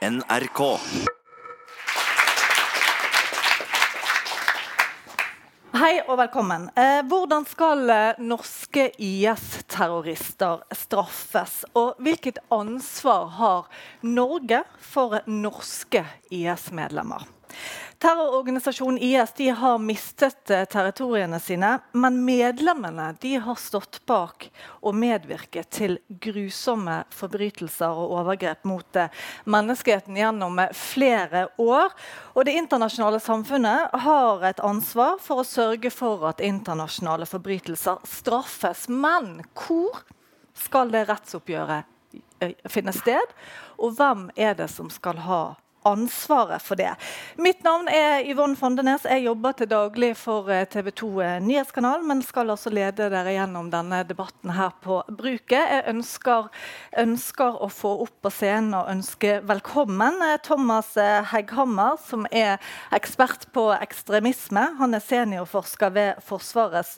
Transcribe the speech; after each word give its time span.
NRK. 0.00 0.60
Hei 5.76 5.98
og 6.06 6.14
velkommen. 6.16 6.70
Eh, 6.72 7.02
hvordan 7.04 7.44
skal 7.44 7.92
eh, 7.92 8.22
norske 8.24 8.86
IS-terrorister 8.96 10.62
straffes? 10.72 11.58
Og 11.76 12.00
hvilket 12.00 12.40
ansvar 12.48 13.28
har 13.36 13.68
Norge 14.00 14.62
for 14.80 15.20
norske 15.28 16.06
IS-medlemmer? 16.32 17.28
Terrororganisasjonen 18.00 18.98
IS 18.98 19.32
har 19.56 19.78
mistet 19.78 20.50
eh, 20.50 20.64
territoriene 20.64 21.40
sine, 21.40 21.78
men 21.92 22.24
medlemmene 22.24 23.10
har 23.44 23.58
stått 23.60 24.00
bak 24.08 24.46
og 24.80 24.96
medvirket 24.96 25.68
til 25.70 25.98
grusomme 26.08 27.02
forbrytelser 27.12 27.92
og 27.92 28.14
overgrep 28.22 28.64
mot 28.64 28.96
eh, 28.96 29.12
menneskeheten 29.44 30.16
gjennom 30.16 30.58
eh, 30.64 30.72
flere 30.72 31.48
år. 31.60 31.92
Og 32.32 32.48
Det 32.48 32.56
internasjonale 32.56 33.20
samfunnet 33.20 33.92
har 33.92 34.48
et 34.48 34.64
ansvar 34.64 35.20
for 35.20 35.44
å 35.44 35.48
sørge 35.48 35.92
for 35.92 36.24
at 36.32 36.40
internasjonale 36.40 37.28
forbrytelser 37.28 38.00
straffes. 38.08 38.88
Men 38.88 39.42
hvor 39.52 40.06
skal 40.56 40.88
det 40.88 41.04
rettsoppgjøret 41.12 41.84
finne 42.64 42.96
sted? 42.96 43.36
Og 43.76 43.92
hvem 44.00 44.30
er 44.40 44.56
det 44.56 44.72
som 44.72 44.88
skal 44.88 45.20
ha 45.28 45.44
ansvaret 45.82 46.62
for 46.62 46.76
det. 46.76 46.90
Mitt 47.36 47.62
navn 47.64 47.88
er 47.88 48.24
Yvonne 48.28 48.56
Fondenes. 48.56 49.06
Jeg 49.08 49.24
jobber 49.24 49.54
til 49.56 49.70
daglig 49.70 50.10
for 50.18 50.50
eh, 50.52 50.66
TV 50.68 50.90
2 51.00 51.08
eh, 51.24 51.36
Nyhetskanal, 51.44 52.04
men 52.06 52.22
skal 52.24 52.52
altså 52.52 52.72
lede 52.72 53.08
dere 53.12 53.34
gjennom 53.34 53.70
denne 53.72 54.02
debatten 54.08 54.52
her 54.56 54.74
på 54.84 55.00
bruket. 55.08 55.56
Jeg 55.60 55.86
ønsker, 55.94 56.50
ønsker 57.00 57.58
å 57.64 57.70
få 57.72 57.94
opp 58.04 58.14
på 58.24 58.34
scenen 58.34 58.76
og 58.76 58.92
ønske 58.92 59.38
velkommen 59.48 60.20
eh, 60.26 60.36
Thomas 60.44 60.92
Hegghammer, 61.32 61.98
som 62.04 62.26
er 62.30 62.60
ekspert 62.94 63.48
på 63.54 63.70
ekstremisme. 63.78 64.66
Han 64.80 64.96
er 64.96 65.04
seniorforsker 65.04 65.96
ved 65.96 66.24
Forsvarets 66.26 66.96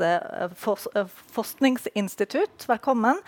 forskningsinstitutt. 1.36 2.66
Velkommen. 2.68 3.20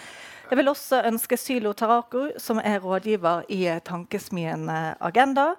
Jeg 0.44 0.58
vil 0.58 0.68
også 0.68 0.98
ønske 1.08 1.38
Sylo 1.40 1.70
Taraku, 1.72 2.26
som 2.36 2.58
er 2.60 2.82
rådgiver 2.84 3.46
i 3.48 3.62
Tankesmien 3.80 4.68
Agenda. 5.00 5.54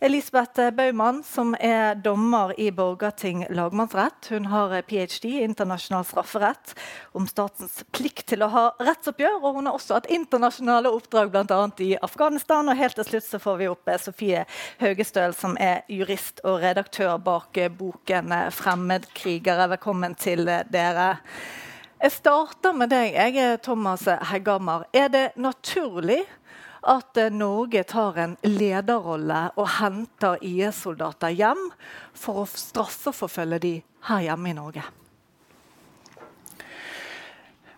Elisabeth 0.00 0.70
Baumann, 0.76 1.24
som 1.26 1.56
er 1.58 1.98
dommer 1.98 2.54
i 2.54 2.68
Borgarting 2.70 3.42
lagmannsrett. 3.50 4.30
Hun 4.30 4.46
har 4.52 4.76
ph.d. 4.86 5.26
i 5.26 5.42
internasjonal 5.42 6.06
strafferett 6.06 6.76
om 7.18 7.26
statens 7.26 7.82
plikt 7.90 8.28
til 8.30 8.46
å 8.46 8.52
ha 8.54 8.64
rettsoppgjør. 8.78 9.42
Og 9.42 9.58
hun 9.58 9.66
har 9.66 9.74
også 9.74 9.98
hatt 9.98 10.10
internasjonale 10.14 10.94
oppdrag 10.94 11.34
bl.a. 11.34 11.60
i 11.82 11.96
Afghanistan. 11.98 12.70
Og 12.70 12.78
helt 12.78 12.94
til 13.02 13.10
slutt 13.10 13.26
så 13.26 13.42
får 13.42 13.58
vi 13.58 13.72
opp 13.74 13.90
Sofie 13.98 14.46
Haugestøl, 14.78 15.34
som 15.34 15.58
er 15.58 15.82
jurist 15.90 16.44
og 16.46 16.62
redaktør 16.62 17.18
bak 17.18 17.58
boken 17.74 18.30
'Fremmedkrigere'. 18.54 19.72
Velkommen 19.74 20.14
til 20.14 20.46
dere. 20.46 21.16
Jeg 21.98 22.12
starter 22.14 22.76
med 22.78 22.92
deg, 22.92 23.16
jeg 23.16 23.40
er 23.42 23.56
Thomas 23.58 24.04
Heggammer. 24.30 24.84
Er 24.94 25.08
det 25.10 25.24
naturlig 25.34 26.20
at 26.86 27.18
Norge 27.34 27.82
tar 27.90 28.20
en 28.22 28.36
lederrolle 28.46 29.48
og 29.58 29.66
henter 29.80 30.38
IS-soldater 30.46 31.34
hjem 31.34 31.64
for 32.14 32.44
å 32.44 32.46
straffeforfølge 32.46 33.58
de 33.64 33.72
her 34.06 34.22
hjemme 34.28 34.52
i 34.52 34.54
Norge? 34.60 34.86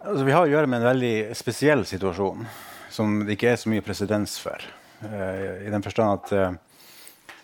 Altså, 0.05 0.29
vi 0.29 0.37
har 0.37 0.45
å 0.45 0.53
gjøre 0.53 0.69
med 0.69 0.83
en 0.83 0.91
veldig 0.91 1.15
spesiell 1.41 1.87
situasjon 1.89 2.45
som 2.93 3.23
det 3.25 3.39
ikke 3.39 3.55
er 3.55 3.59
så 3.63 3.73
mye 3.73 3.85
presedens 3.89 4.37
for. 4.43 4.61
Uh, 5.01 5.65
I 5.65 5.73
den 5.73 5.85
forstand 5.87 6.21
at 6.21 6.37
uh, 6.37 7.37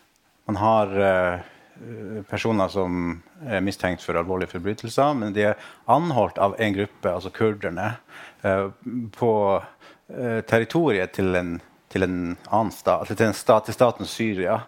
man 0.52 0.60
har 0.60 0.92
uh, 0.92 1.52
personer 2.30 2.68
som 2.72 3.18
er 3.44 3.64
mistenkt 3.64 4.04
for 4.04 4.18
alvorlige 4.18 4.54
forbrytelser, 4.54 5.14
men 5.18 5.34
de 5.36 5.48
er 5.50 5.70
anholdt 5.92 6.38
av 6.42 6.56
en 6.60 6.76
gruppe, 6.76 7.12
altså 7.12 7.32
kurderne, 7.34 7.92
eh, 8.42 8.68
på 9.16 9.32
eh, 9.56 10.40
territoriet 10.48 11.12
til 11.16 11.36
en, 11.36 11.56
til 11.92 12.06
en 12.06 12.18
annen 12.48 12.72
stat, 12.74 13.08
til, 13.12 13.26
en 13.28 13.36
stat, 13.36 13.68
til 13.68 13.76
staten 13.76 14.08
Syria, 14.08 14.60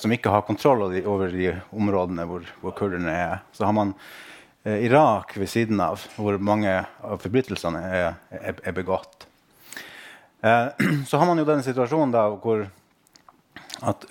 som 0.00 0.12
ikke 0.14 0.30
har 0.32 0.46
kontroll 0.46 0.86
over 0.86 1.32
de 1.34 1.50
områdene 1.74 2.24
hvor, 2.28 2.46
hvor 2.62 2.72
kurderne 2.78 3.12
er. 3.12 3.42
Så 3.52 3.66
har 3.66 3.74
man 3.76 3.92
Irak 4.64 5.34
ved 5.36 5.50
siden 5.50 5.82
av, 5.82 6.00
hvor 6.16 6.38
mange 6.40 6.70
av 7.04 7.18
forbrytelsene 7.20 7.82
er, 7.84 8.06
er, 8.32 8.62
er 8.62 8.76
begått. 8.76 9.26
så 11.10 11.18
har 11.20 11.26
man 11.26 11.42
jo 11.42 11.44
den 11.48 11.66
situasjonen 11.66 12.14
da 12.14 12.28
hvor 12.38 12.64
at 13.82 14.04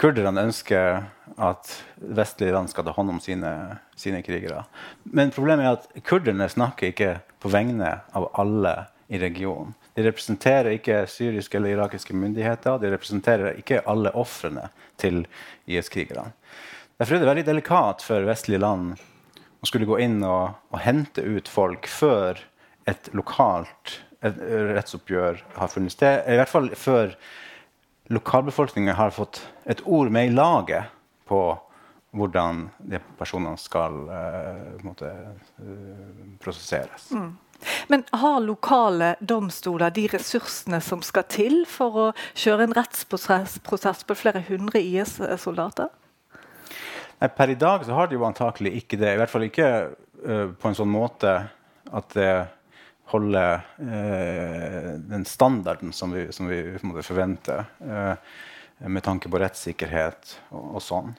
kurderne 0.00 0.46
ønsker 0.48 1.04
at 1.36 1.72
vestlige 1.98 2.54
land 2.54 2.70
skal 2.72 2.86
ta 2.86 2.94
hånd 2.96 3.16
om 3.16 3.20
sine, 3.20 3.50
sine, 3.98 4.22
krigere. 4.24 4.64
Men 5.04 5.32
problemet 5.34 5.66
er 5.66 5.78
at 5.78 6.04
kurderne 6.06 6.48
snakker 6.48 6.92
ikke 6.92 7.10
på 7.42 7.52
vegne 7.52 7.98
av 8.16 8.30
alle 8.40 8.74
i 9.12 9.20
regionen. 9.20 9.74
De 9.94 10.06
representerer 10.06 10.72
ikke 10.74 11.04
syriske 11.10 11.58
eller 11.58 11.74
irakiske 11.74 12.16
myndigheter. 12.16 12.80
De 12.80 12.90
representerer 12.94 13.60
ikke 13.60 13.82
alle 13.90 14.14
ofrene 14.16 14.70
til 14.98 15.26
IS-krigerne. 15.68 16.32
Derfor 16.98 17.16
er 17.16 17.24
det 17.24 17.28
veldig 17.28 17.46
delikat 17.50 18.02
for 18.06 18.26
vestlige 18.26 18.62
land 18.62 18.94
å 18.96 19.68
skulle 19.68 19.88
gå 19.88 19.98
inn 20.02 20.20
og, 20.22 20.56
og 20.72 20.82
hente 20.82 21.22
ut 21.22 21.50
folk 21.50 21.88
før 21.90 22.40
et 22.90 23.08
lokalt 23.16 23.98
et 24.24 24.38
rettsoppgjør 24.74 25.40
har 25.58 25.72
funnet 25.72 25.92
sted. 25.92 26.22
I 26.28 26.38
hvert 26.40 26.52
fall 26.52 26.70
før 26.78 27.14
lokalbefolkningen 28.12 28.94
har 28.94 29.10
fått 29.10 29.40
et 29.64 29.80
ord 29.84 30.10
med 30.10 30.26
i 30.26 30.34
laget 30.34 30.92
på 31.28 31.40
hvordan 32.14 32.68
de 32.78 33.00
personene 33.18 33.58
skal 33.58 33.96
uh, 34.06 34.84
måte, 34.86 35.08
uh, 35.58 36.36
prosesseres. 36.42 37.08
Mm. 37.10 37.32
Men 37.88 38.04
har 38.12 38.40
lokale 38.44 39.14
domstoler 39.20 39.90
de 39.94 40.06
ressursene 40.12 40.80
som 40.84 41.02
skal 41.02 41.26
til 41.30 41.62
for 41.70 41.98
å 41.98 42.06
kjøre 42.36 42.68
en 42.68 42.76
rettsprosess 42.76 43.58
på 43.64 44.18
flere 44.18 44.44
hundre 44.48 44.82
IS-soldater? 44.82 45.90
Per 47.24 47.50
i 47.50 47.56
dag 47.56 47.86
så 47.86 47.96
har 47.96 48.10
de 48.10 48.18
jo 48.18 48.26
antakelig 48.26 48.74
ikke 48.82 48.98
det. 49.00 49.14
I 49.14 49.20
hvert 49.22 49.32
fall 49.32 49.48
ikke 49.48 49.70
uh, 50.28 50.48
på 50.52 50.70
en 50.70 50.78
sånn 50.78 50.92
måte 50.92 51.38
at 51.94 52.14
det 52.14 52.30
holde 53.12 53.44
eh, 53.78 54.90
den 55.10 55.24
standarden 55.28 55.92
som 55.92 56.14
vi, 56.14 56.26
som 56.32 56.48
vi 56.48 57.04
forventer 57.04 57.66
eh, 57.80 58.14
med 58.88 59.04
tanke 59.04 59.30
på 59.30 59.40
rettssikkerhet 59.40 60.38
og, 60.50 60.76
og 60.78 60.82
sånn. 60.82 61.12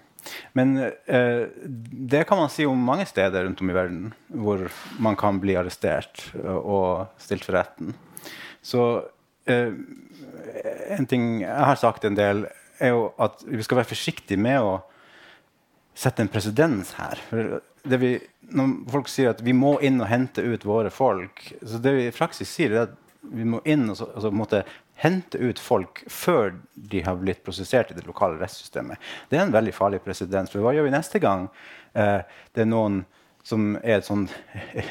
Men 0.57 0.77
eh, 0.81 1.45
det 2.09 2.23
kan 2.27 2.39
man 2.41 2.49
si 2.49 2.65
om 2.65 2.81
mange 2.81 3.05
steder 3.05 3.45
rundt 3.45 3.61
om 3.61 3.69
i 3.69 3.77
verden 3.77 4.07
hvor 4.27 4.65
man 4.97 5.17
kan 5.19 5.39
bli 5.41 5.57
arrestert 5.59 6.23
og 6.41 7.13
stilt 7.21 7.45
for 7.45 7.59
retten. 7.59 7.93
Så 8.65 8.81
eh, 9.45 9.71
en 10.95 11.09
ting 11.09 11.43
jeg 11.43 11.69
har 11.69 11.77
sagt 11.79 12.07
en 12.07 12.17
del, 12.17 12.45
er 12.81 12.91
jo 12.95 13.07
at 13.21 13.43
vi 13.47 13.63
skal 13.63 13.79
være 13.79 13.93
forsiktige 13.93 14.41
med 14.41 14.59
å 14.59 14.79
sette 15.95 16.25
en 16.25 16.31
presedens 16.31 16.95
her. 16.97 17.21
For 17.29 17.59
vi, 17.85 18.11
når 18.55 18.75
folk 18.91 19.09
sier 19.11 19.33
at 19.33 19.41
vi 19.45 19.53
må 19.53 19.75
inn 19.85 20.01
og 20.01 20.09
hente 20.09 20.43
ut 20.43 20.65
våre 20.65 20.91
folk 20.93 21.43
så 21.61 21.79
Det 21.81 21.93
vi 21.95 22.07
i 22.07 22.15
praksis 22.15 22.49
sier, 22.49 22.73
er 22.73 22.87
at 22.87 22.95
vi 23.25 23.45
må 23.47 23.61
inn 23.65 23.89
og 23.89 23.97
så, 23.97 24.09
altså, 24.13 24.31
måtte 24.33 24.63
hente 25.01 25.39
ut 25.41 25.59
folk 25.59 26.03
før 26.11 26.53
de 26.75 27.01
har 27.03 27.17
blitt 27.19 27.43
prosessert 27.43 27.91
i 27.91 27.97
det 27.97 28.05
lokale 28.07 28.39
rettssystemet. 28.39 29.01
Det 29.29 29.39
er 29.39 29.47
en 29.47 29.55
veldig 29.55 29.73
farlig 29.75 29.99
presedens. 30.05 30.51
For 30.53 30.63
hva 30.63 30.75
gjør 30.75 30.87
vi 30.87 30.93
neste 30.93 31.19
gang 31.23 31.49
eh, 31.93 32.21
det 32.55 32.63
er 32.63 32.69
noen 32.69 33.01
som 33.45 33.75
er 33.83 33.99
et 33.99 34.07
sånn 34.07 34.25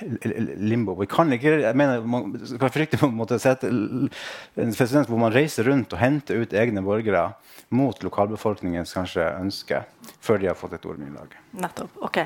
limbo. 0.70 0.94
Vi 1.00 1.09
kan 1.10 1.32
ikke, 1.34 1.56
jeg 1.65 1.78
mener, 1.78 2.04
Man 2.06 2.37
skal 2.47 2.70
frykte 2.70 3.00
på 3.00 3.09
en 3.10 3.16
måte 3.19 3.41
sette 3.42 3.66
en 3.70 4.75
president 4.76 5.10
hvor 5.10 5.19
man 5.19 5.34
reiser 5.34 5.66
rundt 5.66 5.92
og 5.94 6.03
henter 6.03 6.44
ut 6.44 6.54
egne 6.54 6.84
borgere 6.87 7.32
mot 7.75 7.98
lokalbefolkningens 8.06 8.95
kanskje 8.95 9.27
ønske 9.41 9.83
før 10.22 10.41
de 10.41 10.48
har 10.53 10.59
fått 10.59 10.77
et 10.78 10.86
laget. 10.86 11.36
Nettopp. 11.59 11.98
ok. 12.06 12.18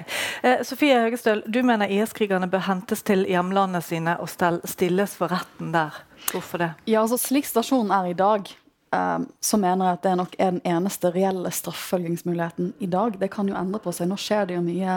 Eh, 0.42 0.62
Sofie 0.66 1.00
Høgestøl, 1.00 1.42
du 1.46 1.62
mener 1.62 1.88
IS-krigerne 1.88 2.48
bør 2.50 2.66
hentes 2.69 3.02
til 3.02 3.25
hjemlandene 3.28 3.82
sine 3.82 4.19
og 4.20 4.28
stilles 4.28 5.16
for 5.16 5.32
retten 5.32 5.72
der. 5.72 6.02
Hvorfor 6.32 6.58
det? 6.58 6.72
Ja, 6.86 7.02
altså 7.02 7.19
Slik 7.20 7.48
stasjonen 7.48 7.92
er 7.94 8.10
i 8.10 8.16
dag, 8.19 8.50
Um, 8.90 9.26
så 9.40 9.58
mener 9.61 9.85
jeg 9.85 9.99
at 9.99 10.05
det 10.06 10.12
nok 10.17 10.37
er 10.40 10.52
den 10.55 10.62
eneste 10.64 11.11
reelle 11.12 11.50
straffefølgingsmuligheten 11.52 12.70
i 12.81 12.88
dag. 12.88 13.19
Det 13.20 13.29
kan 13.35 13.49
jo 13.50 13.56
endre 13.58 13.81
på 13.85 13.93
seg. 13.93 14.08
Nå 14.08 14.17
skjer 14.20 14.49
det 14.49 14.56
jo 14.56 14.62
mye 14.64 14.94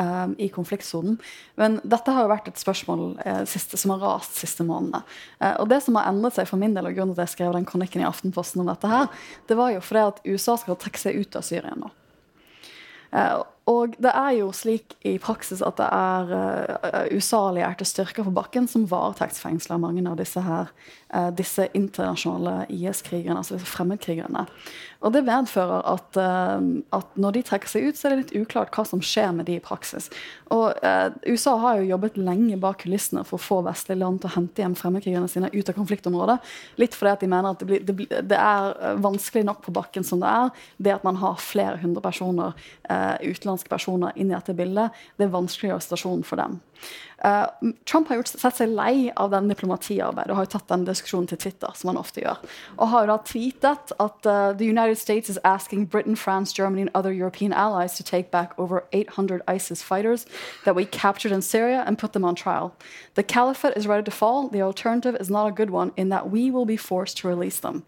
um, 0.00 0.32
i 0.40 0.48
konfliktsonen. 0.52 1.18
Men 1.60 1.76
dette 1.84 2.14
har 2.14 2.24
jo 2.24 2.32
vært 2.32 2.48
et 2.48 2.62
spørsmål 2.62 3.02
uh, 3.20 3.42
siste, 3.48 3.76
som 3.80 3.92
har 3.92 4.00
rast 4.04 4.40
siste 4.40 4.64
månedene. 4.64 5.02
Uh, 5.42 5.54
og 5.60 5.68
det 5.72 5.82
som 5.84 6.00
har 6.00 6.08
endret 6.08 6.38
seg 6.38 6.48
for 6.48 6.60
min 6.60 6.76
del, 6.76 6.88
og 6.88 6.96
grunnen 6.96 7.12
til 7.12 7.20
at 7.20 7.28
jeg 7.28 7.36
skrev 7.36 7.56
den 7.58 7.68
kronikken 7.68 8.04
i 8.04 8.08
Aftenposten 8.08 8.64
om 8.64 8.70
dette 8.72 8.88
her, 8.88 9.10
det 9.50 9.58
var 9.60 9.74
jo 9.74 9.84
fordi 9.84 10.06
at 10.08 10.24
USA 10.24 10.56
skal 10.60 10.80
trekke 10.80 11.04
seg 11.04 11.20
ut 11.20 11.36
av 11.36 11.44
Syria 11.44 11.76
nå. 11.76 11.92
Uh, 13.12 13.44
Og 13.70 13.94
det 13.96 14.10
er 14.12 14.34
jo 14.36 14.50
slik 14.52 14.92
i 15.08 15.14
praksis 15.22 15.62
at 15.64 15.78
det 15.80 15.86
er 15.88 16.32
uh, 16.36 17.06
USA-allierte 17.14 17.86
styrker 17.88 18.26
på 18.26 18.32
bakken 18.36 18.66
som 18.68 18.84
varetektsfengsler 18.90 19.80
mange 19.80 20.04
av 20.04 20.18
disse 20.20 20.42
her, 20.44 20.68
uh, 21.14 21.30
disse 21.32 21.70
internasjonale 21.72 22.66
IS-krigerne, 22.68 23.38
altså 23.40 23.56
disse 23.56 23.70
fremmedkrigerne. 23.72 24.44
Og 25.04 25.14
det 25.16 25.24
medfører 25.24 25.80
at, 25.94 26.20
uh, 26.20 26.60
at, 26.92 27.16
når 27.16 27.38
de 27.38 27.44
trekker 27.48 27.72
seg 27.72 27.88
ut, 27.88 27.96
så 27.96 28.10
er 28.10 28.14
det 28.14 28.18
litt 28.20 28.34
uklart 28.44 28.74
hva 28.76 28.84
som 28.88 29.00
skjer 29.00 29.32
med 29.38 29.48
de 29.48 29.56
i 29.56 29.64
praksis. 29.64 30.10
Og 30.52 30.76
USA 31.24 31.56
har 31.58 31.80
jo 31.80 31.88
jobbet 31.88 32.18
lenge 32.20 32.58
bak 32.60 32.82
kulissene 32.84 33.24
for 33.26 33.40
å 33.40 33.42
få 33.42 33.56
vestlige 33.64 33.98
land 33.98 34.20
til 34.20 34.28
å 34.28 34.34
hente 34.36 34.62
hjem 34.62 34.76
fremmedkrigerne 34.78 35.30
sine 35.30 35.48
ut 35.50 35.70
av 35.72 35.74
konfliktområdet. 35.74 36.36
Litt 36.78 36.94
fordi 36.94 37.14
at 37.14 37.24
de 37.24 37.30
mener 37.32 37.48
at 37.50 37.64
det, 37.64 37.68
blir, 37.70 37.82
det, 37.82 37.96
blir, 37.96 38.12
det, 38.12 38.38
er 38.38 39.00
vanskelig 39.02 39.42
nok 39.48 39.64
på 39.64 39.74
bakken 39.74 40.06
som 40.06 40.20
det 40.22 40.30
er, 40.30 40.52
det 40.76 40.94
at 40.94 41.06
man 41.06 41.18
har 41.24 41.40
flere 41.42 41.80
hundre 41.82 42.04
personer 42.04 42.54
utenlands 43.24 43.53
utenlandske 43.54 43.70
personer 43.70 44.12
inn 44.16 44.30
i 44.30 44.34
dette 44.34 44.54
bildet, 44.54 44.90
det 45.16 45.30
vanskeligere 45.32 45.80
situasjon 45.80 46.24
for 46.24 46.36
dem. 46.36 46.60
Uh, 47.24 47.46
Trump 47.86 48.08
har 48.08 48.18
gjort, 48.18 48.28
sett 48.28 48.56
seg 48.58 48.68
lei 48.68 49.10
av 49.16 49.30
den 49.30 49.48
diplomatiarbeidet 49.48 50.30
og 50.30 50.36
har 50.36 50.44
jo 50.44 50.52
tatt 50.58 50.68
den 50.68 50.84
diskusjonen 50.84 51.28
til 51.28 51.38
Twitter. 51.38 51.70
som 51.74 51.88
han 51.88 51.96
ofte 51.96 52.20
gjør. 52.20 52.36
Og 52.78 52.88
har 52.88 53.06
da 53.06 53.16
tweetet 53.24 53.92
at 53.98 54.26
uh, 54.26 54.52
the 54.52 54.66
United 54.66 54.98
States 54.98 55.30
is 55.30 55.38
asking 55.44 55.86
Britain, 55.86 56.16
France, 56.16 56.52
Germany 56.52 56.82
and 56.82 56.90
other 56.94 57.12
European 57.12 57.52
allies 57.52 57.96
to 57.96 58.04
take 58.04 58.30
back 58.30 58.52
over 58.58 58.84
800 58.92 59.40
ISIS 59.48 59.82
fighters 59.82 60.26
that 60.64 60.74
we 60.74 60.84
captured 60.84 61.32
in 61.32 61.42
Syria 61.42 61.84
and 61.86 61.98
put 61.98 62.12
them 62.12 62.24
on 62.24 62.34
trial. 62.34 62.74
The 63.14 63.22
caliphate 63.22 63.76
is 63.76 63.86
ready 63.86 64.04
to 64.04 64.10
fall. 64.10 64.48
The 64.48 64.62
alternative 64.62 65.16
is 65.20 65.30
not 65.30 65.46
a 65.46 65.52
good 65.52 65.70
one 65.70 65.92
in 65.96 66.10
that 66.10 66.30
we 66.30 66.50
will 66.50 66.66
be 66.66 66.76
forced 66.76 67.16
to 67.18 67.28
release 67.28 67.60
them. 67.60 67.84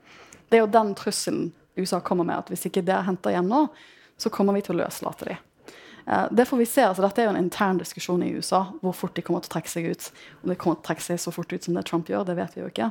Det 0.49 0.57
er 0.57 0.63
jo 0.63 0.71
den 0.71 0.95
trusselen 0.95 1.53
USA 1.77 2.01
kommer 2.01 2.25
med, 2.25 2.39
at 2.39 2.49
hvis 2.49 2.65
ikke 2.65 2.81
det 2.87 2.95
er 2.95 3.05
henta 3.05 3.31
hjem 3.35 3.51
nå, 3.51 3.67
så 4.17 4.31
kommer 4.33 4.57
vi 4.57 4.63
til 4.65 4.77
å 4.77 4.85
løslate 4.85 5.29
dem. 5.29 5.43
Eh, 6.07 6.25
det 6.31 6.45
får 6.45 6.57
vi 6.57 6.67
se. 6.67 6.85
altså 6.87 7.03
Dette 7.03 7.23
er 7.23 7.27
jo 7.27 7.33
en 7.35 7.41
intern 7.41 7.81
diskusjon 7.81 8.23
i 8.23 8.31
USA, 8.37 8.63
hvor 8.81 8.95
fort 8.95 9.17
de 9.17 9.25
kommer 9.27 9.43
til 9.43 9.51
å 9.51 9.55
trekke 9.57 9.73
seg 9.73 9.89
ut. 9.91 10.09
Om 10.43 10.53
de 10.53 10.57
kommer 10.59 10.79
til 10.79 10.85
å 10.85 10.89
trekke 10.91 11.07
seg 11.07 11.21
så 11.23 11.33
fort 11.35 11.53
ut 11.53 11.67
som 11.67 11.75
det 11.75 11.85
Trump 11.89 12.11
gjør, 12.11 12.27
det 12.29 12.37
vet 12.39 12.55
vi 12.57 12.63
jo 12.63 12.71
ikke. 12.71 12.91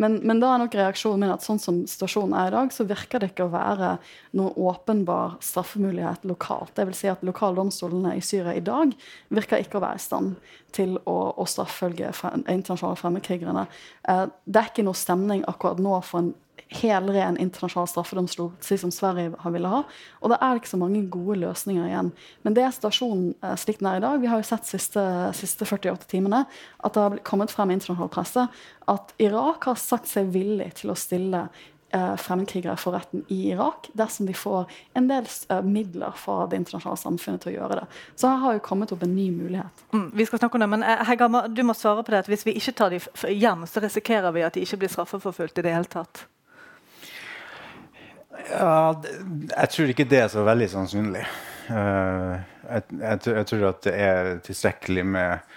Men, 0.00 0.18
men 0.24 0.40
da 0.40 0.54
er 0.54 0.62
nok 0.64 0.76
reaksjonen 0.78 1.24
min 1.24 1.34
at 1.34 1.44
sånn 1.44 1.60
som 1.60 1.82
situasjonen 1.90 2.36
er 2.40 2.50
i 2.50 2.54
dag, 2.56 2.72
så 2.72 2.88
virker 2.88 3.20
det 3.20 3.32
ikke 3.32 3.48
å 3.48 3.52
være 3.52 3.94
noen 4.38 4.56
åpenbar 4.70 5.36
straffemulighet 5.44 6.24
lokalt. 6.28 6.74
Det 6.78 6.88
vil 6.88 6.98
si 6.98 7.10
at 7.12 7.24
Lokaldomstolene 7.26 8.16
i 8.16 8.24
Syria 8.24 8.56
i 8.56 8.64
dag 8.64 8.94
virker 9.34 9.60
ikke 9.60 9.80
å 9.80 9.84
være 9.84 10.00
i 10.00 10.06
stand 10.06 10.38
til 10.74 10.96
å, 11.04 11.18
å 11.38 11.44
straffølge 11.46 12.10
internasjonale 12.50 12.98
fremmedkrigerne. 12.98 13.66
Eh, 14.08 14.24
det 14.44 14.60
er 14.60 14.72
ikke 14.72 14.86
noe 14.86 14.98
stemning 14.98 15.44
akkurat 15.50 15.82
nå 15.82 16.00
for 16.02 16.24
en 16.24 16.32
helren 16.74 17.38
internasjonal 17.40 17.88
straffedomstol, 17.90 18.52
slik 18.64 18.82
som 18.82 18.92
Sverige 18.94 19.34
har 19.40 19.54
ville 19.54 19.70
ha. 19.70 19.82
Og 20.22 20.32
det 20.32 20.38
er 20.40 20.60
ikke 20.60 20.72
så 20.72 20.80
mange 20.80 21.04
gode 21.12 21.38
løsninger 21.42 21.88
igjen. 21.88 22.12
Men 22.46 22.56
det 22.56 22.64
er 22.64 22.74
situasjonen 22.76 23.34
eh, 23.42 23.56
slik 23.60 23.80
den 23.82 23.90
er 23.90 24.00
i 24.00 24.04
dag. 24.04 24.22
Vi 24.22 24.30
har 24.30 24.40
jo 24.40 24.48
sett 24.48 24.68
siste, 24.68 25.04
siste 25.36 25.68
48 25.68 26.08
timene 26.10 26.44
at 26.84 26.96
det 26.96 27.04
har 27.04 27.20
kommet 27.26 27.52
frem 27.54 27.70
i 27.70 27.78
internasjonal 27.78 28.12
presse 28.12 28.48
at 28.90 29.14
Irak 29.22 29.70
har 29.70 29.78
sagt 29.80 30.10
seg 30.10 30.32
villig 30.34 30.72
til 30.80 30.92
å 30.92 30.98
stille 30.98 31.46
eh, 31.94 32.16
fremmedkrigere 32.20 32.76
for 32.80 32.96
retten 32.96 33.24
i 33.32 33.38
Irak 33.52 33.88
dersom 33.96 34.28
de 34.28 34.34
får 34.36 34.66
en 34.98 35.08
del 35.08 35.28
uh, 35.50 35.60
midler 35.64 36.16
fra 36.18 36.44
det 36.50 36.60
internasjonale 36.60 37.00
samfunnet 37.00 37.44
til 37.44 37.54
å 37.54 37.56
gjøre 37.58 37.80
det. 37.80 37.86
Så 38.18 38.30
her 38.30 38.42
har 38.42 38.58
jo 38.58 38.66
kommet 38.66 38.92
opp 38.94 39.06
en 39.06 39.16
ny 39.16 39.30
mulighet. 39.34 39.86
Mm, 39.94 40.10
vi 40.14 40.28
skal 40.28 40.42
snakke 40.42 40.58
om 40.58 40.66
det, 40.66 40.70
men 40.74 40.86
uh, 40.86 41.06
Hegama, 41.08 41.46
du 41.48 41.64
må 41.66 41.76
svare 41.78 42.04
på 42.04 42.14
det 42.14 42.24
at 42.24 42.30
Hvis 42.32 42.46
vi 42.46 42.56
ikke 42.58 42.76
tar 42.76 42.94
dem 42.94 43.28
hjem, 43.30 43.66
så 43.70 43.84
risikerer 43.84 44.36
vi 44.36 44.46
at 44.46 44.56
de 44.56 44.66
ikke 44.66 44.82
blir 44.84 44.92
straffeforfulgt 44.92 45.58
i 45.58 45.66
det 45.66 45.76
hele 45.76 45.90
tatt. 45.90 46.26
Ja, 48.34 49.00
jeg 49.50 49.70
tror 49.72 49.90
ikke 49.92 50.06
det 50.08 50.20
er 50.24 50.30
så 50.32 50.44
veldig 50.46 50.68
sannsynlig. 50.72 51.24
Uh, 51.68 52.34
jeg, 52.66 52.82
jeg, 52.98 53.20
jeg, 53.26 53.46
tror 53.50 53.66
at 53.70 53.84
det 53.86 53.94
er 53.94 54.30
tilstrekkelig 54.44 55.04
med 55.06 55.54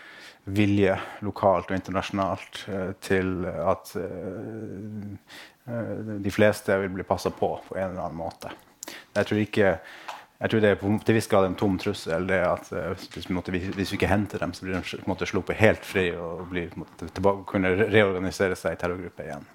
vilje 0.58 0.94
lokalt 1.28 1.72
og 1.72 1.76
internasjonalt 1.76 2.62
uh, 2.72 2.92
til 3.04 3.48
at 3.50 3.92
uh, 4.00 5.34
de 6.24 6.32
fleste 6.32 6.78
vil 6.84 6.94
bli 6.96 7.08
passa 7.08 7.34
på 7.34 7.58
på 7.66 7.76
en 7.76 7.90
eller 7.90 8.06
annen 8.06 8.22
måte. 8.22 8.54
Jeg 9.18 9.28
tror 9.28 9.42
ikke 9.44 9.74
jeg 10.38 10.52
tror 10.52 10.62
det 10.62 10.70
er 10.70 10.76
på 10.78 10.92
til 11.02 11.16
viss 11.18 11.28
grad 11.32 11.48
en 11.48 11.56
tom 11.58 11.80
trussel. 11.82 12.28
det 12.30 12.38
at 12.46 12.68
hvis 12.70 13.26
vi, 13.26 13.34
måtte, 13.34 13.52
hvis 13.52 13.90
vi, 13.90 13.98
ikke 13.98 14.12
henter 14.12 14.38
dem, 14.38 14.54
så 14.54 14.68
blir 14.68 14.78
de 14.78 15.00
måte, 15.10 15.26
sluppet 15.26 15.58
helt 15.58 15.82
fri 15.82 16.12
og 16.14 16.46
blir, 16.52 16.70
måte, 16.78 17.10
tilbake, 17.10 17.42
kunne 17.50 17.74
reorganisere 17.74 18.56
seg 18.56 18.78
i 18.78 18.80
terrorgrupper 18.84 19.26
igjen. 19.26 19.48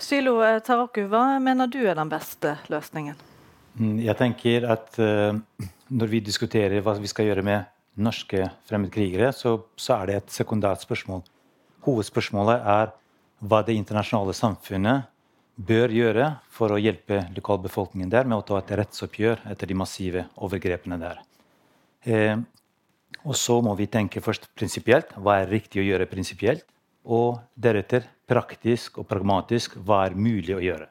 Sylo 0.00 0.38
eh, 0.44 0.60
Taraku, 0.64 1.04
hva 1.10 1.38
mener 1.42 1.70
du 1.70 1.80
er 1.84 1.96
den 1.98 2.10
beste 2.10 2.56
løsningen? 2.72 3.16
Mm, 3.78 3.98
jeg 4.04 4.16
tenker 4.18 4.66
at 4.70 4.98
uh, 5.02 5.34
Når 5.90 6.10
vi 6.10 6.20
diskuterer 6.22 6.82
hva 6.82 6.94
vi 6.98 7.10
skal 7.10 7.26
gjøre 7.28 7.42
med 7.46 7.70
norske 7.94 8.46
fremmedkrigere, 8.68 9.30
så, 9.34 9.56
så 9.76 10.00
er 10.00 10.06
det 10.06 10.16
et 10.18 10.32
sekundært 10.34 10.82
spørsmål. 10.82 11.22
Hovedspørsmålet 11.84 12.64
er 12.64 12.94
hva 13.44 13.60
det 13.66 13.76
internasjonale 13.78 14.34
samfunnet 14.34 15.10
bør 15.54 15.92
gjøre 15.94 16.30
for 16.50 16.74
å 16.74 16.80
hjelpe 16.80 17.20
lokalbefolkningen 17.36 18.10
der 18.10 18.26
med 18.26 18.40
å 18.40 18.46
ta 18.46 18.58
et 18.58 18.72
rettsoppgjør 18.80 19.44
etter 19.52 19.70
de 19.70 19.76
massive 19.78 20.24
overgrepene 20.42 20.98
der. 20.98 21.20
Eh, 22.08 22.36
og 23.24 23.36
så 23.38 23.60
må 23.64 23.76
vi 23.78 23.86
tenke 23.86 24.22
først 24.24 24.50
prinsipielt. 24.58 25.14
Hva 25.16 25.40
er 25.40 25.52
riktig 25.52 25.80
å 25.80 25.86
gjøre 25.86 26.08
prinsipielt? 26.10 26.66
Og 27.04 27.38
deretter 27.54 28.08
praktisk 28.30 29.00
og 29.00 29.08
pragmatisk 29.08 29.76
hva 29.84 30.04
er 30.06 30.16
mulig 30.16 30.54
å 30.56 30.62
gjøre. 30.62 30.88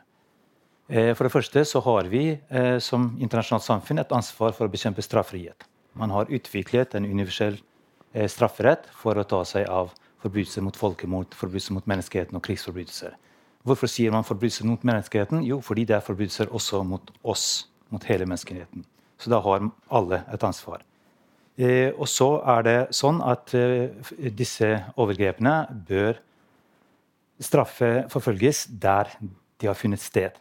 Eh, 0.93 1.13
for 1.15 1.25
det 1.25 1.33
første 1.33 1.63
så 1.65 1.81
har 1.85 2.09
vi 2.11 2.25
eh, 2.35 2.77
som 2.83 3.13
internasjonalt 3.17 3.65
samfunn 3.65 4.01
et 4.03 4.15
ansvar 4.15 4.53
for 4.53 4.67
å 4.67 4.73
bekjempe 4.73 5.03
straffrihet. 5.05 5.65
Man 5.97 6.11
har 6.13 6.31
utviklet 6.33 6.95
en 6.97 7.07
universell 7.07 7.57
eh, 8.13 8.27
strafferett 8.29 8.89
for 8.99 9.17
å 9.17 9.25
ta 9.27 9.43
seg 9.47 9.69
av 9.71 9.93
forbrytelser 10.23 10.65
mot 10.65 10.77
folkemord, 10.77 11.33
forbrytelser 11.37 11.77
mot 11.77 11.87
menneskeheten 11.89 12.37
og 12.37 12.43
krigsforbrytelser. 12.45 13.15
Hvorfor 13.63 13.87
sier 13.87 14.11
man 14.11 14.27
forbrytelser 14.27 14.67
mot 14.67 14.83
menneskeheten? 14.83 15.43
Jo, 15.47 15.61
fordi 15.63 15.87
det 15.87 15.97
er 15.97 16.03
forbrytelser 16.03 16.51
også 16.51 16.83
mot 16.87 17.13
oss, 17.23 17.69
mot 17.89 18.03
hele 18.09 18.27
menneskeheten. 18.27 18.83
Så 19.17 19.31
da 19.31 19.39
har 19.39 19.69
alle 19.87 20.23
et 20.33 20.43
ansvar. 20.43 20.83
og 21.95 22.07
så 22.09 22.41
er 22.49 22.63
det 22.65 22.77
sånn 22.97 23.21
at 23.21 23.53
disse 24.35 24.69
overgrepene 24.97 25.53
bør 25.87 26.17
straffeforfølges 27.45 28.65
der 28.81 29.11
de 29.61 29.69
har 29.69 29.77
funnet 29.77 30.01
sted. 30.01 30.39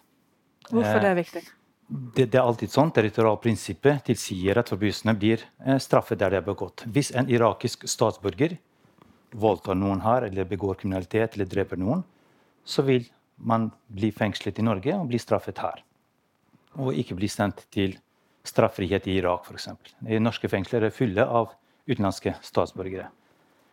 Hvorfor 0.70 1.02
det 1.02 1.10
er 1.10 1.18
viktig? 1.18 1.42
Det, 1.92 2.26
det 2.32 2.38
er 2.38 2.46
alltid 2.46 2.72
sånn. 2.72 2.92
Territorialprinsippet 2.94 4.06
tilsier 4.06 4.60
at 4.60 4.70
forbrytelsene 4.72 5.14
blir 5.18 5.42
eh, 5.66 5.78
straffet 5.82 6.20
der 6.22 6.32
de 6.32 6.40
er 6.40 6.46
begått. 6.46 6.86
Hvis 6.88 7.12
en 7.18 7.28
irakisk 7.28 7.84
statsborger 7.90 8.56
voldtar 9.32 9.76
noen 9.76 10.00
her, 10.04 10.28
eller 10.28 10.48
begår 10.48 10.78
kriminalitet 10.80 11.36
eller 11.36 11.50
dreper 11.50 11.80
noen, 11.80 12.04
så 12.64 12.84
vil 12.86 13.04
man 13.42 13.70
bli 13.92 14.12
fengslet 14.14 14.60
i 14.60 14.64
Norge 14.64 14.94
og 14.96 15.08
bli 15.10 15.20
straffet 15.20 15.60
her. 15.60 15.82
Og 16.80 16.96
ikke 16.96 17.18
bli 17.18 17.28
sendt 17.28 17.66
til 17.74 17.98
straffrihet 18.46 19.06
i 19.10 19.18
Irak, 19.20 19.46
f.eks. 19.46 19.68
Norske 20.22 20.48
fengsler 20.50 20.88
er 20.88 20.94
fulle 20.94 21.26
av 21.26 21.52
utenlandske 21.88 22.36
statsborgere. 22.44 23.10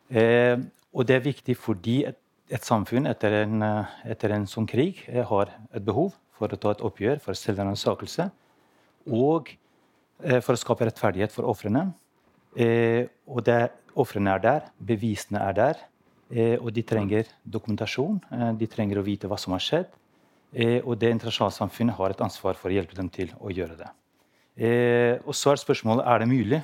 Eh, 0.09 0.57
og 0.91 1.05
det 1.05 1.19
er 1.19 1.25
viktig 1.25 1.55
fordi 1.57 2.01
et 2.49 2.65
samfunn 2.65 3.07
etter 3.09 3.43
en, 3.43 3.61
eh, 3.61 3.95
etter 4.13 4.33
en 4.33 4.47
sånn 4.49 4.67
krig 4.69 5.03
eh, 5.07 5.23
har 5.25 5.51
et 5.73 5.85
behov 5.85 6.15
for 6.37 6.49
å 6.49 6.57
ta 6.57 6.73
et 6.73 6.81
oppgjør, 6.85 7.19
for 7.21 7.37
selvransakelse, 7.37 8.29
og 9.11 9.51
eh, 10.23 10.39
for 10.41 10.55
å 10.55 10.61
skape 10.61 10.87
rettferdighet 10.87 11.35
for 11.35 11.49
ofrene. 11.49 11.91
og 13.29 13.49
ofrene 13.95 14.31
er 14.33 14.39
der, 14.41 14.61
bevisene 14.79 15.39
er 15.39 15.53
der, 15.53 15.77
og 16.59 16.71
de 16.73 16.81
trenger 16.83 17.25
dokumentasjon. 17.45 18.19
de 18.57 18.67
trenger 18.67 18.99
å 18.99 19.03
vite 19.05 19.27
hva 19.27 19.37
som 19.37 19.53
har 19.53 19.61
skjedd. 19.61 19.87
og 20.83 20.97
det 20.97 21.11
internasjonale 21.11 21.53
samfunnet 21.53 21.95
har 21.95 22.09
et 22.09 22.21
ansvar 22.21 22.55
for 22.55 22.69
å 22.69 22.73
hjelpe 22.73 22.95
dem 22.95 23.09
til 23.09 23.29
å 23.39 23.49
gjøre 23.49 23.77
det. 23.77 23.89
og 25.25 25.33
så 25.35 25.51
er 25.51 25.61
spørsmålet 25.61 26.05
er 26.05 26.19
det 26.19 26.27
mulig. 26.27 26.61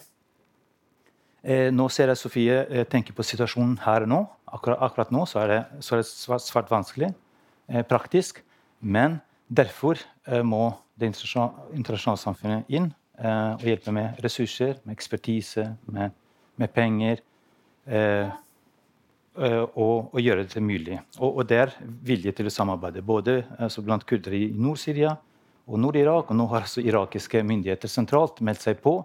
Nå 1.45 1.85
ser 1.93 2.09
jeg 2.09 2.17
Sofie 2.17 2.85
tenke 2.89 3.13
på 3.13 3.23
situasjonen 3.25 3.75
her 3.83 4.05
og 4.07 4.09
nå. 4.09 4.19
Akkurat, 4.55 4.79
akkurat 4.81 5.11
nå 5.11 5.25
så 5.29 5.41
er, 5.43 5.51
det, 5.51 5.61
så 5.83 5.95
er 5.95 6.01
det 6.01 6.07
svært, 6.07 6.45
svært 6.45 6.71
vanskelig 6.71 7.09
eh, 7.11 7.83
praktisk. 7.87 8.41
Men 8.79 9.19
derfor 9.47 9.99
eh, 10.27 10.43
må 10.45 10.69
det 10.95 11.09
internasjonale 11.09 12.21
samfunnet 12.21 12.71
inn 12.71 12.91
eh, 13.19 13.51
og 13.57 13.65
hjelpe 13.67 13.93
med 13.95 14.21
ressurser, 14.23 14.77
med 14.85 14.95
ekspertise, 14.95 15.67
med, 15.91 16.15
med 16.61 16.73
penger. 16.75 17.23
Eh, 17.85 18.29
eh, 19.41 19.63
og, 19.75 20.13
og, 20.13 20.19
gjøre 20.21 20.47
det 20.53 20.63
mulig. 20.63 20.99
Og, 21.19 21.41
og 21.41 21.49
det 21.49 21.61
er 21.65 21.75
vilje 22.05 22.35
til 22.37 22.47
å 22.47 22.53
samarbeide, 22.53 23.03
både 23.05 23.41
altså 23.57 23.83
blant 23.85 24.07
kurdere 24.07 24.45
i 24.45 24.53
Nord-Syria 24.53 25.17
og 25.65 25.81
Nord-Irak. 25.81 26.31
Og 26.31 26.39
nå 26.39 26.47
har 26.53 26.63
altså 26.63 26.85
irakiske 26.85 27.43
myndigheter 27.43 27.91
sentralt 27.91 28.39
meldt 28.45 28.63
seg 28.63 28.79
på 28.83 29.01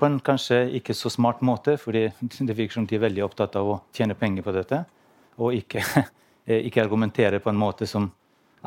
på 0.00 0.08
en 0.08 0.16
kanskje 0.24 0.62
ikke 0.80 0.96
så 0.96 1.12
smart 1.12 1.42
måte, 1.46 1.76
fordi 1.80 2.08
det 2.48 2.56
virker 2.56 2.78
som 2.78 2.88
de 2.88 2.96
er 2.98 3.04
veldig 3.04 3.26
opptatt 3.26 3.58
av 3.60 3.68
å 3.68 3.76
tjene 3.96 4.16
penger 4.18 4.46
på 4.46 4.56
dette. 4.56 4.82
Og 5.40 5.54
ikke, 5.60 5.84
ikke 6.68 6.82
argumentere 6.84 7.42
på 7.42 7.52
en 7.52 7.60
måte 7.60 7.88
som 7.90 8.10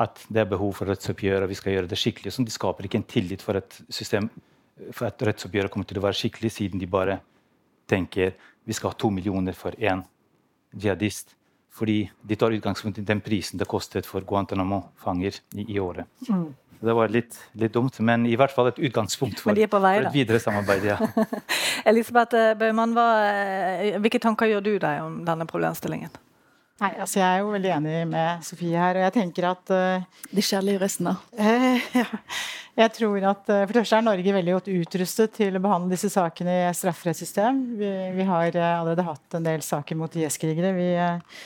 at 0.00 0.24
det 0.26 0.42
er 0.42 0.50
behov 0.50 0.72
for 0.80 0.90
rettsoppgjør 0.90 1.44
og 1.44 1.52
vi 1.52 1.58
skal 1.58 1.76
gjøre 1.76 1.90
det 1.90 1.98
skikkelig. 2.00 2.32
Sånn, 2.34 2.48
de 2.48 2.54
skaper 2.54 2.88
ikke 2.88 2.98
en 2.98 3.06
tillit 3.10 3.44
for 3.44 3.60
et 3.60 3.78
system 3.92 4.26
for 4.90 5.06
at 5.06 5.22
rettsoppgjøret 5.22 5.70
kommer 5.70 5.86
til 5.86 6.00
å 6.00 6.04
være 6.04 6.18
skikkelig, 6.18 6.50
siden 6.50 6.82
de 6.82 6.88
bare 6.90 7.20
tenker 7.90 8.34
vi 8.64 8.74
skal 8.74 8.90
ha 8.90 8.98
to 8.98 9.10
millioner 9.14 9.54
for 9.56 9.76
én 9.78 10.02
jihadist. 10.74 11.36
Fordi 11.74 12.04
de 12.22 12.36
tar 12.38 12.54
utgangspunkt 12.54 13.00
i 13.00 13.06
den 13.06 13.20
prisen 13.24 13.58
det 13.58 13.66
kostet 13.70 14.06
for 14.06 14.22
Guantánamo-fanger 14.22 15.40
i, 15.58 15.64
i, 15.74 15.78
året. 15.82 16.06
Mm. 16.28 16.52
Det 16.80 16.96
var 16.96 17.12
litt, 17.12 17.38
litt, 17.60 17.72
dumt, 17.74 17.96
men 18.04 18.26
i 18.28 18.34
hvert 18.38 18.52
fall 18.54 18.72
et 18.72 18.78
utgangspunkt 18.78 19.40
for, 19.40 19.54
vei, 19.54 19.68
for 19.70 19.86
et 20.08 20.12
videre 20.14 20.40
samarbeid. 20.42 20.84
Ja. 20.90 20.98
Elisabeth 21.90 22.54
Bøhmann, 22.60 22.94
hva, 22.96 23.08
hvilke 24.02 24.22
tanker 24.22 24.50
gjør 24.50 24.64
du 24.66 24.76
deg 24.82 25.02
om 25.04 25.22
denne 25.26 25.48
problemstillingen? 25.50 26.12
Nei, 26.82 26.90
altså 26.98 27.20
Jeg 27.20 27.28
er 27.28 27.40
jo 27.44 27.52
veldig 27.54 27.70
enig 27.76 27.98
med 28.10 28.42
Sofie 28.42 28.74
her. 28.74 28.98
og 28.98 29.06
jeg 29.06 29.14
tenker 29.14 29.46
at... 29.52 29.70
Uh, 29.70 30.28
De 30.34 30.42
kjærlige 30.42 30.80
røstene. 30.82 31.12
Uh, 31.38 31.84
ja. 32.00 32.06
Jeg 32.74 32.90
tror 32.96 33.26
at 33.30 33.44
uh, 33.46 33.60
For 33.62 33.70
det 33.70 33.82
første 33.84 34.00
er 34.00 34.06
Norge 34.08 34.34
veldig 34.34 34.56
godt 34.56 34.70
utrustet 34.72 35.36
til 35.38 35.54
å 35.54 35.62
behandle 35.62 35.94
disse 35.94 36.10
sakene 36.10 36.56
i 36.64 36.72
strafferettssystem. 36.74 37.60
Vi, 37.78 37.92
vi 38.18 38.26
har 38.26 38.58
uh, 38.58 38.66
allerede 38.80 39.06
hatt 39.06 39.38
en 39.38 39.46
del 39.46 39.62
saker 39.62 40.00
mot 40.00 40.18
IS-krigere. 40.18 40.74
Vi, 40.74 40.88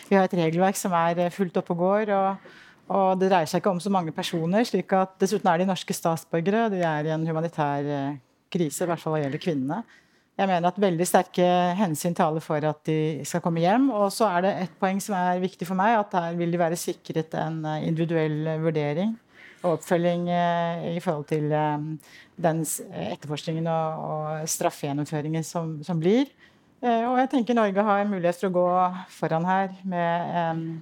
vi, 0.08 0.16
har 0.16 0.24
et 0.24 0.38
regelverk 0.40 0.80
som 0.80 0.96
er 0.96 1.28
fullt 1.34 1.60
oppe 1.60 1.76
og 1.76 1.84
går. 1.84 2.14
Og, 2.16 2.56
og, 2.88 3.20
det 3.20 3.28
dreier 3.30 3.48
seg 3.50 3.62
ikke 3.62 3.72
om 3.76 3.80
så 3.84 3.92
mange 3.92 4.12
personer. 4.16 4.64
slik 4.64 4.92
at 4.96 5.14
Dessuten 5.20 5.50
er 5.52 5.60
de 5.60 5.68
norske 5.68 5.94
statsborgere. 5.94 6.70
De 6.72 6.82
er 6.82 7.08
i 7.08 7.14
en 7.14 7.26
humanitær 7.28 8.18
krise, 8.52 8.84
i 8.84 8.88
hvert 8.88 9.02
fall 9.02 9.16
hva 9.16 9.22
gjelder 9.22 9.42
kvinnene. 9.42 9.82
Jeg 10.38 10.46
mener 10.46 10.70
at 10.70 10.76
veldig 10.78 11.06
sterke 11.08 11.46
hensyn 11.74 12.14
taler 12.14 12.42
for 12.42 12.62
at 12.62 12.84
de 12.86 13.24
skal 13.26 13.42
komme 13.42 13.58
hjem. 13.64 13.88
Og 13.90 14.12
så 14.14 14.28
er 14.36 14.44
det 14.44 14.52
et 14.62 14.76
poeng 14.78 15.00
som 15.02 15.16
er 15.18 15.40
viktig 15.42 15.66
for 15.66 15.78
meg, 15.78 15.96
at 15.98 16.14
her 16.14 16.36
vil 16.38 16.52
de 16.54 16.60
være 16.60 16.78
sikret 16.78 17.34
en 17.34 17.64
eh, 17.66 17.88
individuell 17.88 18.46
vurdering 18.62 19.16
og 19.64 19.72
oppfølging 19.72 20.28
eh, 20.30 20.84
i 20.94 21.00
forhold 21.02 21.26
til 21.32 21.50
eh, 21.50 22.12
den 22.38 22.62
etterforskningen 22.62 23.66
og 23.66 24.46
straffegjennomføringen 24.46 25.42
som, 25.42 25.80
som, 25.82 25.98
blir. 25.98 26.30
Og 26.78 27.16
jeg 27.18 27.30
tenker 27.32 27.56
Norge 27.58 27.82
har 27.82 28.04
mulighet 28.06 28.38
for 28.38 28.46
å 28.46 28.54
gå 28.54 28.66
foran 29.10 29.48
her 29.48 29.72
med 29.82 30.76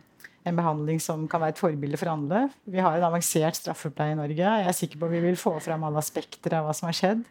en, 0.47 0.57
behandling 0.57 1.01
som 1.03 1.27
kan 1.31 1.43
være 1.43 1.57
et 1.57 1.61
forbilde 1.61 1.99
for 2.01 2.13
andre. 2.13 2.47
Vi 2.65 2.83
har 2.83 2.97
en 2.97 3.07
avansert 3.09 3.59
straffepleie 3.59 4.15
i 4.15 4.19
Norge. 4.19 4.41
Jeg 4.41 4.67
er 4.71 4.77
sikker 4.77 5.01
på 5.01 5.09
at 5.09 5.15
vi 5.17 5.23
vil 5.25 5.39
få 5.41 5.57
fram 5.63 5.87
alle 5.87 6.03
aspekter 6.03 6.55
av 6.59 6.69
hva 6.69 6.75
som 6.77 6.89
har 6.89 6.99
skjedd. 6.99 7.25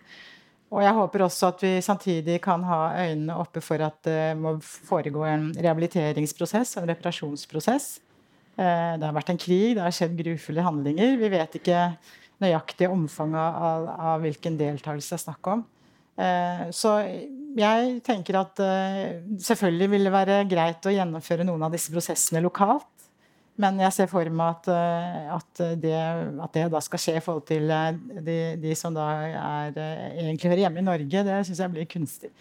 Og 0.75 0.81
jeg 0.81 0.97
håper 0.97 1.23
også 1.23 1.51
at 1.53 1.61
vi 1.63 1.73
samtidig 1.85 2.39
kan 2.43 2.63
ha 2.67 2.79
øynene 3.05 3.37
oppe 3.39 3.61
for 3.63 3.81
at 3.85 4.01
det 4.07 4.33
må 4.39 4.57
foregå 4.61 5.23
en 5.29 5.51
rehabiliteringsprosess 5.53 6.75
en 6.81 6.89
reparasjonsprosess. 6.89 7.87
Eh, 8.57 8.91
det 8.99 9.05
har 9.05 9.15
vært 9.15 9.31
en 9.31 9.39
krig, 9.39 9.75
det 9.77 9.85
har 9.85 9.95
skjedd 9.95 10.17
grufulle 10.19 10.65
handlinger. 10.65 11.15
Vi 11.21 11.31
vet 11.31 11.59
ikke 11.61 11.85
nøyaktig 12.43 12.89
omfanget 12.91 13.61
av, 13.69 13.87
av 14.11 14.25
hvilken 14.25 14.59
deltakelse 14.59 15.13
det 15.13 15.19
er 15.19 15.25
snakk 15.27 15.51
om. 15.53 15.63
Eh, 16.15 16.67
så 16.75 16.95
jeg 17.55 17.99
tenker 18.03 18.37
at 18.39 18.59
eh, 18.63 19.21
selvfølgelig 19.43 19.89
vil 19.91 20.07
det 20.07 20.13
være 20.13 20.37
greit 20.47 20.87
å 20.87 20.93
gjennomføre 20.93 21.47
noen 21.47 21.67
av 21.67 21.75
disse 21.75 21.91
prosessene 21.93 22.43
lokalt. 22.43 22.87
Men 23.61 23.77
jeg 23.79 23.93
ser 23.95 24.09
for 24.11 24.27
meg 24.35 24.57
at, 24.57 24.67
eh, 24.71 25.27
at, 25.31 25.61
det, 25.79 25.93
at, 25.95 26.51
det, 26.57 26.65
da 26.73 26.81
skal 26.83 26.99
skje 26.99 27.13
i 27.15 27.23
forhold 27.23 27.45
til 27.47 27.71
eh, 27.71 27.99
de, 28.25 28.37
de 28.59 28.75
som 28.75 28.95
da 28.95 29.05
er, 29.29 29.77
eh, 29.79 30.19
egentlig 30.25 30.51
hører 30.51 30.63
hjemme 30.65 30.81
i 30.81 30.85
Norge. 30.89 31.23
Det 31.27 31.37
syns 31.47 31.61
jeg 31.63 31.71
blir 31.71 31.87
kunstig. 31.87 32.33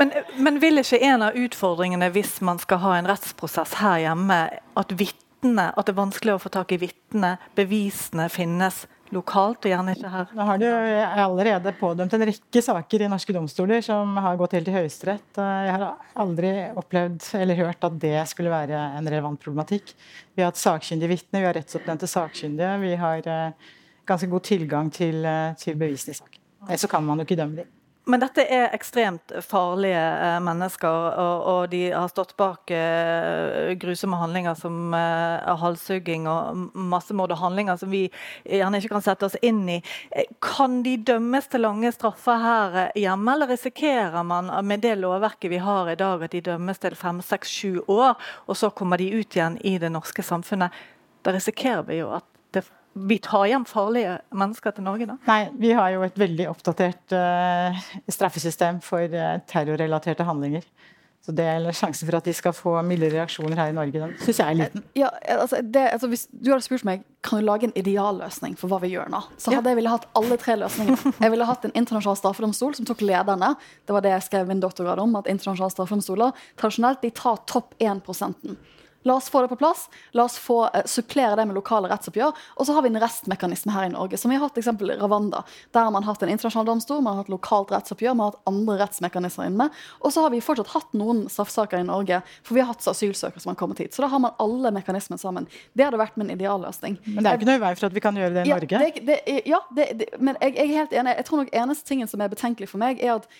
Men, 0.00 0.10
men, 0.42 0.58
vil 0.62 0.82
ikke 0.82 0.98
en 1.06 1.28
av 1.28 1.38
utfordringene 1.38 2.10
hvis 2.14 2.40
man 2.42 2.58
skal 2.62 2.82
ha 2.82 2.96
en 2.98 3.10
rettsprosess 3.10 3.78
her 3.78 4.02
hjemme, 4.08 4.40
at, 4.82 4.94
vittne, 4.98 5.70
at 5.70 5.86
det 5.86 5.94
er 5.94 6.00
vanskelig 6.00 6.34
å 6.34 6.42
få 6.42 6.50
tak 6.58 6.74
i 6.74 6.80
vitner, 6.82 7.38
bevisene 7.58 8.26
finnes 8.32 8.86
lokalt, 9.14 9.64
og 9.64 9.72
gjerne 9.72 9.94
ikke 9.96 10.10
her. 10.12 10.32
Nå 10.36 10.46
har 10.48 10.60
det 10.60 10.70
allerede 11.12 11.72
pådømt 11.78 12.14
en 12.16 12.26
rekke 12.28 12.62
saker 12.64 13.04
i 13.04 13.10
norske 13.10 13.34
domstoler 13.36 13.84
som 13.84 14.16
har 14.20 14.38
gått 14.40 14.56
helt 14.58 14.68
til 14.68 14.76
Høyesterett. 14.76 15.40
Jeg 15.40 15.74
har 15.74 15.86
aldri 16.24 16.52
opplevd 16.78 17.30
eller 17.38 17.60
hørt 17.62 17.88
at 17.88 17.98
det 18.02 18.16
skulle 18.30 18.52
være 18.52 18.82
en 18.98 19.08
relevant 19.08 19.40
problematikk. 19.42 19.94
Vi 20.34 20.44
har 20.44 20.52
hatt 20.52 20.60
sakkyndige 20.60 21.14
vitner, 21.14 21.42
vi 21.42 21.50
har 21.50 21.58
rettsoppnevnte 21.58 22.10
sakkyndige. 22.10 22.74
Vi 22.84 22.94
har 23.00 23.32
eh, 23.32 23.72
ganske 24.08 24.30
god 24.30 24.46
tilgang 24.48 24.92
til, 24.94 25.24
eh, 25.24 25.56
til 25.60 25.78
bevisene 25.80 26.16
i 26.16 26.20
saken. 26.20 26.44
Så 26.76 26.90
kan 26.90 27.04
man 27.06 27.20
jo 27.20 27.28
ikke 27.28 27.38
dømme 27.38 27.62
dem. 27.62 27.74
Men 28.08 28.22
dette 28.22 28.40
er 28.48 28.70
ekstremt 28.72 29.34
farlige 29.44 30.00
eh, 30.00 30.38
mennesker, 30.40 31.08
og, 31.20 31.42
og, 31.50 31.58
de 31.68 31.80
har 31.92 32.08
stått 32.08 32.32
bak 32.40 32.70
eh, 32.72 33.74
grusomme 33.76 34.16
handlinger 34.16 34.56
som 34.56 34.94
eh, 34.96 35.50
halshugging 35.60 36.24
og 36.30 36.62
massemord 36.88 37.34
og 37.36 37.42
handlinger 37.42 37.76
som 37.76 37.92
vi 37.92 38.06
gjerne 38.48 38.80
ikke 38.80 38.94
kan 38.94 39.04
sette 39.04 39.28
oss 39.28 39.36
inn 39.44 39.60
i. 39.68 39.76
Eh, 40.08 40.30
kan 40.40 40.80
de 40.86 40.96
dømmes 41.10 41.50
til 41.52 41.66
lange 41.66 41.92
straffer 41.92 42.40
her 42.40 42.80
eh, 42.86 43.02
hjemme, 43.04 43.34
eller 43.34 43.52
risikerer 43.52 44.24
man 44.24 44.48
med 44.64 44.86
det 44.86 44.94
lovverket 45.02 45.52
vi 45.52 45.60
har 45.68 45.92
i 45.92 45.98
dag, 46.00 46.24
at 46.24 46.32
de 46.32 46.46
dømmes 46.48 46.80
til 46.80 46.96
fem, 46.96 47.20
seks, 47.20 47.52
sju 47.60 47.84
år, 47.92 48.16
og 48.48 48.56
så 48.56 48.72
kommer 48.72 48.96
de 48.96 49.12
ut 49.18 49.36
igjen 49.36 49.60
i 49.68 49.76
det 49.82 49.92
norske 49.92 50.24
samfunnet? 50.24 50.72
Da 51.28 51.36
risikerer 51.36 51.84
vi 51.84 52.00
jo 52.00 52.08
at 52.16 52.37
vi 52.92 53.18
tar 53.22 53.46
hjem 53.50 53.64
farlige 53.68 54.18
mennesker 54.34 54.74
til 54.74 54.86
Norge, 54.86 55.08
da? 55.10 55.18
Nei, 55.28 55.40
vi 55.60 55.72
har 55.76 55.92
jo 55.94 56.04
et 56.06 56.18
veldig 56.18 56.48
oppdatert 56.50 57.14
uh, 57.14 57.82
straffesystem 58.10 58.80
for 58.84 59.04
uh, 59.12 59.38
terrorrelaterte 59.50 60.26
handlinger. 60.26 60.66
Så 61.28 61.34
det 61.36 61.44
er 61.44 61.66
Sjansen 61.76 62.08
for 62.08 62.16
at 62.16 62.24
de 62.24 62.32
skal 62.32 62.54
få 62.56 62.70
milde 62.86 63.10
reaksjoner 63.12 63.58
her 63.58 63.72
i 63.72 63.74
Norge, 63.76 64.00
den 64.00 64.14
syns 64.22 64.38
jeg 64.40 64.48
er 64.48 64.56
liten. 64.56 64.84
Ja, 64.96 65.10
altså, 65.34 65.58
det, 65.60 65.82
altså, 65.92 66.08
hvis 66.08 66.24
du 66.32 66.48
hadde 66.48 66.64
spurt 66.64 66.86
meg 66.88 67.02
kan 67.26 67.42
du 67.42 67.44
lage 67.44 67.68
en 67.68 67.74
idealløsning 67.76 68.54
for 68.56 68.70
hva 68.70 68.78
vi 68.80 68.94
gjør 68.94 69.10
nå, 69.12 69.20
så 69.36 69.50
hadde 69.50 69.60
ja. 69.66 69.74
jeg 69.74 69.80
ville 69.80 69.92
hatt 69.92 70.06
alle 70.16 70.38
tre 70.40 70.56
løsningene. 70.56 71.12
Jeg 71.18 71.34
ville 71.34 71.48
hatt 71.50 71.66
en 71.68 71.74
internasjonal 71.76 72.16
straffedomstol 72.22 72.78
som 72.78 72.88
tok 72.88 73.04
lederne. 73.04 73.52
Det 73.84 73.96
var 73.96 74.06
det 74.06 74.14
jeg 74.14 74.24
skrev 74.30 74.48
min 74.48 74.62
doktorgrad 74.62 75.02
om. 75.02 75.18
at 75.20 75.28
internasjonale 75.28 75.74
straffedomstoler 75.74 76.44
tradisjonelt 76.56 77.04
de 77.04 77.12
tar 77.20 77.42
topp 77.50 77.76
1 77.76 78.00
La 79.08 79.16
oss 79.16 79.30
få 79.32 79.42
det 79.42 79.48
på 79.48 79.56
plass. 79.56 79.86
La 80.12 80.26
oss 80.28 80.36
få 80.38 80.58
uh, 80.68 80.82
supplere 80.84 81.36
det 81.38 81.46
med 81.48 81.56
lokale 81.56 81.88
rettsoppgjør. 81.88 82.36
Og 82.60 82.68
så 82.68 82.76
har 82.76 82.84
vi 82.84 82.92
en 82.92 83.00
restmekanisme 83.00 83.72
her 83.72 83.88
i 83.88 83.92
Norge, 83.94 84.20
som 84.20 84.32
vi 84.32 84.36
har 84.36 84.44
hatt 84.44 84.60
eksempel 84.60 84.92
Ravanda. 85.00 85.42
Der 85.72 85.88
har 85.88 85.94
man 85.94 86.04
hatt 86.04 86.22
en 86.22 86.32
internasjonal 86.32 86.68
domstol, 86.68 87.00
man 87.00 87.16
har 87.16 87.24
hatt 87.24 87.32
lokalt 87.32 87.72
rettsoppgjør, 87.72 88.16
man 88.18 88.28
har 88.28 88.36
hatt 88.36 88.52
andre 88.52 88.78
rettsmekanismer 88.82 89.48
inne. 89.48 89.68
Og 90.02 90.12
så 90.12 90.26
har 90.26 90.34
vi 90.34 90.42
fortsatt 90.44 90.74
hatt 90.74 90.96
noen 90.98 91.24
straffesaker 91.32 91.80
i 91.80 91.88
Norge, 91.88 92.20
for 92.44 92.58
vi 92.58 92.64
har 92.64 92.70
hatt 92.74 92.84
asylsøkere 92.92 93.40
som 93.40 93.54
har 93.54 93.60
kommet 93.60 93.80
hit. 93.80 93.96
Så 93.96 94.04
da 94.04 94.12
har 94.12 94.22
man 94.22 94.36
alle 94.44 94.74
mekanismene 94.76 95.20
sammen. 95.20 95.48
Det 95.72 95.88
hadde 95.88 96.00
vært 96.00 96.20
min 96.20 96.34
idealløsning. 96.36 97.00
Men 97.06 97.24
det 97.24 97.32
er 97.32 97.40
ikke 97.40 97.52
noe 97.52 97.62
vei 97.64 97.74
for 97.78 97.88
at 97.88 97.96
vi 97.96 98.04
kan 98.04 98.18
gjøre 98.20 98.34
det 98.36 98.46
i 98.46 98.52
Norge? 98.52 98.82
Ja, 98.84 98.90
det, 98.92 99.06
det, 99.08 99.38
ja 99.48 99.62
det, 99.74 100.10
men 100.18 100.36
jeg, 100.42 100.58
jeg, 100.58 100.68
er 100.68 100.82
helt 100.82 100.98
enig. 101.00 101.16
Jeg 101.22 101.30
tror 101.30 101.44
nok 101.44 101.54
eneste 101.64 101.88
tingen 101.88 102.10
som 102.10 102.20
er 102.20 102.32
betenkelig 102.32 102.68
for 102.68 102.82
meg, 102.82 103.00
er 103.00 103.16
at 103.16 103.30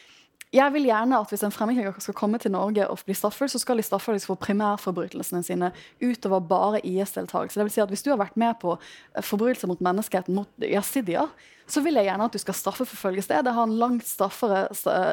jeg 0.55 0.73
vil 0.73 0.89
gjerne 0.89 1.19
at 1.21 1.33
hvis 1.33 1.43
en 1.45 1.53
fremmedkriger 1.53 2.01
skal 2.01 2.17
komme 2.17 2.39
til 2.41 2.55
Norge 2.55 2.87
og 2.89 3.03
bli 3.05 3.17
straffet, 3.17 3.53
så 3.53 3.61
skal 3.61 3.77
de 3.77 3.85
straffe 3.85 4.15
for 4.25 4.41
primærforbrytelsene 4.41 5.43
sine 5.45 5.73
utover 6.01 6.41
bare 6.41 6.81
IS-deltakelse. 6.87 7.69
Si 7.69 7.85
at 7.85 7.93
hvis 7.93 8.05
du 8.07 8.11
har 8.15 8.21
vært 8.23 8.39
med 8.41 8.57
på 8.63 8.79
eh, 8.79 9.23
forbrytelser 9.23 9.69
mot 9.69 9.83
menneskeheten 9.85 10.39
mot 10.39 10.49
jasidier, 10.65 11.29
så 11.69 11.83
vil 11.85 11.99
jeg 12.01 12.09
gjerne 12.09 12.25
at 12.25 12.33
du 12.33 12.41
skal 12.41 12.57
straffeforfølges 12.57 13.29
det. 13.29 13.43
Det 13.45 13.53
har 13.53 13.69
en 13.69 13.77
langt, 13.77 14.07
straffere, 14.09 14.65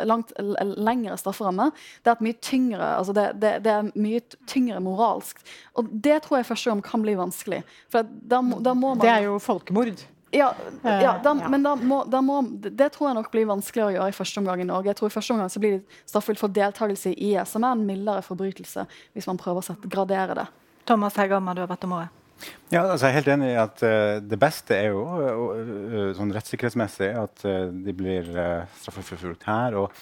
langt 0.07 0.31
lengre 0.39 1.17
strafferamme. 1.19 1.67
Det 2.05 2.13
er, 2.13 2.23
mye 2.23 2.39
tyngre, 2.39 2.93
altså 2.95 3.15
det, 3.17 3.25
det, 3.43 3.53
det 3.65 3.73
er 3.73 3.91
mye 3.91 4.23
tyngre 4.47 4.79
moralsk. 4.79 5.43
Og 5.75 5.91
det 5.91 6.21
tror 6.23 6.39
jeg 6.39 6.47
første 6.53 6.71
gang 6.71 6.83
kan 6.85 7.03
bli 7.03 7.17
vanskelig. 7.19 7.65
For 7.91 8.07
da, 8.07 8.39
da 8.39 8.71
må 8.71 8.95
man, 8.95 9.03
det 9.03 9.11
er 9.17 9.27
jo 9.27 9.35
folkemord. 9.43 10.05
Ja, 10.33 10.49
ja, 10.83 11.13
da, 11.23 11.33
men 11.33 11.63
da 11.63 11.75
må, 11.79 12.01
da 12.09 12.19
må, 12.25 12.41
det 12.65 12.89
tror 12.95 13.09
jeg 13.09 13.17
nok 13.19 13.29
blir 13.31 13.47
vanskeligere 13.47 13.93
å 13.93 13.95
gjøre 13.95 14.11
i 14.11 14.17
første 14.17 14.41
omgang 14.41 14.63
i 14.63 14.67
Norge. 14.67 14.89
Jeg 14.89 14.99
tror 14.99 15.11
i 15.11 15.15
første 15.15 15.35
omgang 15.35 15.51
så 15.53 15.61
blir 15.63 15.77
det 15.77 16.01
straffullt 16.09 16.41
for 16.41 16.51
deltakelse 16.55 17.13
i 17.13 17.31
IS, 17.31 17.53
som 17.53 17.63
er 17.63 17.77
en 17.77 17.85
mildere 17.87 18.25
forbrytelse, 18.25 18.83
hvis 19.15 19.29
man 19.29 19.39
prøver 19.39 19.61
å 19.61 19.67
sette, 19.69 19.91
gradere 19.91 20.37
det. 20.41 20.45
Thomas 20.89 21.17
Hegghammer, 21.17 21.55
du 21.55 21.63
har 21.63 21.71
bedt 21.71 21.87
om 21.87 21.95
året 21.97 22.21
Ja, 22.69 22.83
altså 22.83 23.07
jeg 23.07 23.13
er 23.13 23.17
helt 23.21 23.31
enig 23.31 23.47
i 23.53 23.57
at 23.61 23.81
uh, 23.87 24.17
det 24.21 24.37
beste 24.41 24.75
er 24.75 24.91
jo 24.91 25.05
uh, 25.07 26.11
sånn 26.17 26.33
rettssikkerhetsmessig 26.35 27.09
at 27.15 27.45
uh, 27.47 27.71
de 27.71 27.95
blir 27.95 28.27
uh, 28.35 28.67
straffeforfulgt 28.81 29.47
her. 29.47 29.77
og 29.79 29.93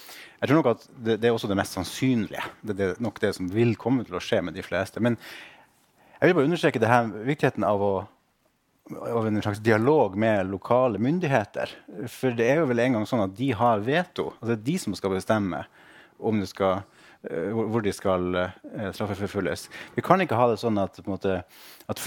jeg 0.42 0.50
tror 0.50 0.60
nok 0.60 0.72
at 0.74 0.88
det, 0.90 1.20
det, 1.22 1.30
er 1.30 1.38
også 1.38 1.48
det 1.48 1.60
mest 1.60 1.78
sannsynlige. 1.78 2.44
Det, 2.64 2.76
det 2.80 2.88
er 2.90 3.04
nok 3.04 3.22
det 3.22 3.36
som 3.38 3.52
vil 3.54 3.78
komme 3.80 4.04
til 4.08 4.18
å 4.18 4.24
skje 4.24 4.42
med 4.44 4.58
de 4.58 4.66
fleste. 4.66 5.00
Men 5.04 5.16
jeg 6.18 6.32
vil 6.32 6.36
bare 6.40 6.50
understreke 6.50 6.82
det 6.82 6.90
her, 6.90 7.14
viktigheten 7.30 7.64
av 7.68 7.84
å 7.84 7.94
av 8.92 9.28
en 9.28 9.42
slags 9.42 9.60
dialog 9.60 10.16
med 10.16 10.50
lokale 10.52 11.00
myndigheter. 11.00 11.70
For 12.12 12.36
det 12.36 12.50
er 12.50 12.62
jo 12.62 12.68
vel 12.72 12.84
en 12.84 12.98
gang 12.98 13.08
sånn 13.08 13.24
at 13.26 13.38
de 13.38 13.54
har 13.56 13.84
veto. 13.86 14.34
Altså 14.40 14.54
det 14.54 14.58
er 14.60 14.68
de 14.72 14.76
som 14.82 14.98
skal 14.98 15.16
bestemme 15.16 15.64
skal, 16.48 16.84
uh, 17.32 17.64
hvor 17.68 17.84
de 17.84 17.92
skal 17.96 18.36
uh, 18.36 18.90
straffeforfølges. 18.96 19.66
Vi 19.96 20.04
kan 20.06 20.22
ikke 20.24 20.38
ha 20.40 20.50
det 20.52 20.60
sånn 20.62 20.78
at, 20.80 21.00
måte, 21.08 21.42
at 21.88 22.04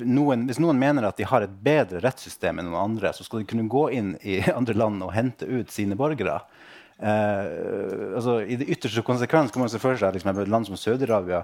noen, 0.00 0.46
hvis 0.48 0.60
noen 0.62 0.80
mener 0.80 1.08
at 1.08 1.18
de 1.20 1.28
har 1.28 1.44
et 1.44 1.56
bedre 1.64 2.00
rettssystem 2.04 2.60
enn 2.60 2.70
noen 2.70 2.94
andre, 2.94 3.12
så 3.12 3.24
skal 3.24 3.42
de 3.42 3.48
kunne 3.50 3.68
gå 3.68 3.88
inn 3.96 4.14
i 4.22 4.40
andre 4.58 4.76
land 4.76 5.02
og 5.04 5.12
hente 5.16 5.48
ut 5.48 5.72
sine 5.72 5.96
borgere. 5.96 6.40
Eh, 6.98 8.14
altså, 8.14 8.38
I 8.46 8.56
det 8.60 8.68
ytterste 8.70 9.02
konsekvens 9.02 9.50
kan 9.52 9.64
man 9.64 9.72
se 9.72 9.80
for 9.82 9.98
seg 9.98 10.14
liksom, 10.14 10.30
et 10.38 10.50
land 10.50 10.68
som 10.68 10.78
Saudi-Arabia 10.78 11.42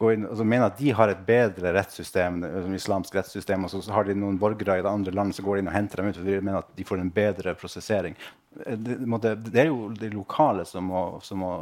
altså 0.00 0.44
mener 0.44 0.68
at 0.68 0.78
de 0.78 0.90
har 0.92 1.08
et 1.08 1.20
bedre 1.26 1.72
rettssystem, 1.72 2.42
som 2.44 2.74
islamsk 2.76 3.14
rettssystem, 3.16 3.64
og 3.64 3.72
så 3.72 3.80
har 3.94 4.04
de 4.04 4.16
noen 4.18 4.38
borgere 4.40 4.78
i 4.78 4.84
det 4.84 4.90
andre 4.90 5.14
landet 5.14 5.38
som 5.38 5.46
går 5.46 5.60
inn 5.60 5.70
og 5.70 5.76
henter 5.76 6.02
dem 6.02 6.10
ut. 6.10 6.18
og 6.20 6.26
de 6.26 6.40
mener 6.40 6.58
at 6.58 6.72
de 6.76 6.84
får 6.84 7.00
en 7.00 7.12
bedre 7.12 7.54
prosessering. 7.56 8.16
Det, 8.56 9.34
det 9.50 9.60
er 9.60 9.68
jo 9.70 9.90
de 9.92 10.10
lokale 10.12 10.64
som 10.68 10.88
må, 10.92 11.02
som 11.24 11.40
må 11.40 11.52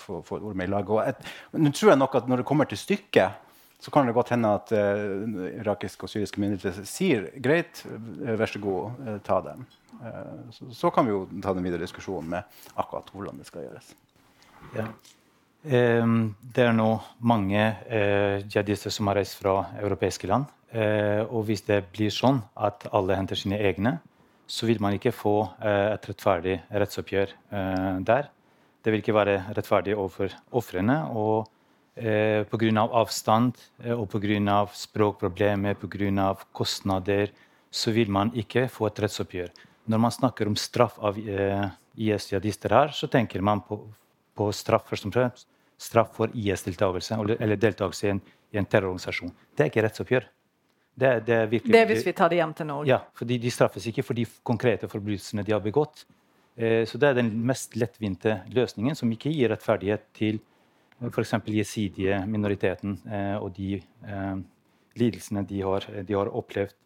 få, 0.00 0.22
få 0.24 0.40
ord 0.40 0.56
med 0.56 0.68
i 0.68 0.72
laget. 0.72 1.24
Nå 1.52 1.72
tror 1.72 1.92
jeg 1.92 2.00
nok 2.00 2.14
at 2.20 2.28
når 2.28 2.40
det 2.40 2.48
kommer 2.48 2.68
til 2.68 2.80
stykket, 2.80 3.40
så 3.84 3.90
kan 3.92 4.06
det 4.06 4.14
godt 4.16 4.30
hende 4.32 4.48
at 4.48 4.70
uh, 4.72 5.60
irakiske 5.60 6.06
og 6.06 6.12
syriske 6.12 6.40
myndigheter 6.40 6.86
sier 6.88 7.26
greit, 7.44 7.82
vær 7.84 8.48
så 8.48 8.60
god, 8.62 9.02
uh, 9.04 9.18
ta 9.24 9.42
dem. 9.44 9.66
Uh, 9.98 10.48
så, 10.56 10.70
så, 10.72 10.92
kan 10.94 11.04
vi 11.04 11.12
jo 11.12 11.26
ta 11.44 11.52
den 11.52 11.66
videre 11.66 11.84
diskusjonen 11.84 12.30
med 12.32 12.56
akkurat 12.80 13.12
hvordan 13.12 13.42
det 13.42 13.48
skal 13.50 13.66
gjøres. 13.66 13.92
Ja. 14.72 14.88
Ehm, 15.64 16.34
det 16.52 16.66
er 16.66 16.74
nå 16.76 16.90
mange 17.24 17.60
eh, 17.88 18.42
jihadister 18.44 18.92
som 18.92 19.08
har 19.08 19.16
reist 19.20 19.38
fra 19.40 19.62
europeiske 19.80 20.28
land. 20.28 20.50
Eh, 20.74 21.22
og 21.24 21.46
hvis 21.48 21.64
det 21.64 21.86
blir 21.94 22.12
sånn 22.12 22.42
at 22.54 22.84
alle 22.92 23.16
henter 23.16 23.38
sine 23.38 23.56
egne, 23.56 23.96
så 24.44 24.68
vil 24.68 24.82
man 24.84 24.96
ikke 24.96 25.14
få 25.14 25.38
eh, 25.64 25.94
et 25.94 26.08
rettferdig 26.10 26.58
rettsoppgjør 26.68 27.32
der. 28.04 28.28
Det 28.84 28.92
vil 28.92 29.00
ikke 29.00 29.16
være 29.16 29.38
rettferdig 29.56 29.96
overfor 29.96 30.34
ofrene. 30.52 31.00
Og 31.16 31.48
pga. 31.94 32.70
Av 32.82 32.90
avstand 32.98 33.60
og 33.94 34.08
pga. 34.10 34.56
språkproblemer, 34.74 35.78
pga. 35.78 36.26
kostnader, 36.52 37.30
så 37.70 37.94
vil 37.94 38.10
man 38.10 38.34
ikke 38.34 38.66
få 38.68 38.90
et 38.90 39.00
rettsoppgjør. 39.00 39.48
Når 39.86 39.98
man 40.02 40.10
snakker 40.12 40.50
om 40.50 40.56
straff 40.58 40.98
av 40.98 41.16
IS-jihadister 41.16 42.74
her, 42.74 42.92
så 42.92 43.06
tenker 43.06 43.40
man 43.40 43.62
på, 43.62 43.78
på 44.34 44.50
straff 44.52 44.90
først 44.90 45.06
og 45.06 45.14
fremst 45.14 45.48
straff 45.84 46.14
for 46.16 46.32
IS-deltakelse 46.32 47.18
eller 47.36 47.60
deltakelse 47.60 48.08
i 48.08 48.14
en, 48.14 48.22
i 48.54 48.60
en, 48.60 48.66
terrororganisasjon. 48.66 49.32
Det 49.54 49.66
er 49.66 49.72
ikke 49.72 49.84
rettsoppgjør. 49.86 50.26
Det, 50.94 51.10
det, 51.26 51.36
er 51.36 51.48
virkelig, 51.50 51.74
det 51.74 51.80
er 51.80 51.88
hvis 51.90 52.06
vi 52.06 52.14
tar 52.14 52.30
det 52.30 52.38
hjem 52.38 52.52
til 52.54 52.68
Norge? 52.70 52.88
Ja, 52.88 53.00
for 53.18 53.28
de 53.28 53.50
straffes 53.50 53.88
ikke 53.90 54.04
for 54.06 54.16
de 54.16 54.26
konkrete 54.46 54.88
forbrytelsene 54.90 55.42
de 55.46 55.54
har 55.54 55.62
begått. 55.64 56.04
Eh, 56.54 56.84
så 56.86 57.00
det 57.02 57.10
er 57.10 57.18
den 57.18 57.32
mest 57.46 57.74
lettvinte 57.76 58.38
løsningen, 58.54 58.94
som 58.94 59.10
ikke 59.10 59.32
gir 59.34 59.50
rettferdighet 59.50 60.06
til 60.14 60.38
eh, 60.38 61.10
f.eks. 61.10 61.34
jesidige 61.50 62.20
minoriteten 62.30 63.00
eh, 63.10 63.34
og 63.40 63.50
de 63.58 63.80
eh, 63.80 64.36
lidelsene 65.02 65.42
de 65.50 65.62
har, 65.66 65.88
de 66.06 66.14
har 66.14 66.30
opplevd. 66.30 66.76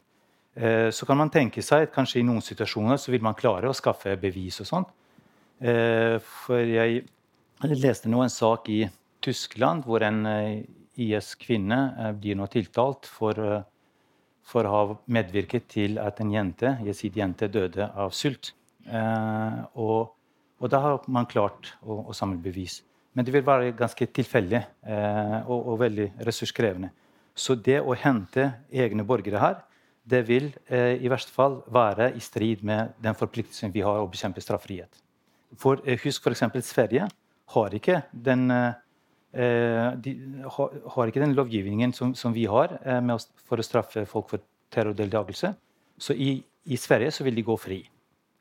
Eh, 0.58 0.88
så 0.90 1.06
kan 1.06 1.20
man 1.20 1.30
tenke 1.30 1.62
seg 1.62 1.86
at 1.86 1.94
kanskje 1.94 2.22
i 2.22 2.26
noen 2.26 2.42
situasjoner 2.42 2.98
så 2.98 3.12
vil 3.12 3.22
man 3.22 3.36
klare 3.38 3.68
å 3.68 3.76
skaffe 3.76 4.16
bevis 4.18 4.58
og 4.64 4.70
sånt. 4.72 4.96
Eh, 5.60 6.16
for 6.22 6.64
jeg 6.64 7.04
jeg 7.66 7.80
leste 7.82 8.10
nå 8.10 8.20
en 8.22 8.30
sak 8.30 8.68
i 8.70 8.84
Tyskland 9.24 9.82
hvor 9.86 10.04
en 10.06 10.20
eh, 10.30 10.60
IS-kvinne 10.98 11.78
eh, 11.98 12.12
blir 12.14 12.38
nå 12.38 12.46
tiltalt 12.52 13.08
for, 13.10 13.34
eh, 13.34 13.64
for, 14.46 14.66
å 14.66 14.74
ha 14.74 14.98
medvirket 15.10 15.66
til 15.74 15.98
at 15.98 16.22
en 16.22 16.30
jente, 16.30 16.76
jente 17.02 17.48
døde 17.50 17.90
av 17.90 18.14
sult. 18.14 18.52
Og, 18.88 20.14
og, 20.56 20.68
da 20.72 20.78
har 20.80 21.02
man 21.12 21.26
klart 21.28 21.74
å, 21.82 21.98
å, 22.08 22.14
samle 22.16 22.38
bevis. 22.40 22.78
Men 23.12 23.26
det 23.26 23.34
vil 23.34 23.44
være 23.44 23.74
ganske 23.76 24.06
tilfeldig 24.16 24.62
og, 25.44 25.58
og, 25.58 25.74
veldig 25.82 26.06
ressurskrevende. 26.24 26.88
Så 27.36 27.58
det 27.58 27.82
å 27.82 27.92
hente 27.98 28.46
egne 28.72 29.04
borgere 29.04 29.42
her, 29.42 29.60
det 30.08 30.22
vil 30.24 30.48
i 30.70 31.10
verste 31.12 31.34
fall 31.34 31.58
være 31.68 32.14
i 32.16 32.22
strid 32.24 32.64
med 32.64 32.94
den 33.04 33.18
forpliktelsen 33.18 33.74
vi 33.74 33.84
har 33.84 34.00
å 34.00 34.08
bekjempe 34.08 34.40
straffrihet. 34.40 35.02
For, 35.60 35.84
husk 36.06 36.24
f.eks. 36.24 36.46
Sverige 36.64 37.10
har 37.54 37.74
ikke 37.76 38.02
den, 38.12 38.50
eh, 38.50 39.90
de 39.96 40.14
har 40.94 41.10
ikke 41.10 41.22
den 41.22 41.36
lovgivningen 41.36 41.94
som, 41.96 42.14
som 42.14 42.34
vi 42.36 42.46
har 42.50 42.78
eh, 42.82 43.00
å, 43.00 43.18
for 43.48 43.60
å 43.60 43.66
straffe 43.66 44.04
folk 44.08 44.32
for 44.34 44.44
terrordeltakelse. 44.74 45.54
Så 45.98 46.14
i, 46.14 46.36
i, 46.68 46.76
Sverige 46.76 47.14
så 47.14 47.24
vil 47.26 47.38
de 47.38 47.46
gå 47.46 47.56
fri. 47.58 47.82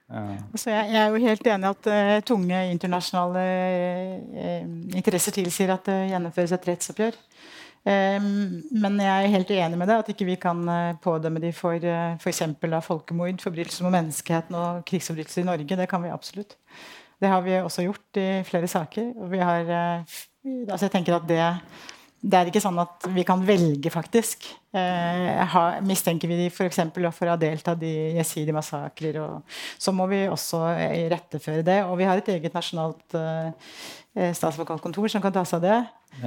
Altså 0.08 0.72
jeg, 0.72 0.92
jeg, 0.94 1.00
er 1.02 1.12
jo 1.12 1.28
helt 1.28 1.48
enig 1.52 1.68
at 1.68 1.88
uh, 1.92 2.12
tunge 2.24 2.60
internasjonale 2.72 3.42
uh, 3.44 4.62
interesser 4.96 5.36
tilsier 5.36 5.74
at 5.74 5.90
det 5.90 5.98
gjennomføres 6.14 6.54
et 6.56 6.68
rettsoppgjør. 6.70 7.18
men 7.88 8.96
jeg 9.00 9.26
er 9.26 9.34
helt 9.34 9.52
enig 9.52 9.78
med 9.80 9.88
det, 9.88 9.98
at 10.00 10.10
ikke 10.12 10.26
vi 10.28 10.36
kan 10.40 10.64
pådømme 11.04 11.40
dem 11.44 11.54
for 11.56 11.76
uh, 11.76 12.16
f.eks. 12.20 12.42
folkemord, 12.88 13.42
forbrytelser 13.44 13.84
mot 13.84 13.96
menneskeheten 13.96 14.56
og 14.56 14.86
krigsforbrytelser 14.88 15.44
i 15.44 15.50
Norge. 15.52 15.80
Det 15.82 15.90
kan 15.92 16.04
vi 16.04 16.12
absolutt. 16.12 16.56
Det 17.18 17.30
har 17.32 17.42
vi 17.46 17.58
også 17.60 17.86
gjort 17.88 18.20
i 18.22 18.30
flere 18.46 18.68
saker. 18.70 19.14
har, 19.42 19.70
eh, 19.70 20.18
altså 20.70 20.86
jeg 20.86 20.92
tenker 20.94 21.16
at 21.16 21.28
det, 21.28 21.42
det 22.22 22.38
er 22.38 22.50
ikke 22.50 22.62
sånn 22.62 22.78
at 22.82 23.08
vi 23.14 23.24
kan 23.26 23.42
velge, 23.46 23.90
faktisk. 23.90 24.46
Eh, 24.74 25.46
ha, 25.54 25.64
mistenker 25.82 26.30
vi 26.30 26.38
de 26.44 26.48
f.eks. 26.52 26.80
For, 26.94 27.10
for 27.12 27.30
å 27.30 27.34
ha 27.34 27.42
deltatt 27.42 27.82
i 27.82 28.18
jesidi-massakrer, 28.20 29.20
så 29.78 29.94
må 29.96 30.08
vi 30.12 30.26
også 30.30 30.62
retteføre 31.14 31.66
det. 31.66 31.82
Og 31.90 31.98
vi 31.98 32.10
har 32.10 32.22
et 32.22 32.34
eget 32.38 32.58
nasjonalt 32.58 33.18
eh, 33.18 33.54
eh 34.18 34.34
statsadvokatkontor 34.34 35.10
som 35.10 35.24
kan 35.24 35.34
ta 35.34 35.46
seg 35.46 35.62
av 35.62 35.68
det. 35.68 35.80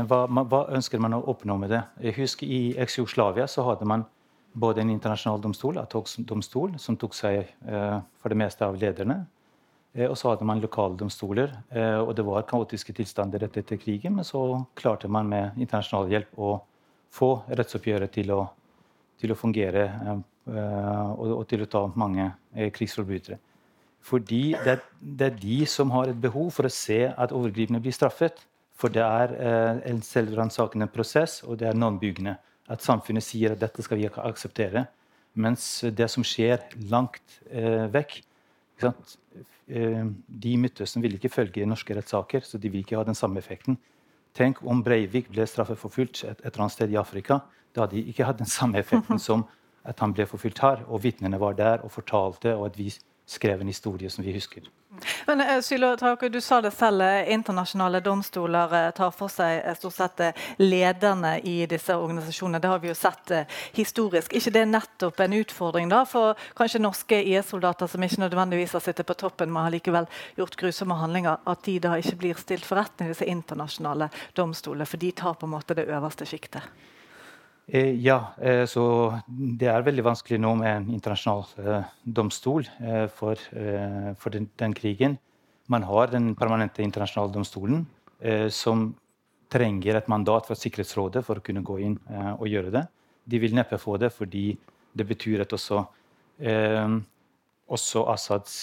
Hva, 0.06 0.24
hva, 0.26 0.66
ønsker 0.74 1.02
man 1.02 1.16
å 1.16 1.24
oppnå 1.32 1.56
med 1.58 1.72
det? 1.74 1.82
Jeg 2.02 2.18
husker 2.20 2.46
I 2.46 2.74
eks-Jugoslavia 2.82 3.46
så 3.50 3.64
hadde 3.66 3.86
man 3.88 4.06
både 4.52 4.82
en 4.82 4.90
internasjonal 4.90 5.40
domstol, 5.42 5.78
domstol 6.26 6.74
som 6.82 6.98
tok 6.98 7.14
seg 7.14 7.44
eh, 7.46 7.98
for 8.18 8.32
det 8.32 8.38
meste 8.38 8.66
av 8.66 8.78
lederne. 8.78 9.24
Eh, 9.92 10.06
og 10.06 10.16
så 10.18 10.30
hadde 10.30 10.46
man 10.46 10.60
lokaldomstoler. 10.62 11.50
domstoler 11.50 12.02
og 12.04 12.14
det 12.16 12.24
var 12.24 12.46
kaotiske 12.46 12.94
tilstander 12.94 13.42
rett 13.42 13.56
etter 13.56 13.76
krigen, 13.76 14.14
men 14.14 14.24
så 14.24 14.64
klarte 14.74 15.08
man 15.08 15.28
med 15.28 15.58
internasjonal 15.58 16.10
hjelp 16.10 16.38
å 16.38 16.58
få 17.10 17.30
rettsoppgjøret 17.48 18.12
til 18.14 18.30
å, 18.30 18.44
til 19.18 19.32
å 19.32 19.38
fungere 19.38 19.86
eh, 19.86 21.10
og, 21.18 21.46
til 21.48 21.62
å 21.62 21.70
ta 21.70 21.86
mange 21.94 22.30
krigsforbrytere. 22.54 23.38
Fordi 24.00 24.54
det 24.64 24.78
det 25.00 25.26
er, 25.26 25.34
de 25.36 25.66
som 25.66 25.90
har 25.90 26.08
et 26.08 26.20
behov 26.20 26.50
for 26.54 26.64
å 26.64 26.72
se 26.72 27.02
at 27.10 27.32
overgriperne 27.32 27.82
blir 27.82 27.92
straffet. 27.92 28.46
For 28.80 28.88
det 28.88 29.02
er 29.04 29.34
en 29.84 30.00
selvransakende 30.00 30.86
prosess, 30.88 31.42
og 31.44 31.58
det 31.60 31.68
er 31.68 31.76
normbyggende. 31.76 32.38
At 32.72 32.80
samfunnet 32.80 33.22
sier 33.22 33.52
at 33.52 33.60
dette 33.60 33.82
skal 33.84 34.00
vi 34.00 34.06
ikke 34.08 34.24
akseptere. 34.24 34.86
Mens 35.34 35.84
det 35.84 36.08
som 36.08 36.24
skjer 36.24 36.64
langt 36.88 37.20
eh, 37.52 37.84
vekk, 37.92 38.22
Eh, 38.22 38.29
de 38.80 40.50
i 40.50 40.58
Midtøsten 40.58 41.02
vil 41.02 41.14
ikke 41.14 41.30
følge 41.30 41.66
norske 41.68 41.94
rettssaker, 41.94 42.42
så 42.46 42.58
de 42.58 42.70
vil 42.70 42.82
ikke 42.82 42.98
ha 42.98 43.04
den 43.06 43.18
samme 43.18 43.38
effekten. 43.38 43.78
Tenk 44.34 44.62
om 44.66 44.82
Breivik 44.86 45.30
ble 45.30 45.46
straffeforfulgt 45.46 46.24
et, 46.24 46.38
et 46.38 46.46
eller 46.46 46.66
annet 46.66 46.76
sted 46.76 46.92
i 46.92 46.98
Afrika. 47.00 47.40
Da 47.74 47.84
hadde 47.84 47.98
de 47.98 48.10
ikke 48.10 48.26
hatt 48.26 48.38
den 48.38 48.50
samme 48.50 48.78
effekten 48.78 49.18
som 49.28 49.46
at 49.86 50.00
han 50.02 50.14
ble 50.14 50.26
forfulgt 50.28 50.62
her. 50.62 50.84
Og 50.88 51.02
vitnene 51.04 51.40
var 51.40 51.56
der 51.58 51.84
og 51.84 51.92
fortalte, 51.94 52.54
og 52.56 52.70
at 52.70 52.78
vi 52.78 52.90
skrev 53.30 53.60
en 53.60 53.66
historie 53.66 54.10
som 54.10 54.24
vi 54.24 54.32
husker. 54.32 54.62
Men 55.26 55.40
uh, 55.40 55.60
Sylo 55.62 55.96
Trauke, 55.96 56.28
Du 56.28 56.40
sa 56.40 56.60
det 56.60 56.72
selv, 56.74 57.02
eh, 57.02 57.32
internasjonale 57.32 58.00
domstoler 58.00 58.74
uh, 58.74 58.90
tar 58.90 59.12
for 59.14 59.30
seg 59.30 59.62
stort 59.78 59.94
sett 59.94 60.22
lederne 60.58 61.36
i 61.46 61.62
disse 61.70 61.94
organisasjonene. 61.94 62.58
Det 62.60 62.72
har 62.72 62.82
vi 62.82 62.90
jo 62.90 62.96
sett 62.98 63.32
historisk. 63.78 64.34
ikke 64.34 64.54
det 64.58 64.66
nettopp 64.68 65.20
en 65.20 65.38
utfordring 65.38 65.88
da, 65.88 66.02
for 66.04 66.34
kanskje 66.58 66.82
norske 66.82 67.22
IS-soldater 67.22 67.86
som 67.86 68.02
ikke 68.02 68.24
nødvendigvis 68.24 68.74
har 68.74 68.84
sittet 68.84 69.06
på 69.06 69.14
toppen, 69.14 69.52
men 69.52 69.62
har 69.62 69.76
likevel 69.78 70.10
gjort 70.36 70.58
grusomme 70.58 70.98
handlinger, 70.98 71.38
at 71.46 71.64
de 71.64 71.78
da 71.78 71.96
ikke 72.02 72.18
blir 72.18 72.42
stilt 72.42 72.66
for 72.66 72.82
retten 72.82 73.06
i 73.06 73.14
disse 73.14 73.30
internasjonale 73.30 74.10
domstolene, 74.36 74.86
for 74.90 74.98
de 74.98 75.12
tar 75.12 75.38
på 75.38 75.46
en 75.46 75.54
måte 75.54 75.78
det 75.78 75.86
øverste 75.86 76.26
sjiktet? 76.26 76.66
Eh, 77.72 77.94
ja, 78.02 78.34
eh, 78.42 78.64
så 78.66 78.82
det 79.28 79.68
er 79.70 79.84
veldig 79.86 80.02
vanskelig 80.02 80.40
nå 80.42 80.56
med 80.58 80.70
en 80.72 80.88
internasjonal 80.96 81.44
eh, 81.62 81.90
domstol 82.02 82.66
for, 83.14 83.38
for 84.18 84.34
den, 84.34 84.48
den, 84.58 84.74
krigen. 84.74 85.18
Man 85.70 85.86
har 85.86 86.10
den 86.10 86.32
permanente 86.34 86.82
internasjonale 86.82 87.30
domstolen, 87.34 87.84
som 88.52 88.90
trenger 89.48 89.96
et 89.96 90.08
mandat 90.10 90.48
fra 90.48 90.56
Sikkerhetsrådet 90.58 91.22
for 91.24 91.38
å 91.38 91.44
kunne 91.46 91.62
gå 91.64 91.78
inn 91.86 91.94
og 92.34 92.42
gjøre 92.50 92.72
det. 92.74 92.82
De 93.24 93.38
vil 93.40 93.54
neppe 93.56 93.78
få 93.80 93.94
det 94.02 94.10
fordi 94.12 94.50
det 94.92 95.06
betyr 95.08 95.46
at 95.46 95.54
også, 95.54 95.78
også 97.70 98.04
Assads 98.12 98.58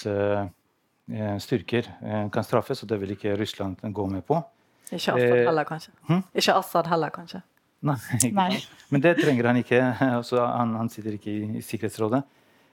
styrker 1.47 1.89
kan 2.35 2.45
straffes, 2.45 2.83
og 2.83 2.91
det 2.91 2.99
vil 3.01 3.15
ikke 3.15 3.37
Russland 3.39 3.81
gå 3.81 4.09
med 4.11 4.27
på. 4.27 4.43
Ikke 4.91 5.15
Assad 5.15 5.45
heller, 5.47 5.71
kanskje? 5.71 5.95
Hm? 6.11 6.25
Ikke 6.35 6.59
Assad 6.59 6.91
heller, 6.91 7.15
kanskje? 7.15 7.41
Nei, 7.85 7.97
Nei. 8.39 8.51
Men 8.89 9.03
det 9.03 9.17
trenger 9.21 9.51
han 9.51 9.61
ikke. 9.61 9.81
Altså, 10.19 10.41
han, 10.45 10.73
han, 10.79 10.89
sitter 10.89 11.17
ikke 11.17 11.33
i, 11.33 11.43
i 11.59 11.65
Sikkerhetsrådet. 11.65 12.23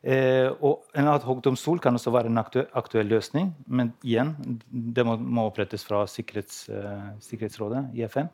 Eh, 0.05 0.51
og 0.61 0.85
En 0.97 1.09
adhoc-domstol 1.09 1.81
kan 1.81 1.97
også 1.97 2.13
være 2.13 2.29
en 2.29 2.41
aktuell, 2.41 2.67
aktuell, 2.77 3.09
løsning, 3.09 3.55
men 3.67 3.95
igjen, 4.05 4.35
det 4.69 5.05
må, 5.07 5.17
må 5.17 5.47
opprettes 5.49 5.85
fra 5.87 6.03
Sikkerhets, 6.11 6.67
eh, 6.69 7.13
Sikkerhetsrådet 7.25 7.87
i 7.97 8.05
FN. 8.09 8.29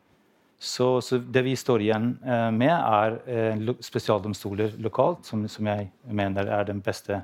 Så, 0.60 1.00
så, 1.00 1.16
det 1.18 1.40
vi 1.46 1.54
står 1.56 1.80
igjen 1.80 2.10
eh, 2.20 2.48
med, 2.52 2.72
er 2.74 3.14
eh, 3.32 3.70
spesialdomstoler 3.80 4.74
lokalt, 4.84 5.22
som, 5.30 5.46
som, 5.48 5.70
jeg 5.70 5.88
mener 6.04 6.50
er 6.52 6.66
den 6.68 6.82
beste, 6.84 7.22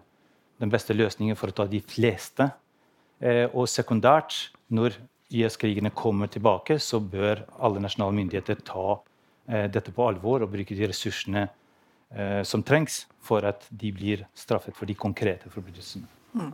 den 0.63 0.73
beste, 0.73 0.97
løsningen 0.97 1.37
for 1.37 1.53
å 1.53 1.57
ta 1.59 1.67
de 1.69 1.83
fleste. 1.85 2.47
Eh, 3.21 3.45
og 3.51 3.69
sekundært, 3.69 4.39
når 4.73 4.97
IS-krigene 5.29 5.93
kommer 5.93 6.31
tilbake, 6.33 6.79
så 6.81 7.03
bør 7.03 7.43
alle 7.61 7.83
nasjonale 7.83 8.17
myndigheter 8.17 8.63
ta 8.65 8.97
dette 9.47 9.93
på 9.95 10.09
alvor 10.09 10.43
og 10.43 10.51
bruke 10.51 10.75
de 10.75 10.89
ressursene 10.91 11.47
eh, 12.11 12.43
som 12.43 12.63
trengs 12.63 13.07
for 13.23 13.47
at 13.47 13.67
de 13.71 13.93
blir 13.93 14.27
straffet 14.35 14.77
for 14.77 14.87
de 14.87 14.95
konkrete 14.95 15.51
forbrytelsene. 15.51 16.07
Mm. 16.35 16.53